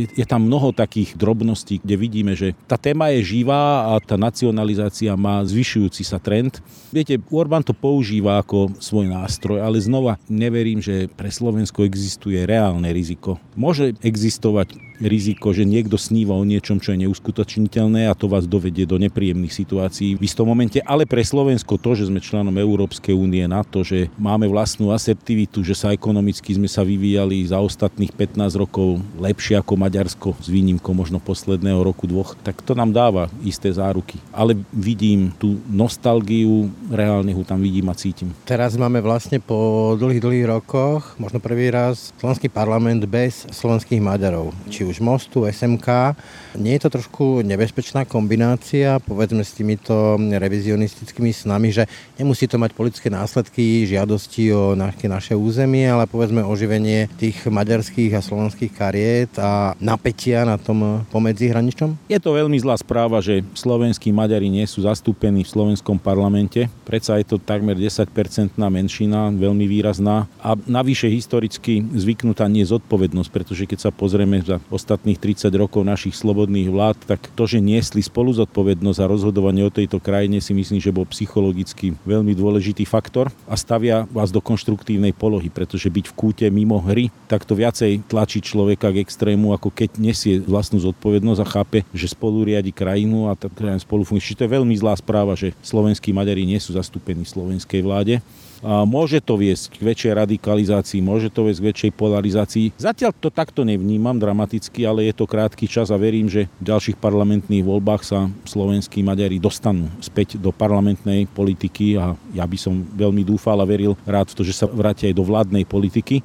je 0.00 0.24
tam 0.24 0.48
mnoho 0.48 0.72
takých 0.72 1.12
drobností, 1.18 1.82
kde 1.82 1.94
vidíme, 2.00 2.32
že 2.32 2.56
tá 2.64 2.80
téma 2.80 3.12
je 3.12 3.36
živá 3.36 3.92
a 3.92 4.00
tá 4.00 4.16
nacionalizácia 4.16 5.12
má 5.18 5.44
zvyšujúci 5.44 6.02
sa 6.06 6.16
trend. 6.16 6.64
Viete, 6.88 7.20
Orbán 7.28 7.60
to 7.60 7.76
používa 7.76 8.40
ako 8.40 8.51
svoj 8.78 9.08
nástroj, 9.08 9.64
ale 9.64 9.80
znova 9.80 10.20
neverím, 10.28 10.84
že 10.84 11.08
pre 11.08 11.32
Slovensko 11.32 11.88
existuje 11.88 12.44
reálne 12.44 12.92
riziko. 12.92 13.40
Môže 13.56 13.96
existovať 14.04 14.76
riziko, 15.02 15.50
že 15.50 15.66
niekto 15.66 15.98
sníva 15.98 16.38
o 16.38 16.46
niečom, 16.46 16.78
čo 16.78 16.94
je 16.94 17.06
neuskutočniteľné 17.06 18.06
a 18.06 18.14
to 18.14 18.30
vás 18.30 18.46
dovedie 18.46 18.86
do 18.86 18.96
nepríjemných 18.96 19.52
situácií 19.52 20.14
v 20.14 20.24
istom 20.24 20.46
momente. 20.46 20.78
Ale 20.86 21.04
pre 21.04 21.26
Slovensko 21.26 21.76
to, 21.76 21.98
že 21.98 22.08
sme 22.08 22.22
členom 22.22 22.54
Európskej 22.54 23.12
únie, 23.12 23.44
na 23.50 23.66
to, 23.66 23.82
že 23.82 24.06
máme 24.16 24.46
vlastnú 24.46 24.94
asertivitu, 24.94 25.66
že 25.66 25.74
sa 25.74 25.90
ekonomicky 25.90 26.54
sme 26.54 26.70
sa 26.70 26.86
vyvíjali 26.86 27.42
za 27.46 27.58
ostatných 27.58 28.14
15 28.14 28.54
rokov 28.54 29.02
lepšie 29.18 29.58
ako 29.58 29.74
Maďarsko, 29.74 30.28
s 30.38 30.48
výnimkou 30.48 30.94
možno 30.94 31.18
posledného 31.18 31.82
roku 31.82 32.06
dvoch, 32.06 32.38
tak 32.46 32.62
to 32.62 32.78
nám 32.78 32.94
dáva 32.94 33.26
isté 33.42 33.72
záruky. 33.72 34.20
Ale 34.30 34.54
vidím 34.70 35.34
tú 35.40 35.58
nostalgiu, 35.66 36.70
reálne 36.92 37.34
ho 37.34 37.42
tam 37.42 37.58
vidím 37.58 37.90
a 37.90 37.96
cítim. 37.96 38.30
Teraz 38.46 38.76
máme 38.76 39.00
vlastne 39.02 39.40
po 39.40 39.92
dlhých, 39.98 40.22
dlhých 40.22 40.46
rokoch, 40.48 41.16
možno 41.16 41.40
prvý 41.42 41.72
raz, 41.72 42.12
slovenský 42.20 42.52
parlament 42.52 43.04
bez 43.08 43.48
slovenských 43.50 44.02
Maďarov. 44.02 44.52
Či 44.68 44.84
už 44.84 44.91
Mostu, 45.00 45.48
SMK. 45.48 46.18
Nie 46.58 46.76
je 46.76 46.82
to 46.84 47.00
trošku 47.00 47.46
nebezpečná 47.46 48.04
kombinácia, 48.04 48.98
povedzme 49.00 49.46
s 49.46 49.56
týmito 49.56 50.18
revizionistickými 50.18 51.32
snami, 51.32 51.72
že 51.72 51.88
nemusí 52.18 52.50
to 52.50 52.60
mať 52.60 52.76
politické 52.76 53.08
následky, 53.08 53.88
žiadosti 53.88 54.52
o 54.52 54.76
nejaké 54.76 55.08
naše 55.08 55.32
územie, 55.38 55.88
ale 55.88 56.04
povedzme 56.10 56.44
oživenie 56.44 57.08
tých 57.16 57.46
maďarských 57.46 58.12
a 58.18 58.24
slovenských 58.24 58.72
kariet 58.74 59.32
a 59.38 59.78
napätia 59.78 60.42
na 60.42 60.58
tom 60.58 61.06
pomedzi 61.08 61.48
hraničnom? 61.48 61.96
Je 62.10 62.18
to 62.18 62.34
veľmi 62.34 62.58
zlá 62.58 62.74
správa, 62.76 63.22
že 63.22 63.46
slovenskí 63.54 64.10
Maďari 64.10 64.50
nie 64.50 64.66
sú 64.66 64.82
zastúpení 64.82 65.46
v 65.46 65.52
slovenskom 65.52 66.00
parlamente. 66.00 66.66
Predsa 66.82 67.22
je 67.22 67.26
to 67.28 67.36
takmer 67.38 67.78
10-percentná 67.78 68.66
menšina, 68.72 69.30
veľmi 69.30 69.68
výrazná 69.68 70.26
a 70.42 70.58
navyše 70.66 71.06
historicky 71.06 71.84
zvyknutá 71.94 72.48
nie 72.48 72.64
zodpovednosť, 72.66 73.30
pretože 73.30 73.64
keď 73.68 73.78
sa 73.88 73.90
pozrieme 73.92 74.40
za 74.42 74.58
ostatných 74.72 75.20
30 75.20 75.52
rokov 75.52 75.84
našich 75.84 76.16
slobodných 76.16 76.72
vlád, 76.72 76.96
tak 77.04 77.28
to, 77.36 77.44
že 77.44 77.60
niesli 77.60 78.00
spolu 78.00 78.32
zodpovednosť 78.32 78.98
a 79.04 79.10
rozhodovanie 79.12 79.68
o 79.68 79.70
tejto 79.70 80.00
krajine 80.00 80.40
si 80.40 80.56
myslím, 80.56 80.80
že 80.80 80.90
bol 80.90 81.04
psychologicky 81.04 81.92
veľmi 82.08 82.32
dôležitý 82.32 82.88
faktor 82.88 83.28
a 83.44 83.54
stavia 83.54 84.08
vás 84.08 84.32
do 84.32 84.40
konštruktívnej 84.40 85.12
polohy, 85.12 85.52
pretože 85.52 85.92
byť 85.92 86.08
v 86.08 86.16
kúte 86.16 86.46
mimo 86.48 86.80
hry, 86.80 87.12
tak 87.28 87.44
to 87.44 87.52
viacej 87.52 88.02
tlačí 88.08 88.40
človeka 88.40 88.88
k 88.88 89.04
extrému, 89.04 89.52
ako 89.52 89.68
keď 89.68 90.00
nesie 90.00 90.40
vlastnú 90.40 90.80
zodpovednosť 90.80 91.40
a 91.44 91.46
chápe, 91.46 91.78
že 91.92 92.08
spolu 92.08 92.48
riadi 92.48 92.72
krajinu 92.72 93.28
a 93.28 93.36
tá 93.36 93.52
krajina 93.52 93.78
spolu 93.78 94.08
funguje. 94.08 94.24
Čiže 94.24 94.38
to 94.40 94.44
je 94.48 94.54
veľmi 94.56 94.74
zlá 94.80 94.96
správa, 94.96 95.36
že 95.36 95.52
slovenskí 95.60 96.16
Maďari 96.16 96.48
nie 96.48 96.56
sú 96.56 96.72
zastúpení 96.72 97.28
v 97.28 97.32
slovenskej 97.36 97.84
vláde. 97.84 98.24
Môže 98.62 99.18
to 99.18 99.34
viesť 99.34 99.74
k 99.74 99.90
väčšej 99.90 100.12
radikalizácii, 100.22 101.02
môže 101.02 101.34
to 101.34 101.50
viesť 101.50 101.60
k 101.60 101.68
väčšej 101.74 101.92
polarizácii. 101.98 102.66
Zatiaľ 102.78 103.10
to 103.18 103.26
takto 103.34 103.66
nevnímam 103.66 104.14
dramaticky, 104.14 104.86
ale 104.86 105.10
je 105.10 105.14
to 105.18 105.26
krátky 105.26 105.66
čas 105.66 105.90
a 105.90 105.98
verím, 105.98 106.30
že 106.30 106.46
v 106.62 106.70
ďalších 106.70 106.94
parlamentných 107.02 107.66
voľbách 107.66 108.02
sa 108.06 108.30
slovenskí 108.46 109.02
Maďari 109.02 109.42
dostanú 109.42 109.90
späť 109.98 110.38
do 110.38 110.54
parlamentnej 110.54 111.26
politiky 111.26 111.98
a 111.98 112.14
ja 112.30 112.46
by 112.46 112.54
som 112.54 112.86
veľmi 112.94 113.26
dúfal 113.26 113.58
a 113.58 113.66
veril 113.66 113.98
rád 114.06 114.30
v 114.30 114.36
to, 114.38 114.42
že 114.46 114.54
sa 114.54 114.70
vrátia 114.70 115.10
aj 115.10 115.18
do 115.18 115.26
vládnej 115.26 115.66
politiky. 115.66 116.22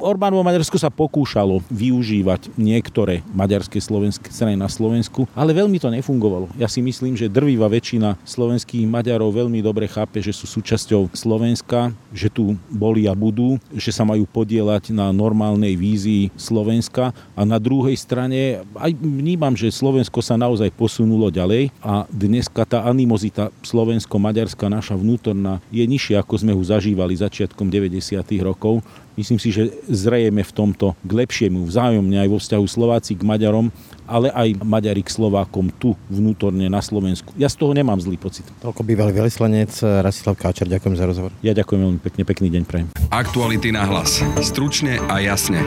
Orbánovo 0.00 0.40
Maďarsko 0.40 0.80
sa 0.80 0.88
pokúšalo 0.88 1.60
využívať 1.68 2.56
niektoré 2.56 3.20
maďarské 3.36 3.76
slovenské 3.78 4.32
strany 4.32 4.56
na 4.56 4.66
Slovensku, 4.66 5.28
ale 5.36 5.52
veľmi 5.52 5.76
to 5.76 5.92
nefungovalo. 5.92 6.48
Ja 6.56 6.66
si 6.72 6.80
myslím, 6.80 7.14
že 7.14 7.28
drvivá 7.28 7.68
väčšina 7.68 8.16
slovenských 8.24 8.88
Maďarov 8.88 9.36
veľmi 9.36 9.60
dobre 9.60 9.84
chápe, 9.84 10.24
že 10.24 10.32
sú 10.32 10.48
súčasťou 10.48 11.12
Slovenska, 11.12 11.92
že 12.16 12.32
tu 12.32 12.56
boli 12.72 13.04
a 13.04 13.12
budú, 13.12 13.60
že 13.76 13.92
sa 13.92 14.08
majú 14.08 14.24
podielať 14.24 14.90
na 14.96 15.12
normálnej 15.12 15.76
vízii 15.76 16.32
Slovenska 16.34 17.12
a 17.36 17.42
na 17.44 17.60
druhej 17.60 17.94
strane 18.00 18.64
aj 18.80 18.96
vnímam, 18.96 19.52
že 19.52 19.68
Slovensko 19.68 20.24
sa 20.24 20.40
naozaj 20.40 20.72
posunulo 20.72 21.28
ďalej 21.28 21.68
a 21.84 22.08
dneska 22.08 22.64
tá 22.64 22.88
animozita 22.88 23.52
slovensko-maďarská 23.60 24.72
naša 24.72 24.96
vnútorná 24.96 25.60
je 25.68 25.84
nižšia, 25.84 26.24
ako 26.24 26.34
sme 26.40 26.56
ho 26.56 26.62
zažívali 26.64 27.12
začiatkom 27.12 27.68
90. 27.68 28.00
rokov. 28.40 28.80
Myslím 29.20 29.36
si, 29.36 29.52
že 29.52 29.68
zrejeme 29.84 30.40
v 30.40 30.48
tomto 30.48 30.96
k 31.04 31.10
lepšiemu 31.12 31.68
vzájomne 31.68 32.16
aj 32.24 32.28
vo 32.32 32.40
vzťahu 32.40 32.64
Slováci 32.64 33.12
k 33.12 33.20
Maďarom, 33.20 33.68
ale 34.08 34.32
aj 34.32 34.64
Maďari 34.64 35.04
k 35.04 35.12
Slovákom 35.12 35.68
tu 35.76 35.92
vnútorne 36.08 36.72
na 36.72 36.80
Slovensku. 36.80 37.36
Ja 37.36 37.52
z 37.52 37.60
toho 37.60 37.76
nemám 37.76 38.00
zlý 38.00 38.16
pocit. 38.16 38.48
Toľko 38.64 38.80
bývalý 38.80 39.12
veľvyslanec 39.12 39.76
Rastislav 40.00 40.40
Káčer. 40.40 40.72
Ďakujem 40.72 40.96
za 40.96 41.04
rozhovor. 41.04 41.36
Ja 41.44 41.52
ďakujem 41.52 41.80
veľmi 41.84 42.00
pekne, 42.00 42.22
pekný 42.24 42.48
deň 42.48 42.62
prajem. 42.64 42.88
Aktuality 43.12 43.76
na 43.76 43.84
hlas. 43.84 44.24
Stručne 44.40 44.96
a 45.12 45.20
jasne. 45.20 45.60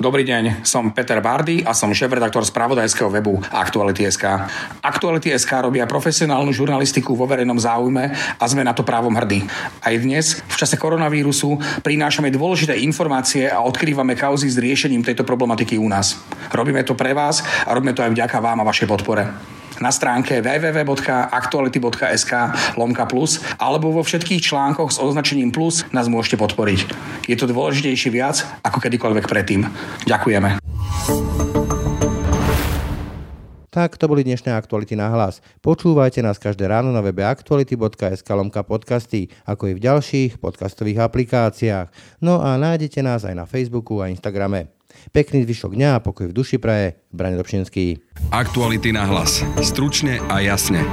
Dobrý 0.00 0.24
deň, 0.24 0.64
som 0.64 0.96
Peter 0.96 1.20
Bardy 1.20 1.60
a 1.60 1.76
som 1.76 1.92
šéf-redaktor 1.92 2.40
spravodajského 2.48 3.12
webu 3.12 3.36
Aktuality.sk. 3.52 4.24
Aktuality.sk 4.80 5.52
robia 5.60 5.84
profesionálnu 5.84 6.56
žurnalistiku 6.56 7.12
vo 7.12 7.28
verejnom 7.28 7.60
záujme 7.60 8.08
a 8.40 8.44
sme 8.48 8.64
na 8.64 8.72
to 8.72 8.80
právom 8.80 9.12
hrdí. 9.12 9.44
Aj 9.84 9.92
dnes, 9.92 10.40
v 10.40 10.56
čase 10.56 10.80
koronavírusu, 10.80 11.84
prinášame 11.84 12.32
dôležité 12.32 12.80
informácie 12.80 13.52
a 13.52 13.60
odkrývame 13.60 14.16
kauzy 14.16 14.48
s 14.48 14.56
riešením 14.56 15.04
tejto 15.04 15.20
problematiky 15.20 15.76
u 15.76 15.84
nás. 15.84 16.16
Robíme 16.48 16.80
to 16.80 16.96
pre 16.96 17.12
vás 17.12 17.44
a 17.68 17.76
robíme 17.76 17.92
to 17.92 18.00
aj 18.00 18.16
vďaka 18.16 18.40
vám 18.40 18.64
a 18.64 18.68
vašej 18.72 18.88
podpore 18.88 19.59
na 19.80 19.90
stránke 19.90 20.44
www.aktuality.sk 20.44 22.32
lomka 22.76 23.04
plus 23.08 23.40
alebo 23.56 23.90
vo 23.90 24.04
všetkých 24.04 24.44
článkoch 24.44 24.94
s 24.94 25.00
označením 25.00 25.50
plus 25.50 25.88
nás 25.90 26.06
môžete 26.06 26.36
podporiť. 26.36 26.86
Je 27.26 27.36
to 27.36 27.48
dôležitejšie 27.48 28.12
viac 28.12 28.44
ako 28.62 28.78
kedykoľvek 28.84 29.24
predtým. 29.26 29.64
Ďakujeme. 30.06 30.60
Tak 33.70 33.94
to 34.02 34.10
boli 34.10 34.26
dnešné 34.26 34.50
aktuality 34.50 34.98
na 34.98 35.14
hlas. 35.14 35.38
Počúvajte 35.62 36.26
nás 36.26 36.42
každé 36.42 36.66
ráno 36.66 36.90
na 36.90 36.98
webe 37.06 37.22
aktuality.sk 37.22 38.26
lomka 38.34 38.66
podcasty, 38.66 39.30
ako 39.46 39.70
i 39.70 39.78
v 39.78 39.84
ďalších 39.86 40.42
podcastových 40.42 41.06
aplikáciách. 41.06 42.18
No 42.18 42.42
a 42.42 42.58
nájdete 42.58 42.98
nás 42.98 43.22
aj 43.22 43.38
na 43.38 43.46
Facebooku 43.46 44.02
a 44.02 44.10
Instagrame. 44.10 44.79
Pekný 45.10 45.48
zvyšok 45.48 45.72
dňa 45.76 45.90
a 45.96 46.02
pokoj 46.04 46.28
v 46.28 46.36
duši 46.36 46.60
praje. 46.60 47.00
Brane 47.10 47.40
Dobšinský. 47.40 47.98
Aktuality 48.30 48.92
na 48.92 49.08
hlas. 49.08 49.40
Stručne 49.64 50.20
a 50.28 50.44
jasne. 50.44 50.84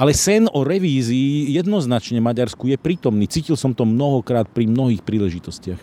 Ale 0.00 0.16
sen 0.16 0.48
o 0.48 0.64
revízii 0.64 1.52
jednoznačne 1.60 2.24
Maďarsku 2.24 2.72
je 2.72 2.80
prítomný. 2.80 3.28
Cítil 3.28 3.52
som 3.52 3.76
to 3.76 3.84
mnohokrát 3.84 4.48
pri 4.48 4.64
mnohých 4.64 5.04
príležitostiach. 5.04 5.76